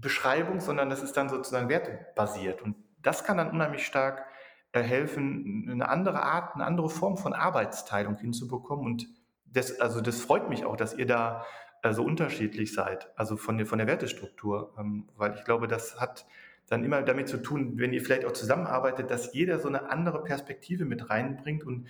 Stellenbeschreibung, 0.00 0.60
sondern 0.60 0.90
das 0.90 1.02
ist 1.02 1.16
dann 1.16 1.28
sozusagen 1.28 1.68
wertebasiert. 1.68 2.62
Und 2.62 2.76
das 3.02 3.24
kann 3.24 3.36
dann 3.36 3.50
unheimlich 3.50 3.86
stark 3.86 4.26
äh, 4.72 4.82
helfen, 4.82 5.68
eine 5.70 5.88
andere 5.88 6.22
Art, 6.22 6.54
eine 6.54 6.64
andere 6.64 6.88
Form 6.88 7.16
von 7.16 7.32
Arbeitsteilung 7.32 8.16
hinzubekommen. 8.16 8.84
Und 8.84 9.08
das, 9.46 9.80
also 9.80 10.00
das 10.00 10.20
freut 10.20 10.48
mich 10.48 10.64
auch, 10.64 10.76
dass 10.76 10.94
ihr 10.94 11.06
da 11.06 11.44
äh, 11.82 11.92
so 11.92 12.04
unterschiedlich 12.04 12.72
seid, 12.72 13.10
also 13.16 13.36
von 13.36 13.58
der, 13.58 13.66
von 13.66 13.78
der 13.78 13.86
Wertestruktur, 13.86 14.74
ähm, 14.78 15.08
weil 15.16 15.34
ich 15.34 15.44
glaube, 15.44 15.66
das 15.66 16.00
hat 16.00 16.26
dann 16.68 16.84
immer 16.84 17.02
damit 17.02 17.28
zu 17.28 17.38
tun, 17.38 17.78
wenn 17.78 17.92
ihr 17.92 18.00
vielleicht 18.00 18.24
auch 18.24 18.32
zusammenarbeitet, 18.32 19.10
dass 19.10 19.34
jeder 19.34 19.58
so 19.58 19.68
eine 19.68 19.90
andere 19.90 20.22
Perspektive 20.22 20.84
mit 20.84 21.10
reinbringt 21.10 21.64
und 21.64 21.88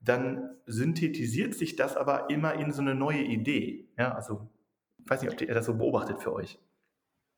dann 0.00 0.56
synthetisiert 0.66 1.54
sich 1.54 1.76
das 1.76 1.96
aber 1.96 2.30
immer 2.30 2.54
in 2.54 2.70
so 2.70 2.82
eine 2.82 2.94
neue 2.94 3.22
Idee. 3.22 3.88
Ja, 3.96 4.14
also 4.14 4.46
ich 4.98 5.10
weiß 5.10 5.22
nicht, 5.22 5.32
ob 5.32 5.40
ihr 5.40 5.54
das 5.54 5.64
so 5.64 5.74
beobachtet 5.74 6.20
für 6.20 6.32
euch. 6.32 6.58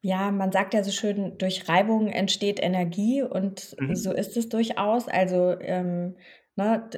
Ja, 0.02 0.30
man 0.30 0.50
sagt 0.50 0.72
ja 0.72 0.82
so 0.82 0.90
schön, 0.90 1.36
durch 1.36 1.68
Reibung 1.68 2.08
entsteht 2.08 2.62
Energie 2.62 3.22
und 3.22 3.76
mhm. 3.78 3.94
so 3.94 4.12
ist 4.12 4.36
es 4.36 4.48
durchaus. 4.48 5.08
Also 5.08 5.58
ähm, 5.60 6.16
ne, 6.56 6.88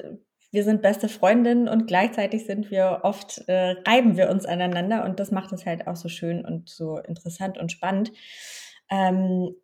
wir 0.52 0.64
sind 0.64 0.82
beste 0.82 1.08
Freundinnen 1.08 1.66
und 1.66 1.86
gleichzeitig 1.86 2.46
sind 2.46 2.70
wir 2.70 3.00
oft, 3.02 3.42
äh, 3.48 3.74
reiben 3.86 4.16
wir 4.16 4.30
uns 4.30 4.44
aneinander 4.44 5.04
und 5.04 5.18
das 5.18 5.30
macht 5.30 5.52
es 5.52 5.66
halt 5.66 5.86
auch 5.86 5.96
so 5.96 6.08
schön 6.08 6.44
und 6.44 6.68
so 6.68 6.98
interessant 6.98 7.58
und 7.58 7.72
spannend. 7.72 8.12
Ähm, 8.90 9.54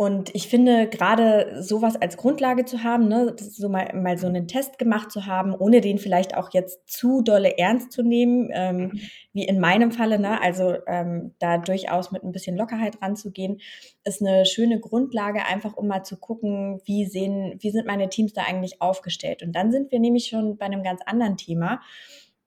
und 0.00 0.34
ich 0.34 0.48
finde, 0.48 0.88
gerade 0.88 1.62
sowas 1.62 1.94
als 1.94 2.16
Grundlage 2.16 2.64
zu 2.64 2.82
haben, 2.82 3.06
ne, 3.06 3.36
so 3.38 3.68
mal, 3.68 3.94
mal 3.94 4.16
so 4.16 4.28
einen 4.28 4.48
Test 4.48 4.78
gemacht 4.78 5.12
zu 5.12 5.26
haben, 5.26 5.54
ohne 5.54 5.82
den 5.82 5.98
vielleicht 5.98 6.34
auch 6.34 6.54
jetzt 6.54 6.88
zu 6.88 7.20
dolle 7.20 7.58
ernst 7.58 7.92
zu 7.92 8.02
nehmen, 8.02 8.48
ähm, 8.50 8.76
mhm. 8.78 9.00
wie 9.34 9.44
in 9.44 9.60
meinem 9.60 9.92
Falle, 9.92 10.18
ne, 10.18 10.40
also 10.40 10.74
ähm, 10.86 11.34
da 11.38 11.58
durchaus 11.58 12.12
mit 12.12 12.24
ein 12.24 12.32
bisschen 12.32 12.56
Lockerheit 12.56 13.02
ranzugehen, 13.02 13.60
ist 14.02 14.22
eine 14.22 14.46
schöne 14.46 14.80
Grundlage, 14.80 15.44
einfach 15.44 15.76
um 15.76 15.86
mal 15.86 16.02
zu 16.02 16.16
gucken, 16.16 16.80
wie 16.86 17.04
sehen, 17.04 17.58
wie 17.58 17.70
sind 17.70 17.86
meine 17.86 18.08
Teams 18.08 18.32
da 18.32 18.44
eigentlich 18.44 18.80
aufgestellt. 18.80 19.42
Und 19.42 19.52
dann 19.52 19.70
sind 19.70 19.92
wir 19.92 20.00
nämlich 20.00 20.28
schon 20.28 20.56
bei 20.56 20.64
einem 20.64 20.82
ganz 20.82 21.02
anderen 21.04 21.36
Thema 21.36 21.82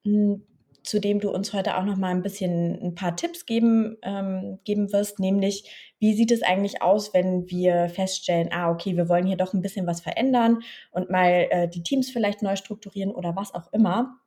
hm, 0.04 0.42
zu 0.84 1.00
dem 1.00 1.20
du 1.20 1.32
uns 1.32 1.54
heute 1.54 1.78
auch 1.78 1.86
noch 1.86 1.98
mal 1.98 2.12
ein 2.12 2.22
bisschen 2.22 2.80
ein 2.82 2.96
paar 2.96 3.16
Tipps 3.16 3.46
geben, 3.46 3.98
ähm, 4.02 4.60
geben 4.66 4.92
wirst, 4.92 5.20
nämlich 5.20 5.96
wie 6.00 6.14
sieht 6.14 6.32
es 6.32 6.44
eigentlich 6.44 6.82
aus, 6.82 7.14
wenn 7.14 7.50
wir 7.50 7.88
feststellen, 7.90 8.50
ah, 8.52 8.70
okay, 8.70 8.98
wir 8.98 9.08
wollen 9.08 9.26
hier 9.26 9.38
doch 9.38 9.54
ein 9.54 9.62
bisschen 9.62 9.88
was 9.88 10.02
verändern 10.02 10.60
und 10.92 11.10
mal 11.10 11.48
äh, 11.50 11.68
die 11.70 11.84
Teams 11.84 12.12
vielleicht 12.12 12.42
neu 12.42 12.58
strukturieren 12.58 13.12
oder 13.12 13.36
was 13.36 13.54
auch 13.54 13.72
immer, 13.72 14.20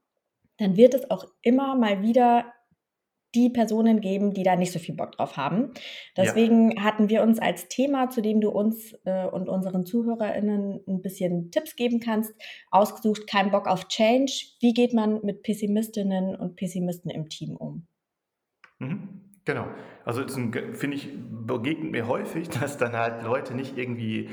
dann 0.56 0.76
wird 0.76 0.94
es 0.94 1.10
auch 1.10 1.26
immer 1.42 1.76
mal 1.76 2.02
wieder 2.02 2.46
die 3.36 3.50
Personen 3.50 4.00
geben, 4.00 4.32
die 4.32 4.42
da 4.42 4.56
nicht 4.56 4.72
so 4.72 4.78
viel 4.78 4.94
Bock 4.94 5.12
drauf 5.12 5.36
haben. 5.36 5.72
Deswegen 6.16 6.72
ja. 6.72 6.82
hatten 6.82 7.10
wir 7.10 7.22
uns 7.22 7.38
als 7.38 7.68
Thema, 7.68 8.08
zu 8.08 8.22
dem 8.22 8.40
du 8.40 8.48
uns 8.48 8.94
äh, 9.04 9.26
und 9.26 9.48
unseren 9.48 9.84
ZuhörerInnen 9.84 10.80
ein 10.88 11.02
bisschen 11.02 11.50
Tipps 11.50 11.76
geben 11.76 12.00
kannst, 12.00 12.34
ausgesucht, 12.70 13.26
kein 13.30 13.50
Bock 13.50 13.66
auf 13.66 13.88
Change. 13.88 14.32
Wie 14.60 14.72
geht 14.72 14.94
man 14.94 15.20
mit 15.22 15.42
Pessimistinnen 15.42 16.34
und 16.34 16.56
Pessimisten 16.56 17.10
im 17.10 17.28
Team 17.28 17.56
um? 17.56 17.86
Mhm. 18.78 19.20
Genau. 19.44 19.68
Also 20.04 20.26
finde 20.26 20.96
ich, 20.96 21.08
begegnet 21.46 21.92
mir 21.92 22.08
häufig, 22.08 22.48
dass 22.60 22.78
dann 22.78 22.92
halt 22.92 23.22
Leute 23.22 23.54
nicht 23.54 23.78
irgendwie 23.78 24.30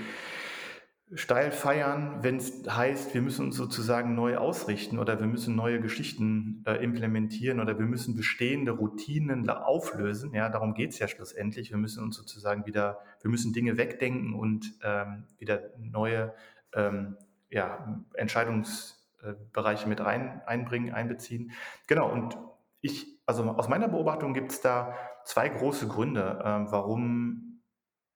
steil 1.16 1.52
feiern, 1.52 2.24
wenn 2.24 2.38
es 2.38 2.64
heißt, 2.68 3.14
wir 3.14 3.22
müssen 3.22 3.46
uns 3.48 3.58
sozusagen 3.58 4.16
neu 4.16 4.38
ausrichten 4.38 4.98
oder 4.98 5.20
wir 5.20 5.28
müssen 5.28 5.56
neue 5.56 5.80
Geschichten 5.80 6.64
äh, 6.66 6.84
implementieren 6.84 7.60
oder 7.60 7.78
wir 7.78 7.86
müssen 7.86 8.16
bestehende 8.16 8.72
Routinen 8.72 9.48
auflösen. 9.50 10.34
Ja, 10.34 10.50
darum 10.50 10.74
geht 10.74 10.92
es 10.92 11.00
ja 11.00 11.08
schlussendlich. 11.08 11.70
Wir 11.72 11.78
müssen 11.78 12.04
uns 12.04 12.16
sozusagen 12.16 12.66
wieder, 12.66 13.00
wir 13.22 13.30
müssen 13.30 13.54
Dinge 13.54 13.78
wegdenken 13.78 14.34
und 14.34 14.74
ähm, 14.84 15.26
wieder 15.38 15.62
neue 15.78 16.34
ähm, 16.74 17.18
ja, 17.50 18.02
Entscheidungsbereiche 18.16 19.88
mit 19.88 20.02
rein, 20.02 20.42
einbringen, 20.46 20.94
einbeziehen. 20.94 21.52
Genau, 21.88 22.12
und 22.12 22.38
ich, 22.82 23.20
also 23.26 23.44
aus 23.44 23.70
meiner 23.70 23.88
Beobachtung 23.88 24.34
gibt 24.34 24.52
es 24.52 24.62
da 24.62 24.96
zwei 25.26 25.48
große 25.50 25.88
Gründe, 25.88 26.40
äh, 26.44 26.72
warum 26.72 27.62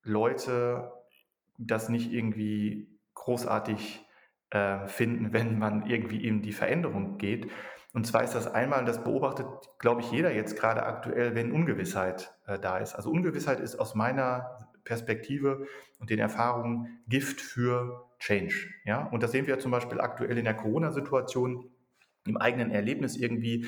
Leute 0.04 0.92
das 1.58 1.90
nicht 1.90 2.12
irgendwie 2.12 3.00
großartig 3.14 4.06
äh, 4.52 4.88
finden, 4.88 5.34
wenn 5.34 5.58
man 5.60 5.86
irgendwie 5.86 6.26
in 6.26 6.42
die 6.42 6.54
Veränderung 6.54 7.18
geht. 7.18 7.50
Und 7.94 8.06
zwar 8.06 8.24
ist 8.24 8.36
das 8.36 8.48
einmal, 8.48 8.86
das 8.86 9.04
beobachtet, 9.04 9.48
glaube 9.80 10.02
ich, 10.02 10.12
jeder 10.12 10.32
jetzt 10.34 10.60
gerade 10.60 10.84
aktuell, 10.84 11.36
wenn 11.36 11.52
Ungewissheit 11.52 12.36
äh, 12.46 12.60
da 12.60 12.78
ist. 12.78 12.94
Also 12.94 13.10
Ungewissheit 13.10 13.60
ist 13.60 13.80
aus 13.80 13.96
meiner 13.96 14.70
Perspektive 14.84 15.66
und 16.00 16.10
den 16.10 16.20
Erfahrungen 16.20 17.02
Gift 17.08 17.42
für 17.42 18.08
Change. 18.20 18.68
Ja? 18.86 19.06
Und 19.08 19.24
das 19.24 19.32
sehen 19.32 19.48
wir 19.48 19.60
zum 19.60 19.72
Beispiel 19.72 20.00
aktuell 20.00 20.38
in 20.38 20.46
der 20.46 20.54
Corona-Situation 20.54 21.70
im 22.26 22.38
eigenen 22.38 22.72
Erlebnis 22.72 23.16
irgendwie 23.16 23.68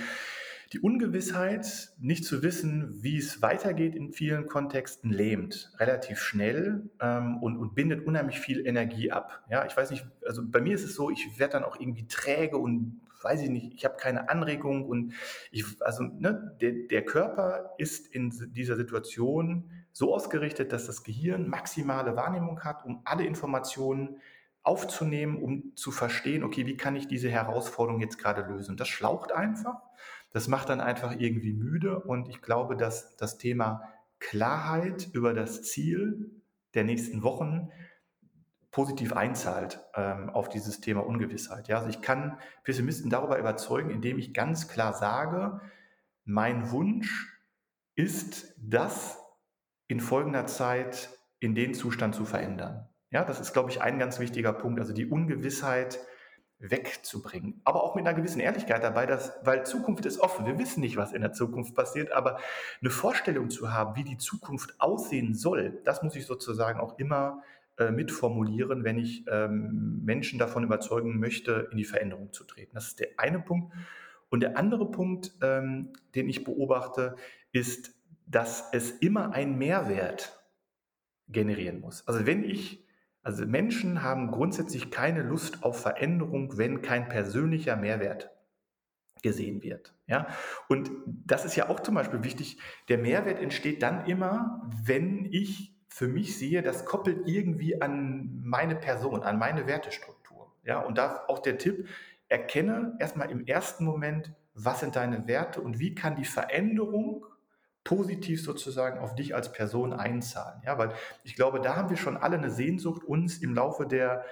die 0.73 0.79
Ungewissheit, 0.79 1.93
nicht 1.99 2.25
zu 2.25 2.43
wissen, 2.43 3.01
wie 3.01 3.17
es 3.17 3.41
weitergeht 3.41 3.95
in 3.95 4.11
vielen 4.11 4.45
Kontexten, 4.45 5.11
lähmt 5.11 5.71
relativ 5.79 6.19
schnell 6.19 6.89
ähm, 7.01 7.37
und, 7.41 7.57
und, 7.57 7.73
bindet 7.73 8.05
unheimlich 8.05 8.39
viel 8.39 8.65
Energie 8.67 9.11
ab. 9.11 9.43
Ja, 9.49 9.65
ich 9.65 9.75
weiß 9.75 9.89
nicht, 9.89 10.05
also 10.25 10.43
bei 10.45 10.61
mir 10.61 10.75
ist 10.75 10.83
es 10.83 10.93
so, 10.93 11.09
ich 11.09 11.39
werde 11.39 11.53
dann 11.53 11.63
auch 11.63 11.79
irgendwie 11.79 12.07
träge 12.07 12.57
und 12.57 13.01
weiß 13.21 13.41
ich 13.41 13.49
nicht, 13.49 13.73
ich 13.73 13.83
habe 13.83 13.97
keine 13.97 14.29
Anregung 14.29 14.85
und 14.85 15.13
ich, 15.51 15.65
also 15.81 16.03
ne, 16.03 16.55
der, 16.61 16.71
der 16.71 17.03
Körper 17.03 17.73
ist 17.77 18.07
in 18.07 18.31
dieser 18.53 18.75
Situation 18.75 19.71
so 19.91 20.13
ausgerichtet, 20.13 20.71
dass 20.71 20.85
das 20.85 21.03
Gehirn 21.03 21.49
maximale 21.49 22.15
Wahrnehmung 22.15 22.61
hat, 22.61 22.85
um 22.85 23.01
alle 23.05 23.25
Informationen 23.25 24.21
aufzunehmen, 24.63 25.41
um 25.41 25.75
zu 25.75 25.91
verstehen, 25.91 26.43
okay, 26.43 26.65
wie 26.65 26.77
kann 26.77 26.95
ich 26.95 27.07
diese 27.07 27.29
Herausforderung 27.29 28.01
jetzt 28.01 28.17
gerade 28.17 28.41
lösen? 28.41 28.77
Das 28.77 28.87
schlaucht 28.87 29.31
einfach. 29.31 29.81
Das 30.31 30.47
macht 30.47 30.69
dann 30.69 30.81
einfach 30.81 31.15
irgendwie 31.17 31.53
müde 31.53 31.99
und 31.99 32.29
ich 32.29 32.41
glaube, 32.41 32.75
dass 32.75 33.15
das 33.15 33.37
Thema 33.37 33.83
Klarheit 34.19 35.09
über 35.13 35.33
das 35.33 35.63
Ziel 35.63 36.31
der 36.73 36.83
nächsten 36.83 37.23
Wochen 37.23 37.71
positiv 38.71 39.13
einzahlt 39.13 39.79
ähm, 39.95 40.29
auf 40.29 40.49
dieses 40.49 40.81
Thema 40.81 41.05
Ungewissheit. 41.05 41.67
Ja, 41.67 41.77
also 41.77 41.89
ich 41.89 42.01
kann 42.01 42.37
Pessimisten 42.63 43.09
darüber 43.09 43.39
überzeugen, 43.39 43.89
indem 43.89 44.19
ich 44.19 44.33
ganz 44.33 44.67
klar 44.67 44.93
sage, 44.93 45.61
mein 46.25 46.69
Wunsch 46.69 47.39
ist, 47.95 48.53
das 48.57 49.17
in 49.87 49.99
folgender 49.99 50.45
Zeit 50.45 51.09
in 51.39 51.55
den 51.55 51.73
Zustand 51.73 52.13
zu 52.13 52.25
verändern. 52.25 52.88
Ja, 53.11 53.23
das 53.23 53.39
ist, 53.39 53.53
glaube 53.53 53.71
ich, 53.71 53.81
ein 53.81 53.99
ganz 53.99 54.19
wichtiger 54.19 54.53
Punkt. 54.53 54.79
Also 54.79 54.93
die 54.93 55.07
Ungewissheit 55.07 55.99
wegzubringen. 56.59 57.61
Aber 57.63 57.83
auch 57.83 57.95
mit 57.95 58.05
einer 58.05 58.15
gewissen 58.15 58.41
Ehrlichkeit 58.41 58.83
dabei, 58.83 59.05
dass, 59.05 59.33
weil 59.43 59.65
Zukunft 59.65 60.05
ist 60.05 60.19
offen. 60.19 60.45
Wir 60.45 60.59
wissen 60.59 60.81
nicht, 60.81 60.97
was 60.97 61.13
in 61.13 61.21
der 61.21 61.31
Zukunft 61.31 61.73
passiert, 61.73 62.11
aber 62.11 62.39
eine 62.81 62.89
Vorstellung 62.89 63.49
zu 63.49 63.71
haben, 63.71 63.95
wie 63.95 64.03
die 64.03 64.17
Zukunft 64.17 64.75
aussehen 64.79 65.33
soll, 65.33 65.79
das 65.85 66.03
muss 66.03 66.15
ich 66.15 66.25
sozusagen 66.25 66.79
auch 66.79 66.99
immer 66.99 67.43
äh, 67.77 67.91
mitformulieren, 67.91 68.83
wenn 68.83 68.99
ich 68.99 69.23
ähm, 69.29 70.01
Menschen 70.03 70.37
davon 70.37 70.65
überzeugen 70.65 71.17
möchte, 71.17 71.69
in 71.71 71.77
die 71.77 71.85
Veränderung 71.85 72.33
zu 72.33 72.43
treten. 72.43 72.75
Das 72.75 72.87
ist 72.87 72.99
der 72.99 73.07
eine 73.15 73.39
Punkt. 73.39 73.73
Und 74.29 74.41
der 74.41 74.57
andere 74.57 74.91
Punkt, 74.91 75.31
ähm, 75.41 75.93
den 76.13 76.27
ich 76.27 76.43
beobachte, 76.43 77.15
ist, 77.53 77.93
dass 78.27 78.69
es 78.73 78.91
immer 78.91 79.31
einen 79.31 79.57
Mehrwert 79.57 80.37
generieren 81.29 81.79
muss. 81.79 82.05
Also 82.05 82.25
wenn 82.25 82.43
ich 82.43 82.85
also 83.21 83.45
Menschen 83.45 84.01
haben 84.01 84.31
grundsätzlich 84.31 84.91
keine 84.91 85.21
Lust 85.21 85.63
auf 85.63 85.81
Veränderung, 85.81 86.57
wenn 86.57 86.81
kein 86.81 87.09
persönlicher 87.09 87.75
Mehrwert 87.75 88.31
gesehen 89.21 89.61
wird. 89.61 89.93
Ja? 90.07 90.27
Und 90.67 90.91
das 91.05 91.45
ist 91.45 91.55
ja 91.55 91.69
auch 91.69 91.81
zum 91.81 91.95
Beispiel 91.95 92.23
wichtig. 92.23 92.59
Der 92.87 92.97
Mehrwert 92.97 93.39
entsteht 93.39 93.83
dann 93.83 94.05
immer, 94.05 94.61
wenn 94.83 95.25
ich 95.31 95.75
für 95.89 96.07
mich 96.07 96.37
sehe, 96.37 96.61
das 96.61 96.85
koppelt 96.85 97.27
irgendwie 97.27 97.81
an 97.81 98.39
meine 98.43 98.75
Person, 98.75 99.23
an 99.23 99.37
meine 99.37 99.67
Wertestruktur. 99.67 100.53
Ja? 100.63 100.79
Und 100.79 100.97
da 100.97 101.25
auch 101.27 101.39
der 101.39 101.57
Tipp, 101.57 101.87
erkenne 102.29 102.95
erstmal 102.99 103.31
im 103.31 103.45
ersten 103.45 103.83
Moment, 103.83 104.31
was 104.53 104.79
sind 104.79 104.95
deine 104.95 105.27
Werte 105.27 105.61
und 105.61 105.79
wie 105.79 105.95
kann 105.95 106.15
die 106.15 106.25
Veränderung 106.25 107.25
positiv 107.83 108.43
sozusagen 108.43 108.99
auf 108.99 109.15
dich 109.15 109.35
als 109.35 109.51
Person 109.51 109.93
einzahlen. 109.93 110.61
Ja, 110.65 110.77
weil 110.77 110.91
ich 111.23 111.35
glaube, 111.35 111.59
da 111.59 111.75
haben 111.75 111.89
wir 111.89 111.97
schon 111.97 112.17
alle 112.17 112.37
eine 112.37 112.51
Sehnsucht, 112.51 113.03
uns 113.03 113.37
im 113.39 113.53
Laufe 113.53 113.87
der 113.87 114.25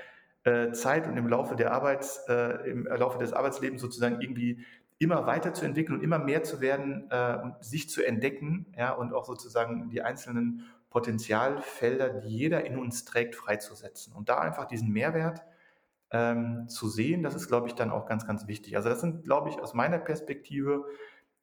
äh, 0.43 0.71
Zeit 0.71 1.07
und 1.07 1.17
im 1.17 1.27
Laufe, 1.27 1.55
der 1.55 1.71
Arbeits, 1.71 2.25
äh, 2.27 2.69
im 2.69 2.85
Laufe 2.85 3.17
des 3.17 3.33
Arbeitslebens 3.33 3.81
sozusagen 3.81 4.21
irgendwie 4.21 4.65
immer 4.99 5.25
weiterzuentwickeln 5.27 5.97
und 5.97 6.03
immer 6.03 6.19
mehr 6.19 6.43
zu 6.43 6.61
werden 6.61 7.07
äh, 7.09 7.37
und 7.43 7.63
sich 7.63 7.89
zu 7.89 8.05
entdecken, 8.05 8.73
ja, 8.77 8.91
und 8.91 9.13
auch 9.13 9.25
sozusagen 9.25 9.89
die 9.89 10.01
einzelnen 10.01 10.65
Potenzialfelder, 10.89 12.09
die 12.09 12.29
jeder 12.29 12.65
in 12.65 12.77
uns 12.77 13.05
trägt, 13.05 13.35
freizusetzen. 13.35 14.13
Und 14.13 14.29
da 14.29 14.39
einfach 14.39 14.65
diesen 14.65 14.91
Mehrwert 14.91 15.43
ähm, 16.11 16.67
zu 16.69 16.87
sehen, 16.87 17.21
das 17.23 17.35
ist, 17.35 17.47
glaube 17.47 17.67
ich, 17.67 17.75
dann 17.75 17.91
auch 17.91 18.05
ganz, 18.05 18.25
ganz 18.25 18.47
wichtig. 18.47 18.77
Also 18.77 18.89
das 18.89 19.01
sind, 19.01 19.23
glaube 19.23 19.49
ich, 19.49 19.59
aus 19.59 19.73
meiner 19.73 19.99
Perspektive 19.99 20.85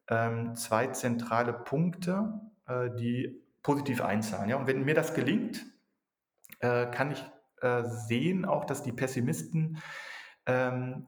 ähm, 0.08 0.54
zwei 0.54 0.88
zentrale 0.88 1.52
Punkte, 1.52 2.40
äh, 2.66 2.90
die 2.98 3.42
positiv 3.62 4.00
einzahlen. 4.02 4.48
Ja? 4.50 4.56
Und 4.56 4.66
wenn 4.66 4.84
mir 4.84 4.94
das 4.94 5.14
gelingt, 5.14 5.64
äh, 6.60 6.86
kann 6.86 7.10
ich 7.10 7.24
äh, 7.60 7.84
sehen 7.84 8.44
auch, 8.44 8.64
dass 8.64 8.82
die 8.82 8.92
Pessimisten 8.92 9.82
ähm, 10.46 11.06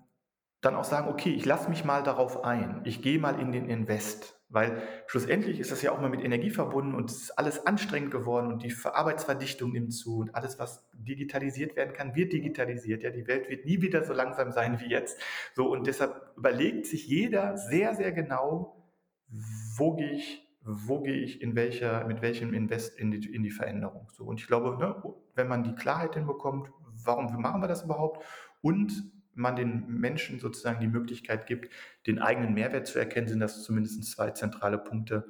dann 0.63 0.75
auch 0.75 0.85
sagen, 0.85 1.09
okay, 1.09 1.31
ich 1.31 1.45
lasse 1.45 1.69
mich 1.69 1.85
mal 1.85 2.03
darauf 2.03 2.45
ein, 2.45 2.81
ich 2.85 3.03
gehe 3.03 3.19
mal 3.19 3.39
in 3.39 3.53
den 3.53 3.69
Invest. 3.69 4.37
Weil 4.49 4.81
schlussendlich 5.09 5.59
ist 5.59 5.73
das 5.73 5.83
ja 5.83 5.91
auch 5.91 6.01
mal 6.01 6.09
mit 6.09 6.23
Energie 6.23 6.51
verbunden 6.51 6.95
und 6.95 7.11
es 7.11 7.23
ist 7.25 7.31
alles 7.33 7.67
anstrengend 7.67 8.13
geworden 8.13 8.53
und 8.53 8.63
die 8.63 8.73
Arbeitsverdichtung 8.85 9.73
nimmt 9.73 9.93
zu 9.93 10.19
und 10.19 10.37
alles, 10.37 10.61
was 10.61 10.89
digitalisiert 10.93 11.75
werden 11.75 11.93
kann, 11.93 12.15
wird 12.15 12.33
digitalisiert. 12.33 13.03
Ja, 13.03 13.11
die 13.11 13.27
Welt 13.27 13.51
wird 13.51 13.67
nie 13.67 13.83
wieder 13.83 14.05
so 14.05 14.13
langsam 14.13 14.53
sein 14.53 14.79
wie 14.81 14.89
jetzt. 14.89 15.21
So 15.55 15.69
und 15.69 15.89
deshalb 15.89 16.33
überlegt 16.37 16.87
sich 16.87 17.09
jeder 17.09 17.57
sehr, 17.57 17.95
sehr 17.97 18.13
genau, 18.13 18.86
wo 19.29 19.95
gehe 19.95 20.11
ich, 20.11 20.47
wo 20.63 21.01
gehe 21.01 21.17
ich 21.17 21.43
in 21.43 21.55
welcher, 21.55 22.07
mit 22.07 22.23
welchem 22.23 22.55
Invest 22.55 22.99
in 22.99 23.11
die, 23.11 23.33
in 23.33 23.43
die 23.43 23.51
Veränderung. 23.51 24.09
So 24.13 24.25
und 24.25 24.41
ich 24.41 24.47
glaube, 24.47 24.77
ne, 24.79 25.03
wenn 25.35 25.49
man 25.49 25.65
die 25.65 25.75
Klarheit 25.75 26.15
hinbekommt, 26.15 26.71
warum 27.05 27.41
machen 27.41 27.61
wir 27.61 27.69
das 27.69 27.85
überhaupt 27.85 28.25
und 28.63 29.13
man 29.35 29.55
den 29.55 29.87
Menschen 29.89 30.41
sozusagen 30.41 30.81
die 30.81 30.89
Möglichkeit 30.89 31.47
gibt, 31.47 31.73
den 32.07 32.19
eigenen 32.19 32.55
Mehrwert 32.55 32.87
zu 32.87 32.99
erkennen, 32.99 33.29
sind 33.29 33.41
das 33.41 33.63
zumindest 33.63 34.03
zwei 34.05 34.31
zentrale 34.31 34.79
Punkte, 34.79 35.27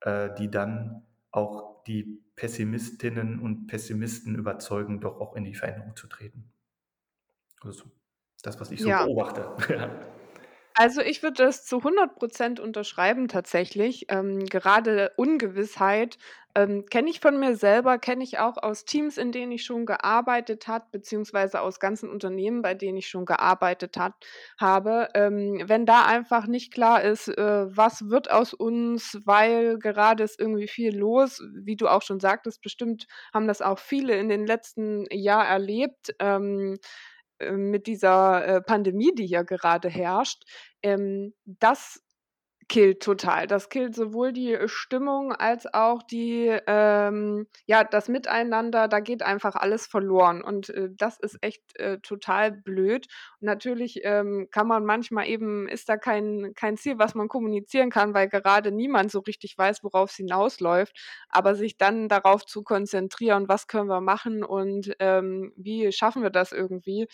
äh, 0.00 0.30
die 0.34 0.50
dann 0.50 1.06
auch 1.30 1.84
die 1.84 2.20
Pessimistinnen 2.36 3.38
und 3.38 3.68
Pessimisten 3.68 4.34
überzeugen, 4.34 5.00
doch 5.00 5.20
auch 5.20 5.36
in 5.36 5.44
die 5.44 5.54
Veränderung 5.54 5.94
zu 5.94 6.08
treten. 6.08 6.52
Also 7.60 7.84
das, 8.42 8.60
was 8.60 8.70
ich 8.70 8.80
so 8.80 8.88
ja. 8.88 9.04
beobachte. 9.04 9.48
Also 10.76 11.00
ich 11.02 11.22
würde 11.22 11.44
das 11.44 11.64
zu 11.64 11.82
100% 11.84 12.60
unterschreiben 12.60 13.28
tatsächlich. 13.28 14.06
Ähm, 14.08 14.44
gerade 14.46 15.12
Ungewissheit 15.16 16.18
ähm, 16.56 16.86
kenne 16.86 17.10
ich 17.10 17.20
von 17.20 17.38
mir 17.38 17.54
selber, 17.56 17.98
kenne 17.98 18.24
ich 18.24 18.38
auch 18.40 18.56
aus 18.60 18.84
Teams, 18.84 19.16
in 19.16 19.30
denen 19.30 19.52
ich 19.52 19.64
schon 19.64 19.86
gearbeitet 19.86 20.66
habe, 20.66 20.86
beziehungsweise 20.90 21.60
aus 21.60 21.78
ganzen 21.78 22.08
Unternehmen, 22.10 22.60
bei 22.62 22.74
denen 22.74 22.98
ich 22.98 23.06
schon 23.08 23.24
gearbeitet 23.24 23.96
hat, 23.96 24.14
habe. 24.58 25.08
Ähm, 25.14 25.62
wenn 25.66 25.86
da 25.86 26.06
einfach 26.06 26.46
nicht 26.48 26.72
klar 26.72 27.02
ist, 27.02 27.28
äh, 27.28 27.66
was 27.76 28.08
wird 28.10 28.30
aus 28.32 28.52
uns, 28.52 29.20
weil 29.24 29.78
gerade 29.78 30.24
ist 30.24 30.40
irgendwie 30.40 30.68
viel 30.68 30.96
los, 30.96 31.40
wie 31.54 31.76
du 31.76 31.86
auch 31.88 32.02
schon 32.02 32.18
sagtest, 32.20 32.62
bestimmt 32.62 33.06
haben 33.32 33.46
das 33.46 33.62
auch 33.62 33.78
viele 33.78 34.16
in 34.18 34.28
den 34.28 34.44
letzten 34.46 35.04
Jahren 35.12 35.46
erlebt. 35.46 36.14
Äh, 37.38 37.52
mit 37.52 37.86
dieser 37.86 38.46
äh, 38.46 38.60
Pandemie, 38.62 39.12
die 39.14 39.26
hier 39.26 39.44
gerade 39.44 39.88
herrscht, 39.88 40.44
ähm, 40.82 41.34
das 41.44 42.00
killt 42.68 43.02
total. 43.02 43.46
Das 43.46 43.68
killt 43.68 43.94
sowohl 43.94 44.32
die 44.32 44.56
Stimmung 44.66 45.32
als 45.32 45.72
auch 45.72 46.02
die, 46.02 46.56
ähm, 46.66 47.46
ja, 47.66 47.84
das 47.84 48.08
Miteinander. 48.08 48.88
Da 48.88 49.00
geht 49.00 49.22
einfach 49.22 49.54
alles 49.54 49.86
verloren. 49.86 50.42
Und 50.42 50.70
äh, 50.70 50.88
das 50.92 51.18
ist 51.18 51.38
echt 51.42 51.62
äh, 51.78 51.98
total 52.00 52.52
blöd. 52.52 53.06
Und 53.40 53.46
natürlich 53.46 54.00
ähm, 54.04 54.48
kann 54.50 54.66
man 54.66 54.84
manchmal 54.84 55.28
eben, 55.28 55.68
ist 55.68 55.88
da 55.88 55.96
kein, 55.96 56.52
kein 56.54 56.76
Ziel, 56.76 56.98
was 56.98 57.14
man 57.14 57.28
kommunizieren 57.28 57.90
kann, 57.90 58.14
weil 58.14 58.28
gerade 58.28 58.72
niemand 58.72 59.10
so 59.10 59.20
richtig 59.20 59.56
weiß, 59.58 59.82
worauf 59.82 60.10
es 60.10 60.16
hinausläuft. 60.16 60.96
Aber 61.28 61.54
sich 61.54 61.76
dann 61.76 62.08
darauf 62.08 62.44
zu 62.46 62.62
konzentrieren, 62.62 63.48
was 63.48 63.66
können 63.66 63.88
wir 63.88 64.00
machen 64.00 64.44
und 64.44 64.92
ähm, 65.00 65.52
wie 65.56 65.92
schaffen 65.92 66.22
wir 66.22 66.30
das 66.30 66.52
irgendwie, 66.52 67.06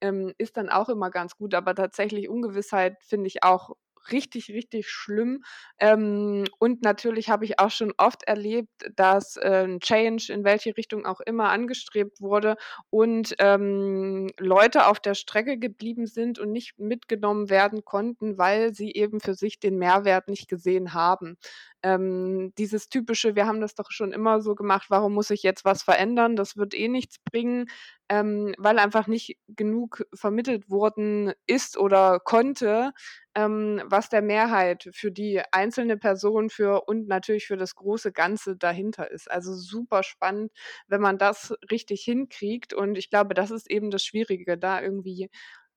ähm, 0.00 0.32
ist 0.38 0.56
dann 0.56 0.68
auch 0.68 0.88
immer 0.88 1.10
ganz 1.10 1.36
gut. 1.36 1.54
Aber 1.54 1.74
tatsächlich 1.74 2.28
Ungewissheit 2.28 2.96
finde 3.02 3.26
ich 3.28 3.42
auch 3.42 3.70
richtig, 4.12 4.48
richtig 4.50 4.88
schlimm. 4.88 5.44
Ähm, 5.78 6.44
und 6.58 6.82
natürlich 6.82 7.30
habe 7.30 7.44
ich 7.44 7.58
auch 7.58 7.70
schon 7.70 7.92
oft 7.96 8.24
erlebt, 8.24 8.70
dass 8.96 9.36
äh, 9.36 9.78
Change 9.80 10.32
in 10.32 10.44
welche 10.44 10.76
Richtung 10.76 11.06
auch 11.06 11.20
immer 11.20 11.50
angestrebt 11.50 12.20
wurde 12.20 12.56
und 12.90 13.34
ähm, 13.38 14.28
Leute 14.38 14.86
auf 14.86 15.00
der 15.00 15.14
Strecke 15.14 15.58
geblieben 15.58 16.06
sind 16.06 16.38
und 16.38 16.52
nicht 16.52 16.78
mitgenommen 16.78 17.50
werden 17.50 17.84
konnten, 17.84 18.38
weil 18.38 18.74
sie 18.74 18.92
eben 18.92 19.20
für 19.20 19.34
sich 19.34 19.60
den 19.60 19.78
Mehrwert 19.78 20.28
nicht 20.28 20.48
gesehen 20.48 20.94
haben. 20.94 21.36
Ähm, 21.82 22.52
dieses 22.58 22.88
typische, 22.88 23.36
wir 23.36 23.46
haben 23.46 23.60
das 23.60 23.74
doch 23.74 23.90
schon 23.90 24.12
immer 24.12 24.40
so 24.40 24.54
gemacht, 24.54 24.86
warum 24.88 25.14
muss 25.14 25.30
ich 25.30 25.42
jetzt 25.42 25.64
was 25.64 25.82
verändern? 25.82 26.34
Das 26.34 26.56
wird 26.56 26.74
eh 26.74 26.88
nichts 26.88 27.18
bringen, 27.30 27.66
ähm, 28.08 28.54
weil 28.56 28.78
einfach 28.78 29.06
nicht 29.06 29.38
genug 29.48 30.06
vermittelt 30.14 30.70
worden 30.70 31.32
ist 31.46 31.76
oder 31.76 32.20
konnte, 32.20 32.92
ähm, 33.34 33.82
was 33.84 34.08
der 34.08 34.22
Mehrheit 34.22 34.88
für 34.92 35.12
die 35.12 35.42
einzelne 35.52 35.98
Person 35.98 36.48
für 36.48 36.88
und 36.88 37.06
natürlich 37.06 37.46
für 37.46 37.58
das 37.58 37.74
große 37.74 38.12
Ganze 38.12 38.56
dahinter 38.56 39.10
ist. 39.10 39.30
Also 39.30 39.54
super 39.54 40.02
spannend, 40.02 40.52
wenn 40.86 41.02
man 41.02 41.18
das 41.18 41.54
richtig 41.70 42.02
hinkriegt. 42.02 42.72
Und 42.72 42.96
ich 42.96 43.10
glaube, 43.10 43.34
das 43.34 43.50
ist 43.50 43.70
eben 43.70 43.90
das 43.90 44.04
Schwierige, 44.04 44.56
da 44.56 44.80
irgendwie 44.80 45.30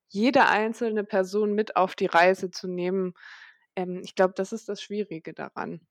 jede 0.07 0.47
einzelne 0.47 1.03
Person 1.03 1.53
mit 1.53 1.75
auf 1.75 1.95
die 1.95 2.05
Reise 2.05 2.49
zu 2.49 2.67
nehmen. 2.69 3.13
Ähm, 3.75 4.01
ich 4.03 4.15
glaube, 4.15 4.33
das 4.37 4.53
ist 4.53 4.69
das 4.69 4.81
Schwierige 4.81 5.33
daran. 5.33 5.81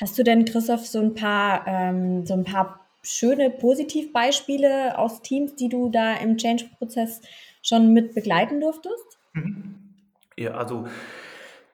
Hast 0.00 0.18
du 0.18 0.24
denn, 0.24 0.44
Christoph, 0.44 0.86
so 0.86 1.00
ein 1.00 1.14
paar, 1.14 1.66
ähm, 1.66 2.24
so 2.24 2.34
ein 2.34 2.44
paar 2.44 2.87
schöne 3.08 3.50
Positivbeispiele 3.50 4.98
aus 4.98 5.22
Teams, 5.22 5.56
die 5.56 5.68
du 5.68 5.90
da 5.90 6.14
im 6.14 6.36
Change-Prozess 6.36 7.20
schon 7.62 7.92
mit 7.92 8.14
begleiten 8.14 8.60
durftest? 8.60 9.18
Mhm. 9.32 9.74
Ja, 10.36 10.52
also 10.52 10.86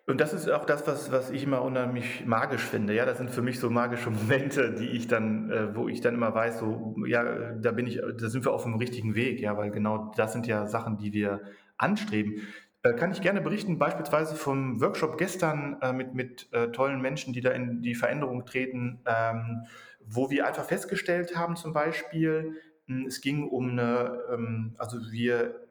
und 0.06 0.20
das 0.20 0.34
ist 0.34 0.50
auch 0.50 0.66
das, 0.66 0.86
was, 0.86 1.10
was 1.10 1.30
ich 1.30 1.44
immer 1.44 1.62
unheimlich 1.62 2.26
magisch 2.26 2.62
finde. 2.62 2.94
Ja, 2.94 3.06
das 3.06 3.16
sind 3.16 3.30
für 3.30 3.40
mich 3.40 3.58
so 3.58 3.70
magische 3.70 4.10
Momente, 4.10 4.74
die 4.74 4.88
ich 4.88 5.08
dann, 5.08 5.50
äh, 5.50 5.74
wo 5.74 5.88
ich 5.88 6.02
dann 6.02 6.14
immer 6.14 6.34
weiß, 6.34 6.58
so, 6.58 6.94
ja, 7.06 7.52
da 7.52 7.72
bin 7.72 7.86
ich, 7.86 7.96
da 7.96 8.28
sind 8.28 8.44
wir 8.44 8.52
auf 8.52 8.64
dem 8.64 8.74
richtigen 8.74 9.14
Weg, 9.14 9.40
ja, 9.40 9.56
weil 9.56 9.70
genau 9.70 10.12
das 10.14 10.34
sind 10.34 10.46
ja 10.46 10.66
Sachen, 10.66 10.98
die 10.98 11.14
wir 11.14 11.40
anstreben. 11.78 12.42
Äh, 12.82 12.92
kann 12.92 13.12
ich 13.12 13.22
gerne 13.22 13.40
berichten, 13.40 13.78
beispielsweise 13.78 14.36
vom 14.36 14.78
Workshop 14.82 15.16
gestern 15.16 15.78
äh, 15.80 15.94
mit, 15.94 16.12
mit 16.12 16.52
äh, 16.52 16.68
tollen 16.68 17.00
Menschen, 17.00 17.32
die 17.32 17.40
da 17.40 17.50
in 17.52 17.80
die 17.80 17.94
Veränderung 17.94 18.44
treten, 18.44 19.00
ähm, 19.06 19.64
wo 20.06 20.30
wir 20.30 20.46
einfach 20.46 20.64
festgestellt 20.64 21.36
haben, 21.36 21.56
zum 21.56 21.72
Beispiel, 21.72 22.56
hm, 22.86 23.06
es 23.06 23.20
ging 23.20 23.48
um 23.48 23.70
eine, 23.70 24.20
ähm, 24.30 24.74
also 24.78 24.98
wir 25.10 25.66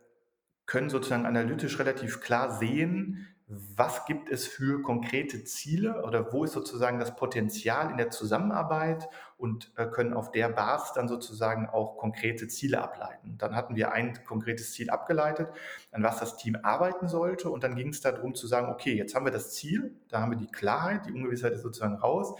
können 0.65 0.89
sozusagen 0.89 1.25
analytisch 1.25 1.77
relativ 1.79 2.21
klar 2.21 2.51
sehen, 2.57 3.27
was 3.47 4.05
gibt 4.05 4.29
es 4.29 4.47
für 4.47 4.81
konkrete 4.81 5.43
Ziele 5.43 6.03
oder 6.03 6.31
wo 6.31 6.43
ist 6.43 6.53
sozusagen 6.53 6.99
das 6.99 7.15
Potenzial 7.15 7.91
in 7.91 7.97
der 7.97 8.09
Zusammenarbeit 8.09 9.09
und 9.43 9.73
äh, 9.75 9.87
können 9.87 10.13
auf 10.13 10.31
der 10.31 10.47
Basis 10.47 10.93
dann 10.93 11.09
sozusagen 11.09 11.67
auch 11.67 11.97
konkrete 11.97 12.47
Ziele 12.47 12.81
ableiten. 12.81 13.37
Dann 13.37 13.57
hatten 13.57 13.75
wir 13.75 13.91
ein 13.91 14.23
konkretes 14.23 14.71
Ziel 14.71 14.89
abgeleitet, 14.89 15.49
an 15.91 16.01
was 16.01 16.17
das 16.21 16.37
Team 16.37 16.55
arbeiten 16.63 17.09
sollte. 17.09 17.49
Und 17.49 17.61
dann 17.61 17.75
ging 17.75 17.89
es 17.89 17.99
darum 17.99 18.35
zu 18.35 18.47
sagen, 18.47 18.71
okay, 18.71 18.93
jetzt 18.93 19.15
haben 19.15 19.25
wir 19.25 19.33
das 19.33 19.51
Ziel, 19.51 19.93
da 20.07 20.21
haben 20.21 20.31
wir 20.31 20.37
die 20.37 20.47
Klarheit, 20.47 21.07
die 21.07 21.11
Ungewissheit 21.11 21.51
ist 21.51 21.61
sozusagen 21.61 21.95
raus. 21.95 22.33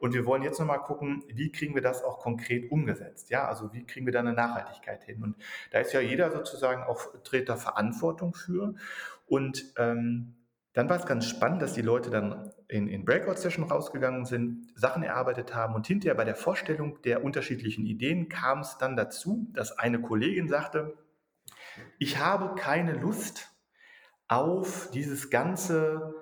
Und 0.00 0.12
wir 0.12 0.26
wollen 0.26 0.42
jetzt 0.42 0.60
nochmal 0.60 0.82
gucken, 0.82 1.24
wie 1.28 1.50
kriegen 1.50 1.74
wir 1.74 1.80
das 1.80 2.04
auch 2.04 2.18
konkret 2.18 2.70
umgesetzt, 2.70 3.30
ja, 3.30 3.48
also 3.48 3.72
wie 3.72 3.86
kriegen 3.86 4.04
wir 4.04 4.12
da 4.12 4.20
eine 4.20 4.34
Nachhaltigkeit 4.34 5.02
hin? 5.04 5.22
Und 5.22 5.36
da 5.70 5.78
ist 5.78 5.94
ja 5.94 6.00
jeder 6.02 6.30
sozusagen 6.30 6.82
auch 6.82 7.00
Treter 7.24 7.56
Verantwortung 7.56 8.34
für. 8.34 8.74
Und 9.26 9.64
ähm, 9.78 10.34
dann 10.72 10.88
war 10.88 10.98
es 10.98 11.06
ganz 11.06 11.26
spannend, 11.26 11.62
dass 11.62 11.72
die 11.72 11.82
Leute 11.82 12.10
dann 12.10 12.52
in, 12.68 12.86
in 12.86 13.04
Breakout-Session 13.04 13.64
rausgegangen 13.64 14.24
sind, 14.24 14.68
Sachen 14.76 15.02
erarbeitet 15.02 15.54
haben 15.54 15.74
und 15.74 15.86
hinterher 15.86 16.14
bei 16.14 16.24
der 16.24 16.36
Vorstellung 16.36 17.02
der 17.02 17.24
unterschiedlichen 17.24 17.86
Ideen 17.86 18.28
kam 18.28 18.60
es 18.60 18.78
dann 18.78 18.96
dazu, 18.96 19.48
dass 19.52 19.76
eine 19.78 20.00
Kollegin 20.00 20.48
sagte, 20.48 20.96
ich 21.98 22.18
habe 22.18 22.54
keine 22.54 22.92
Lust 22.92 23.50
auf 24.28 24.90
dieses 24.92 25.30
ganze 25.30 26.14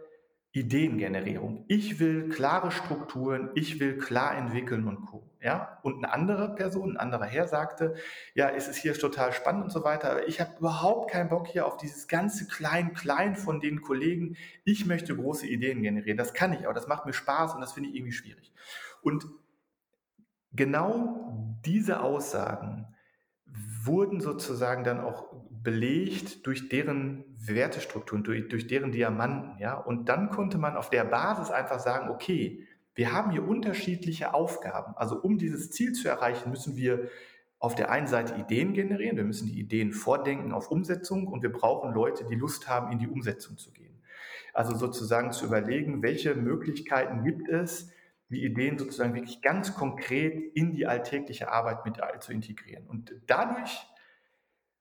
Ideengenerierung. 0.58 1.64
Ich 1.68 2.00
will 2.00 2.28
klare 2.28 2.70
Strukturen, 2.70 3.50
ich 3.54 3.80
will 3.80 3.98
klar 3.98 4.36
entwickeln 4.36 4.86
und 4.86 5.06
Co. 5.06 5.28
Ja? 5.40 5.78
Und 5.82 6.04
eine 6.04 6.12
andere 6.12 6.54
Person, 6.54 6.92
ein 6.92 6.96
anderer 6.96 7.26
Herr 7.26 7.46
sagte, 7.46 7.94
ja, 8.34 8.50
es 8.50 8.68
ist 8.68 8.76
hier 8.76 8.94
total 8.94 9.32
spannend 9.32 9.64
und 9.64 9.70
so 9.70 9.84
weiter, 9.84 10.10
aber 10.10 10.28
ich 10.28 10.40
habe 10.40 10.58
überhaupt 10.58 11.10
keinen 11.10 11.28
Bock 11.28 11.46
hier 11.46 11.66
auf 11.66 11.76
dieses 11.76 12.08
ganze 12.08 12.46
Klein-Klein 12.46 13.36
von 13.36 13.60
den 13.60 13.80
Kollegen. 13.82 14.36
Ich 14.64 14.86
möchte 14.86 15.14
große 15.16 15.46
Ideen 15.46 15.82
generieren. 15.82 16.18
Das 16.18 16.34
kann 16.34 16.52
ich, 16.52 16.64
aber 16.64 16.74
das 16.74 16.88
macht 16.88 17.06
mir 17.06 17.12
Spaß 17.12 17.54
und 17.54 17.60
das 17.60 17.72
finde 17.72 17.90
ich 17.90 17.96
irgendwie 17.96 18.12
schwierig. 18.12 18.52
Und 19.02 19.26
genau 20.52 21.58
diese 21.64 22.00
Aussagen 22.00 22.94
wurden 23.84 24.20
sozusagen 24.20 24.84
dann 24.84 25.00
auch 25.00 25.32
belegt 25.62 26.46
durch 26.46 26.68
deren 26.68 27.24
Wertestrukturen, 27.38 28.24
durch, 28.24 28.48
durch 28.48 28.66
deren 28.66 28.92
Diamanten, 28.92 29.58
ja. 29.58 29.74
Und 29.74 30.08
dann 30.08 30.30
konnte 30.30 30.58
man 30.58 30.76
auf 30.76 30.90
der 30.90 31.04
Basis 31.04 31.50
einfach 31.50 31.80
sagen, 31.80 32.10
okay, 32.10 32.66
wir 32.94 33.12
haben 33.12 33.30
hier 33.30 33.46
unterschiedliche 33.46 34.34
Aufgaben. 34.34 34.94
Also 34.96 35.20
um 35.20 35.38
dieses 35.38 35.70
Ziel 35.70 35.92
zu 35.92 36.08
erreichen, 36.08 36.50
müssen 36.50 36.76
wir 36.76 37.08
auf 37.60 37.74
der 37.74 37.90
einen 37.90 38.06
Seite 38.06 38.34
Ideen 38.34 38.72
generieren, 38.72 39.16
wir 39.16 39.24
müssen 39.24 39.48
die 39.48 39.58
Ideen 39.58 39.92
vordenken 39.92 40.52
auf 40.52 40.70
Umsetzung 40.70 41.26
und 41.26 41.42
wir 41.42 41.52
brauchen 41.52 41.92
Leute, 41.92 42.24
die 42.24 42.36
Lust 42.36 42.68
haben, 42.68 42.92
in 42.92 42.98
die 42.98 43.08
Umsetzung 43.08 43.58
zu 43.58 43.72
gehen. 43.72 44.00
Also 44.54 44.76
sozusagen 44.76 45.32
zu 45.32 45.46
überlegen, 45.46 46.02
welche 46.02 46.34
Möglichkeiten 46.34 47.24
gibt 47.24 47.48
es, 47.48 47.90
die 48.30 48.44
Ideen 48.44 48.78
sozusagen 48.78 49.14
wirklich 49.14 49.40
ganz 49.42 49.74
konkret 49.74 50.54
in 50.54 50.72
die 50.72 50.86
alltägliche 50.86 51.50
Arbeit 51.50 51.84
mit 51.84 51.98
zu 52.20 52.32
integrieren. 52.32 52.86
Und 52.86 53.14
dadurch 53.26 53.86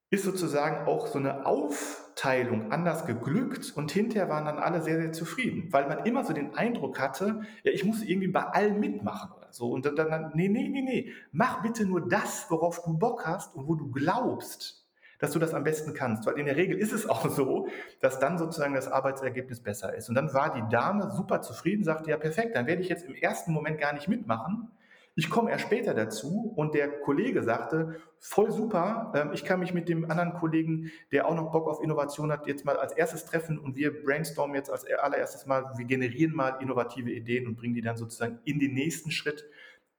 ist 0.09 0.23
sozusagen 0.23 0.87
auch 0.87 1.07
so 1.07 1.19
eine 1.19 1.45
Aufteilung 1.45 2.71
anders 2.71 3.05
geglückt 3.05 3.73
und 3.75 3.91
hinterher 3.91 4.29
waren 4.29 4.45
dann 4.45 4.57
alle 4.57 4.81
sehr, 4.81 5.01
sehr 5.01 5.11
zufrieden, 5.11 5.71
weil 5.73 5.87
man 5.87 6.05
immer 6.05 6.23
so 6.23 6.33
den 6.33 6.55
Eindruck 6.55 6.99
hatte, 6.99 7.41
ja, 7.63 7.71
ich 7.73 7.83
muss 7.83 8.03
irgendwie 8.03 8.29
bei 8.29 8.43
allen 8.43 8.79
mitmachen 8.79 9.31
oder 9.37 9.51
so. 9.51 9.69
Und 9.69 9.85
dann, 9.85 9.95
dann 9.95 10.31
nee, 10.33 10.47
nee, 10.47 10.69
nee, 10.69 10.81
nee, 10.81 11.11
mach 11.31 11.61
bitte 11.61 11.85
nur 11.85 12.07
das, 12.07 12.45
worauf 12.49 12.83
du 12.83 12.97
Bock 12.97 13.25
hast 13.25 13.53
und 13.53 13.67
wo 13.67 13.75
du 13.75 13.91
glaubst, 13.91 14.87
dass 15.19 15.31
du 15.31 15.39
das 15.39 15.53
am 15.53 15.63
besten 15.63 15.93
kannst. 15.93 16.25
Weil 16.25 16.39
in 16.39 16.45
der 16.45 16.55
Regel 16.55 16.77
ist 16.77 16.93
es 16.93 17.09
auch 17.09 17.27
so, 17.29 17.67
dass 17.99 18.19
dann 18.19 18.37
sozusagen 18.37 18.75
das 18.75 18.87
Arbeitsergebnis 18.87 19.61
besser 19.61 19.93
ist. 19.93 20.07
Und 20.07 20.15
dann 20.15 20.33
war 20.33 20.53
die 20.53 20.63
Dame 20.69 21.11
super 21.11 21.41
zufrieden, 21.41 21.83
sagte, 21.83 22.11
ja 22.11 22.17
perfekt, 22.17 22.55
dann 22.55 22.67
werde 22.67 22.81
ich 22.81 22.89
jetzt 22.89 23.05
im 23.05 23.15
ersten 23.15 23.51
Moment 23.51 23.79
gar 23.79 23.93
nicht 23.93 24.07
mitmachen. 24.07 24.71
Ich 25.17 25.31
komme 25.31 25.49
erst 25.49 25.63
später 25.63 25.95
dazu 25.95 26.53
und 26.55 26.75
der 26.75 26.99
Kollege 26.99 27.41
sagte, 27.41 27.99
voll 28.19 28.51
super, 28.51 29.11
ähm, 29.15 29.31
ich 29.33 29.43
kann 29.43 29.59
mich 29.59 29.73
mit 29.73 29.89
dem 29.89 30.11
anderen 30.11 30.33
Kollegen, 30.33 30.91
der 31.11 31.27
auch 31.27 31.33
noch 31.33 31.51
Bock 31.51 31.67
auf 31.67 31.81
Innovation 31.81 32.31
hat, 32.31 32.45
jetzt 32.45 32.65
mal 32.65 32.77
als 32.77 32.93
erstes 32.93 33.25
treffen 33.25 33.57
und 33.57 33.75
wir 33.75 34.03
brainstormen 34.03 34.55
jetzt 34.55 34.69
als 34.69 34.85
allererstes 34.85 35.47
mal, 35.47 35.71
wir 35.75 35.85
generieren 35.85 36.35
mal 36.35 36.59
innovative 36.61 37.11
Ideen 37.11 37.47
und 37.47 37.55
bringen 37.55 37.73
die 37.73 37.81
dann 37.81 37.97
sozusagen 37.97 38.37
in 38.45 38.59
den 38.59 38.75
nächsten 38.75 39.09
Schritt 39.09 39.49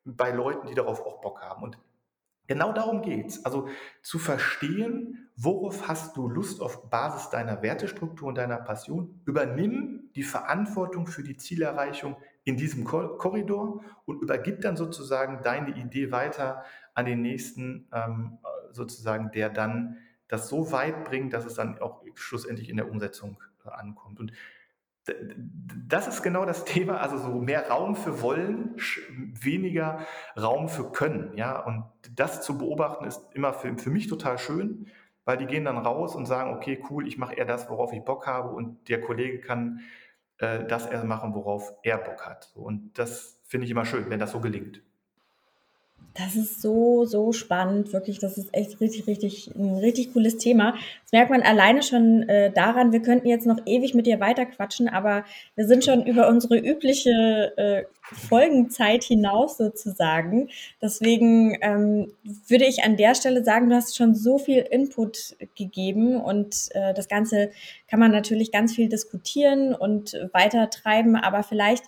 bei 0.05 0.31
Leuten, 0.31 0.69
die 0.69 0.75
darauf 0.75 1.05
auch 1.05 1.21
Bock 1.21 1.43
haben. 1.43 1.65
Und 1.65 1.81
Genau 2.49 2.73
darum 2.73 3.03
geht's. 3.03 3.45
Also 3.45 3.69
zu 4.01 4.19
verstehen, 4.19 5.29
worauf 5.37 5.87
hast 5.87 6.17
du 6.17 6.29
Lust 6.29 6.63
auf 6.63 6.89
Basis 6.89 7.29
deiner 7.29 7.61
Wertestruktur 7.61 8.29
und 8.29 8.39
deiner 8.39 8.57
Passion. 8.57 9.21
Übernimm 9.27 10.11
die 10.15 10.23
Verantwortung 10.23 11.07
für 11.07 11.23
die 11.23 11.37
Zielerreichung 11.37 12.17
in 12.49 12.57
diesem 12.57 12.85
Korridor 12.85 13.85
und 14.07 14.23
übergib 14.23 14.63
dann 14.63 14.75
sozusagen 14.75 15.43
deine 15.43 15.77
Idee 15.77 16.11
weiter 16.11 16.65
an 16.95 17.05
den 17.05 17.21
nächsten, 17.21 17.89
ähm, 17.93 18.39
sozusagen, 18.73 19.31
der 19.33 19.51
dann 19.51 19.99
das 20.29 20.49
so 20.49 20.73
weit 20.73 21.05
bringt, 21.05 21.35
dass 21.35 21.45
es 21.45 21.55
dann 21.55 21.79
auch 21.79 22.03
schlussendlich 22.15 22.71
in 22.71 22.79
der 22.79 22.91
Umsetzung 22.91 23.43
äh, 23.67 23.69
ankommt. 23.69 24.19
Und 24.19 24.33
das 25.87 26.09
ist 26.09 26.23
genau 26.23 26.47
das 26.47 26.65
Thema, 26.65 27.01
also 27.01 27.19
so 27.19 27.29
mehr 27.39 27.69
Raum 27.69 27.97
für 27.97 28.23
Wollen, 28.23 28.77
weniger 29.41 30.07
Raum 30.41 30.71
für 30.71 30.91
Können. 30.91 31.37
Ja? 31.37 31.63
Und 31.63 31.85
das 32.15 32.43
zu 32.43 32.57
beobachten 32.57 33.05
ist 33.05 33.27
immer 33.35 33.53
für, 33.53 33.77
für 33.77 33.91
mich 33.91 34.07
total 34.07 34.39
schön, 34.39 34.87
weil 35.27 35.37
die 35.37 35.47
gehen 35.47 35.67
dann 35.67 35.77
raus 35.77 36.15
und 36.15 36.25
sagen, 36.25 36.55
okay, 36.55 36.83
cool, 36.89 37.07
ich 37.07 37.19
mache 37.19 37.35
eher 37.35 37.45
das, 37.45 37.69
worauf 37.69 37.93
ich 37.93 38.03
Bock 38.05 38.27
habe 38.27 38.55
und 38.55 38.89
der 38.89 39.03
Kollege 39.03 39.41
kann 39.41 39.81
äh, 40.39 40.65
das 40.65 40.87
eher 40.87 41.05
machen, 41.05 41.35
worauf 41.35 41.73
er 41.83 41.99
Bock 41.99 42.27
hat. 42.27 42.51
Und 42.55 42.99
das 42.99 43.41
finde 43.45 43.67
ich 43.67 43.71
immer 43.71 43.85
schön, 43.85 44.11
wenn 44.11 44.21
das 44.21 44.33
so 44.33 44.41
gelingt. 44.41 44.83
Das 46.19 46.35
ist 46.35 46.61
so, 46.61 47.05
so 47.05 47.33
spannend, 47.33 47.93
wirklich. 47.93 48.19
Das 48.19 48.39
ist 48.39 48.53
echt 48.53 48.81
richtig, 48.81 49.07
richtig, 49.07 49.53
ein 49.55 49.77
richtig 49.77 50.13
cooles 50.13 50.37
Thema. 50.37 50.73
Das 51.05 51.13
merkt 51.13 51.31
man 51.31 51.43
alleine 51.43 51.81
schon 51.85 52.29
äh, 52.29 52.51
daran. 52.51 52.91
Wir 52.91 53.03
könnten 53.03 53.29
jetzt 53.29 53.47
noch 53.47 53.59
ewig 53.67 53.95
mit 53.95 54.07
dir 54.07 54.19
weiterquatschen, 54.19 54.89
aber 54.89 55.25
wir 55.55 55.69
sind 55.69 55.85
schon 55.85 56.05
über 56.05 56.29
unsere 56.29 56.59
übliche 56.59 57.53
äh, 57.57 57.85
Folgenzeit 58.03 59.05
hinaus 59.05 59.59
sozusagen. 59.59 60.49
Deswegen 60.83 61.57
ähm, 61.61 62.13
würde 62.49 62.67
ich 62.67 62.83
an 62.83 62.97
der 62.97 63.15
Stelle 63.15 63.45
sagen, 63.45 63.69
du 63.69 63.77
hast 63.77 63.97
schon 63.97 64.17
so 64.17 64.39
viel 64.39 64.59
Input 64.59 65.37
gegeben 65.55 66.21
und 66.21 66.69
äh, 66.73 66.95
das 66.95 67.07
Ganze 67.07 67.51
kann 67.89 68.01
man 68.01 68.11
natürlich 68.11 68.51
ganz 68.51 68.75
viel 68.75 68.89
diskutieren 68.89 69.73
und 69.73 70.15
weitertreiben, 70.33 71.15
aber 71.15 71.45
vielleicht 71.45 71.85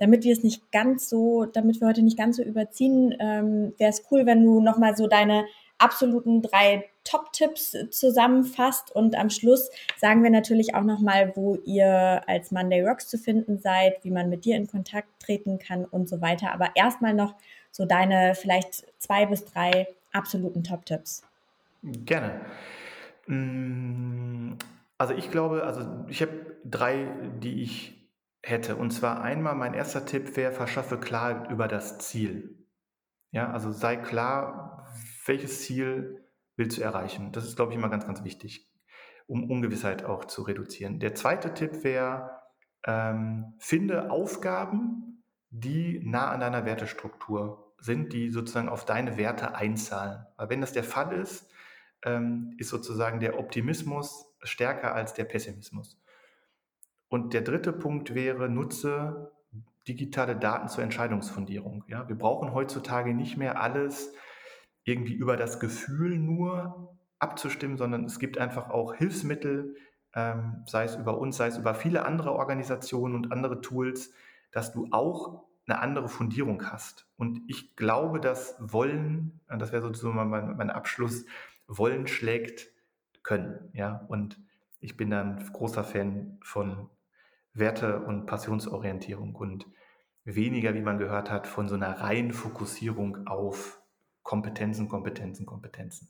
damit 0.00 0.24
wir 0.24 0.32
es 0.32 0.42
nicht 0.42 0.72
ganz 0.72 1.08
so, 1.08 1.44
damit 1.44 1.80
wir 1.80 1.86
heute 1.86 2.02
nicht 2.02 2.18
ganz 2.18 2.38
so 2.38 2.42
überziehen, 2.42 3.14
ähm, 3.20 3.74
wäre 3.76 3.90
es 3.90 4.02
cool, 4.10 4.26
wenn 4.26 4.42
du 4.42 4.60
nochmal 4.60 4.96
so 4.96 5.06
deine 5.06 5.44
absoluten 5.78 6.42
drei 6.42 6.88
Top-Tipps 7.04 7.76
zusammenfasst 7.90 8.94
und 8.94 9.16
am 9.16 9.30
Schluss 9.30 9.70
sagen 9.98 10.22
wir 10.22 10.30
natürlich 10.30 10.74
auch 10.74 10.84
nochmal, 10.84 11.32
wo 11.34 11.56
ihr 11.64 12.22
als 12.26 12.50
Monday 12.50 12.82
Rocks 12.82 13.08
zu 13.08 13.18
finden 13.18 13.58
seid, 13.58 14.02
wie 14.02 14.10
man 14.10 14.28
mit 14.28 14.44
dir 14.44 14.56
in 14.56 14.66
Kontakt 14.66 15.08
treten 15.22 15.58
kann 15.58 15.84
und 15.84 16.08
so 16.08 16.20
weiter. 16.20 16.52
Aber 16.52 16.70
erstmal 16.74 17.14
noch 17.14 17.34
so 17.70 17.84
deine 17.84 18.34
vielleicht 18.34 18.84
zwei 18.98 19.26
bis 19.26 19.44
drei 19.44 19.86
absoluten 20.12 20.64
Top-Tipps. 20.64 21.22
Gerne. 21.82 22.40
Mm, 23.26 24.52
also 24.98 25.14
ich 25.14 25.30
glaube, 25.30 25.62
also 25.64 25.86
ich 26.08 26.20
habe 26.22 26.32
drei, 26.64 27.06
die 27.42 27.62
ich 27.62 27.99
hätte. 28.42 28.76
Und 28.76 28.90
zwar 28.90 29.20
einmal 29.22 29.54
mein 29.54 29.74
erster 29.74 30.06
Tipp 30.06 30.36
wäre, 30.36 30.52
verschaffe 30.52 30.98
Klarheit 30.98 31.50
über 31.50 31.68
das 31.68 31.98
Ziel. 31.98 32.66
Ja, 33.30 33.50
also 33.52 33.70
sei 33.70 33.96
klar, 33.96 34.86
welches 35.26 35.62
Ziel 35.62 36.24
willst 36.56 36.78
du 36.78 36.82
erreichen. 36.82 37.32
Das 37.32 37.44
ist, 37.44 37.56
glaube 37.56 37.72
ich, 37.72 37.78
immer 37.78 37.88
ganz, 37.88 38.06
ganz 38.06 38.24
wichtig, 38.24 38.70
um 39.26 39.48
Ungewissheit 39.48 40.04
auch 40.04 40.24
zu 40.24 40.42
reduzieren. 40.42 40.98
Der 40.98 41.14
zweite 41.14 41.54
Tipp 41.54 41.84
wäre, 41.84 42.30
ähm, 42.84 43.54
finde 43.58 44.10
Aufgaben, 44.10 45.22
die 45.50 46.00
nah 46.04 46.30
an 46.30 46.40
deiner 46.40 46.64
Wertestruktur 46.64 47.74
sind, 47.78 48.12
die 48.12 48.30
sozusagen 48.30 48.68
auf 48.68 48.84
deine 48.84 49.16
Werte 49.16 49.54
einzahlen. 49.54 50.26
Weil 50.36 50.50
wenn 50.50 50.60
das 50.60 50.72
der 50.72 50.84
Fall 50.84 51.12
ist, 51.12 51.50
ähm, 52.04 52.54
ist 52.58 52.68
sozusagen 52.68 53.20
der 53.20 53.38
Optimismus 53.38 54.26
stärker 54.42 54.94
als 54.94 55.14
der 55.14 55.24
Pessimismus. 55.24 55.99
Und 57.10 57.34
der 57.34 57.42
dritte 57.42 57.72
Punkt 57.72 58.14
wäre, 58.14 58.48
nutze 58.48 59.32
digitale 59.88 60.36
Daten 60.36 60.68
zur 60.68 60.84
Entscheidungsfundierung. 60.84 61.84
Ja, 61.88 62.08
wir 62.08 62.16
brauchen 62.16 62.54
heutzutage 62.54 63.12
nicht 63.14 63.36
mehr 63.36 63.60
alles 63.60 64.14
irgendwie 64.84 65.14
über 65.14 65.36
das 65.36 65.58
Gefühl 65.58 66.16
nur 66.16 66.96
abzustimmen, 67.18 67.76
sondern 67.76 68.04
es 68.04 68.20
gibt 68.20 68.38
einfach 68.38 68.70
auch 68.70 68.94
Hilfsmittel, 68.94 69.74
ähm, 70.14 70.62
sei 70.66 70.84
es 70.84 70.94
über 70.94 71.18
uns, 71.18 71.36
sei 71.36 71.48
es 71.48 71.58
über 71.58 71.74
viele 71.74 72.06
andere 72.06 72.32
Organisationen 72.32 73.16
und 73.16 73.32
andere 73.32 73.60
Tools, 73.60 74.12
dass 74.52 74.72
du 74.72 74.86
auch 74.92 75.44
eine 75.66 75.80
andere 75.80 76.08
Fundierung 76.08 76.70
hast. 76.70 77.08
Und 77.16 77.42
ich 77.48 77.74
glaube, 77.74 78.20
dass 78.20 78.56
Wollen, 78.60 79.40
das 79.48 79.72
wäre 79.72 79.82
sozusagen 79.82 80.30
mein, 80.30 80.56
mein 80.56 80.70
Abschluss, 80.70 81.26
Wollen 81.66 82.06
schlägt 82.06 82.68
Können. 83.24 83.68
Ja, 83.74 84.04
und 84.08 84.38
ich 84.78 84.96
bin 84.96 85.10
dann 85.10 85.44
großer 85.52 85.84
Fan 85.84 86.38
von 86.42 86.88
Werte- 87.52 88.00
und 88.00 88.26
Passionsorientierung 88.26 89.34
und 89.34 89.66
weniger, 90.24 90.74
wie 90.74 90.82
man 90.82 90.98
gehört 90.98 91.30
hat, 91.30 91.46
von 91.46 91.68
so 91.68 91.74
einer 91.74 92.00
reinen 92.00 92.32
Fokussierung 92.32 93.26
auf 93.26 93.82
Kompetenzen, 94.22 94.88
Kompetenzen, 94.88 95.46
Kompetenzen. 95.46 96.08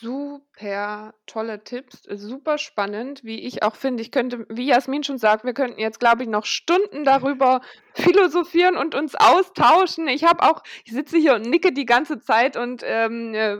Super 0.00 1.14
tolle 1.26 1.62
Tipps, 1.62 2.02
super 2.02 2.58
spannend, 2.58 3.22
wie 3.22 3.40
ich 3.40 3.62
auch 3.62 3.76
finde. 3.76 4.02
Ich 4.02 4.10
könnte, 4.10 4.44
wie 4.48 4.66
Jasmin 4.66 5.04
schon 5.04 5.18
sagt, 5.18 5.44
wir 5.44 5.54
könnten 5.54 5.78
jetzt, 5.78 6.00
glaube 6.00 6.24
ich, 6.24 6.28
noch 6.28 6.46
Stunden 6.46 7.04
darüber 7.04 7.60
philosophieren 7.94 8.76
und 8.76 8.94
uns 8.94 9.14
austauschen. 9.14 10.08
Ich 10.08 10.24
habe 10.24 10.42
auch, 10.42 10.62
ich 10.84 10.92
sitze 10.92 11.16
hier 11.16 11.34
und 11.34 11.42
nicke 11.42 11.72
die 11.72 11.86
ganze 11.86 12.18
Zeit 12.18 12.56
und 12.56 12.82
ähm, 12.84 13.34
äh, 13.34 13.58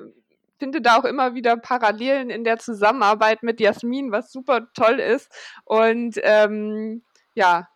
finde 0.59 0.81
da 0.81 0.99
auch 0.99 1.05
immer 1.05 1.35
wieder 1.35 1.57
Parallelen 1.57 2.31
in 2.31 2.45
der 2.45 2.59
Zusammenarbeit 2.59 3.43
mit 3.43 3.61
Jasmin, 3.61 4.13
was 4.13 4.33
super 4.33 4.69
toll 4.75 5.01
ist. 5.01 5.31
Und 5.65 6.19
ähm, 6.23 7.03
ja, 7.35 7.69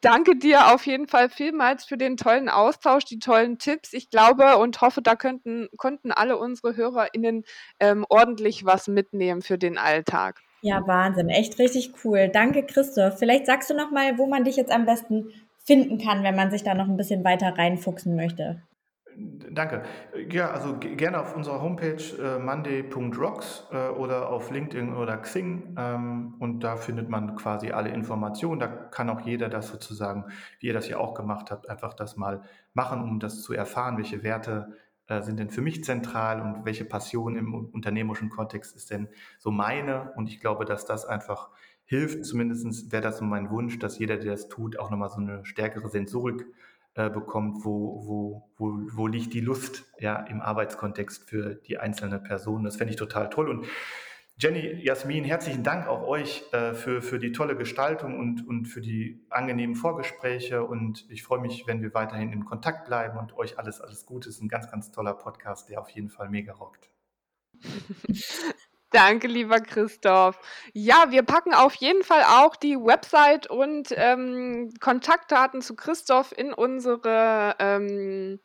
danke 0.00 0.36
dir 0.36 0.72
auf 0.74 0.86
jeden 0.86 1.08
Fall 1.08 1.28
vielmals 1.28 1.84
für 1.84 1.96
den 1.96 2.16
tollen 2.16 2.48
Austausch, 2.48 3.04
die 3.04 3.18
tollen 3.18 3.58
Tipps. 3.58 3.92
Ich 3.92 4.10
glaube 4.10 4.56
und 4.58 4.80
hoffe, 4.80 5.02
da 5.02 5.16
könnten, 5.16 5.68
konnten 5.76 6.12
alle 6.12 6.36
unsere 6.38 6.76
HörerInnen 6.76 7.44
ähm, 7.80 8.06
ordentlich 8.08 8.64
was 8.64 8.88
mitnehmen 8.88 9.42
für 9.42 9.58
den 9.58 9.78
Alltag. 9.78 10.40
Ja, 10.62 10.86
Wahnsinn. 10.86 11.28
Echt 11.28 11.58
richtig 11.58 11.92
cool. 12.04 12.28
Danke, 12.28 12.64
Christoph. 12.64 13.18
Vielleicht 13.18 13.46
sagst 13.46 13.70
du 13.70 13.74
noch 13.74 13.90
mal, 13.90 14.18
wo 14.18 14.26
man 14.26 14.44
dich 14.44 14.56
jetzt 14.56 14.72
am 14.72 14.86
besten 14.86 15.32
finden 15.64 15.98
kann, 15.98 16.22
wenn 16.22 16.36
man 16.36 16.50
sich 16.50 16.62
da 16.62 16.74
noch 16.74 16.88
ein 16.88 16.96
bisschen 16.96 17.24
weiter 17.24 17.56
reinfuchsen 17.56 18.16
möchte. 18.16 18.62
Danke. 19.18 19.82
Ja, 20.30 20.50
also 20.50 20.76
gerne 20.78 21.18
auf 21.20 21.34
unserer 21.34 21.62
Homepage 21.62 22.02
äh, 22.20 22.38
monday.rocks 22.38 23.66
äh, 23.72 23.88
oder 23.88 24.28
auf 24.28 24.50
LinkedIn 24.50 24.94
oder 24.94 25.16
Xing 25.16 25.74
ähm, 25.78 26.34
und 26.38 26.60
da 26.60 26.76
findet 26.76 27.08
man 27.08 27.34
quasi 27.36 27.70
alle 27.70 27.88
Informationen. 27.88 28.60
Da 28.60 28.66
kann 28.66 29.08
auch 29.08 29.22
jeder 29.22 29.48
das 29.48 29.68
sozusagen, 29.68 30.26
wie 30.60 30.66
ihr 30.66 30.74
das 30.74 30.88
ja 30.88 30.98
auch 30.98 31.14
gemacht 31.14 31.50
habt, 31.50 31.70
einfach 31.70 31.94
das 31.94 32.18
mal 32.18 32.42
machen, 32.74 33.02
um 33.02 33.18
das 33.18 33.42
zu 33.42 33.54
erfahren, 33.54 33.96
welche 33.96 34.22
Werte 34.22 34.74
äh, 35.08 35.22
sind 35.22 35.38
denn 35.38 35.48
für 35.48 35.62
mich 35.62 35.82
zentral 35.84 36.42
und 36.42 36.66
welche 36.66 36.84
Passion 36.84 37.36
im 37.36 37.54
unternehmerischen 37.54 38.28
Kontext 38.28 38.76
ist 38.76 38.90
denn 38.90 39.08
so 39.38 39.50
meine. 39.50 40.12
Und 40.16 40.28
ich 40.28 40.40
glaube, 40.40 40.66
dass 40.66 40.84
das 40.84 41.06
einfach 41.06 41.48
hilft. 41.86 42.24
Zumindest 42.24 42.92
wäre 42.92 43.02
das 43.02 43.18
so 43.18 43.24
mein 43.24 43.48
Wunsch, 43.50 43.78
dass 43.78 43.98
jeder, 43.98 44.16
der 44.16 44.32
das 44.32 44.48
tut, 44.48 44.78
auch 44.78 44.90
nochmal 44.90 45.08
so 45.08 45.20
eine 45.20 45.46
stärkere 45.46 45.88
Sensorik 45.88 46.46
äh, 46.96 47.10
bekommt, 47.10 47.64
wo, 47.64 48.02
wo, 48.06 48.50
wo, 48.56 48.80
wo 48.90 49.06
liegt 49.06 49.34
die 49.34 49.40
Lust 49.40 49.84
ja, 49.98 50.16
im 50.16 50.40
Arbeitskontext 50.40 51.28
für 51.28 51.54
die 51.54 51.78
einzelne 51.78 52.18
Person. 52.18 52.64
Das 52.64 52.76
fände 52.76 52.92
ich 52.92 52.96
total 52.96 53.28
toll. 53.28 53.50
Und 53.50 53.66
Jenny, 54.38 54.80
Jasmin, 54.82 55.24
herzlichen 55.24 55.62
Dank 55.62 55.86
auch 55.88 56.06
euch 56.06 56.44
äh, 56.52 56.74
für, 56.74 57.02
für 57.02 57.18
die 57.18 57.32
tolle 57.32 57.54
Gestaltung 57.54 58.18
und, 58.18 58.46
und 58.46 58.64
für 58.64 58.80
die 58.80 59.26
angenehmen 59.28 59.76
Vorgespräche. 59.76 60.64
Und 60.64 61.04
ich 61.10 61.22
freue 61.22 61.40
mich, 61.40 61.66
wenn 61.66 61.82
wir 61.82 61.92
weiterhin 61.92 62.32
in 62.32 62.44
Kontakt 62.44 62.86
bleiben 62.86 63.18
und 63.18 63.36
euch 63.36 63.58
alles, 63.58 63.80
alles 63.80 64.06
Gute. 64.06 64.30
Es 64.30 64.36
ist 64.36 64.42
ein 64.42 64.48
ganz, 64.48 64.70
ganz 64.70 64.90
toller 64.90 65.14
Podcast, 65.14 65.68
der 65.68 65.80
auf 65.80 65.90
jeden 65.90 66.08
Fall 66.08 66.30
mega 66.30 66.54
rockt. 66.54 66.90
Danke, 68.90 69.26
lieber 69.26 69.60
Christoph. 69.60 70.38
Ja, 70.72 71.10
wir 71.10 71.22
packen 71.22 71.52
auf 71.54 71.74
jeden 71.74 72.02
Fall 72.04 72.22
auch 72.22 72.56
die 72.56 72.76
Website 72.76 73.48
und 73.48 73.88
ähm, 73.90 74.72
Kontaktdaten 74.80 75.60
zu 75.60 75.74
Christoph 75.74 76.32
in 76.36 76.52
unsere 76.52 77.56
ähm, 77.58 78.40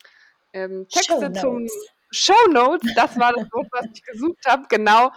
ähm, 0.52 0.86
Texte 0.88 1.32
zum 1.32 1.66
Show 2.10 2.50
Notes. 2.50 2.92
Das 2.94 3.18
war 3.18 3.32
das 3.32 3.50
Wort, 3.52 3.68
was 3.70 3.86
ich 3.94 4.02
gesucht 4.02 4.44
habe. 4.46 4.66
Genau 4.68 5.12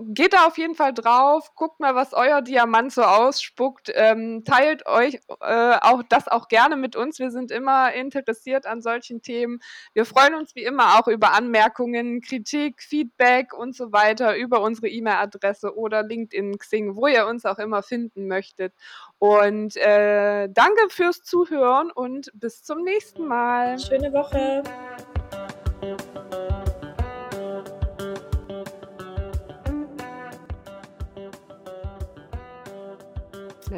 geht 0.00 0.32
da 0.32 0.46
auf 0.46 0.58
jeden 0.58 0.74
Fall 0.74 0.92
drauf, 0.92 1.54
guckt 1.54 1.80
mal, 1.80 1.94
was 1.94 2.12
euer 2.12 2.42
Diamant 2.42 2.92
so 2.92 3.02
ausspuckt, 3.02 3.90
ähm, 3.94 4.44
teilt 4.44 4.86
euch 4.86 5.20
äh, 5.40 5.76
auch 5.80 6.02
das 6.08 6.28
auch 6.28 6.48
gerne 6.48 6.76
mit 6.76 6.96
uns. 6.96 7.18
Wir 7.18 7.30
sind 7.30 7.50
immer 7.50 7.92
interessiert 7.92 8.66
an 8.66 8.82
solchen 8.82 9.22
Themen. 9.22 9.60
Wir 9.94 10.04
freuen 10.04 10.34
uns 10.34 10.54
wie 10.54 10.64
immer 10.64 10.98
auch 10.98 11.08
über 11.08 11.32
Anmerkungen, 11.32 12.20
Kritik, 12.20 12.82
Feedback 12.82 13.54
und 13.54 13.74
so 13.74 13.92
weiter 13.92 14.36
über 14.36 14.60
unsere 14.60 14.88
E-Mail-Adresse 14.88 15.76
oder 15.76 16.02
LinkedIn, 16.02 16.58
Xing, 16.58 16.96
wo 16.96 17.06
ihr 17.06 17.26
uns 17.26 17.44
auch 17.44 17.58
immer 17.58 17.82
finden 17.82 18.28
möchtet. 18.28 18.74
Und 19.18 19.76
äh, 19.76 20.48
danke 20.48 20.88
fürs 20.90 21.22
Zuhören 21.22 21.90
und 21.90 22.30
bis 22.34 22.62
zum 22.62 22.82
nächsten 22.82 23.26
Mal. 23.26 23.78
Schöne 23.78 24.12
Woche. 24.12 24.62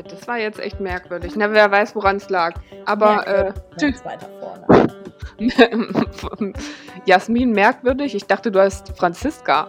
Das 0.03 0.27
war 0.29 0.39
jetzt 0.39 0.59
echt 0.59 0.81
merkwürdig. 0.81 1.35
Na, 1.37 1.51
wer 1.53 1.71
weiß, 1.71 1.95
woran 1.95 2.17
es 2.17 2.29
lag. 2.29 2.55
Aber 2.87 3.27
äh, 3.27 3.53
tschüss. 3.79 4.05
Weiter 4.05 4.29
vorne. 4.41 4.93
Jasmin 7.07 7.53
merkwürdig. 7.53 8.15
Ich 8.15 8.27
dachte, 8.27 8.51
du 8.51 8.61
heißt 8.61 8.97
Franziska. 8.97 9.69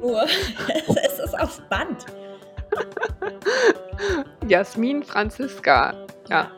nur. 0.00 0.24
es 1.04 1.18
ist 1.18 1.40
auf 1.40 1.60
Band. 1.68 2.06
Jasmin 4.48 5.02
Franziska. 5.02 5.94
Ja. 6.28 6.50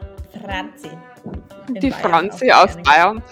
Franzi. 0.44 0.90
Die 1.68 1.90
Franzi 1.90 2.50
aus 2.50 2.76
Bayern. 2.82 3.22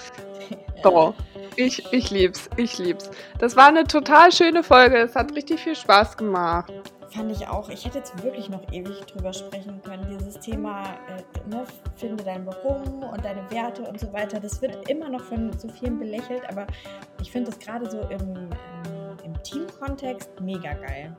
So. 0.82 1.14
Ich, 1.56 1.92
ich 1.92 2.10
lieb's, 2.10 2.48
ich 2.56 2.78
lieb's. 2.78 3.10
Das 3.38 3.56
war 3.56 3.66
eine 3.66 3.84
total 3.84 4.32
schöne 4.32 4.62
Folge. 4.62 4.98
Es 4.98 5.14
hat 5.14 5.34
richtig 5.34 5.60
viel 5.60 5.74
Spaß 5.74 6.16
gemacht. 6.16 6.72
Fand 7.12 7.32
ich 7.32 7.46
auch. 7.48 7.68
Ich 7.68 7.84
hätte 7.84 7.98
jetzt 7.98 8.22
wirklich 8.22 8.48
noch 8.48 8.62
ewig 8.72 9.00
drüber 9.06 9.32
sprechen 9.32 9.82
können. 9.82 10.06
Dieses 10.10 10.38
Thema, 10.38 10.84
äh, 10.84 11.48
ne, 11.48 11.64
finde 11.96 12.22
dein 12.22 12.46
Warum 12.46 13.02
und 13.02 13.24
deine 13.24 13.50
Werte 13.50 13.82
und 13.82 13.98
so 13.98 14.12
weiter. 14.12 14.38
Das 14.38 14.62
wird 14.62 14.88
immer 14.88 15.08
noch 15.08 15.24
von 15.24 15.52
so 15.58 15.68
vielen 15.68 15.98
belächelt, 15.98 16.48
aber 16.48 16.66
ich 17.20 17.32
finde 17.32 17.50
das 17.50 17.58
gerade 17.58 17.90
so 17.90 18.00
im, 18.02 18.20
im, 18.20 18.50
im 19.24 19.42
Teamkontext 19.42 20.40
mega 20.40 20.72
geil. 20.74 21.16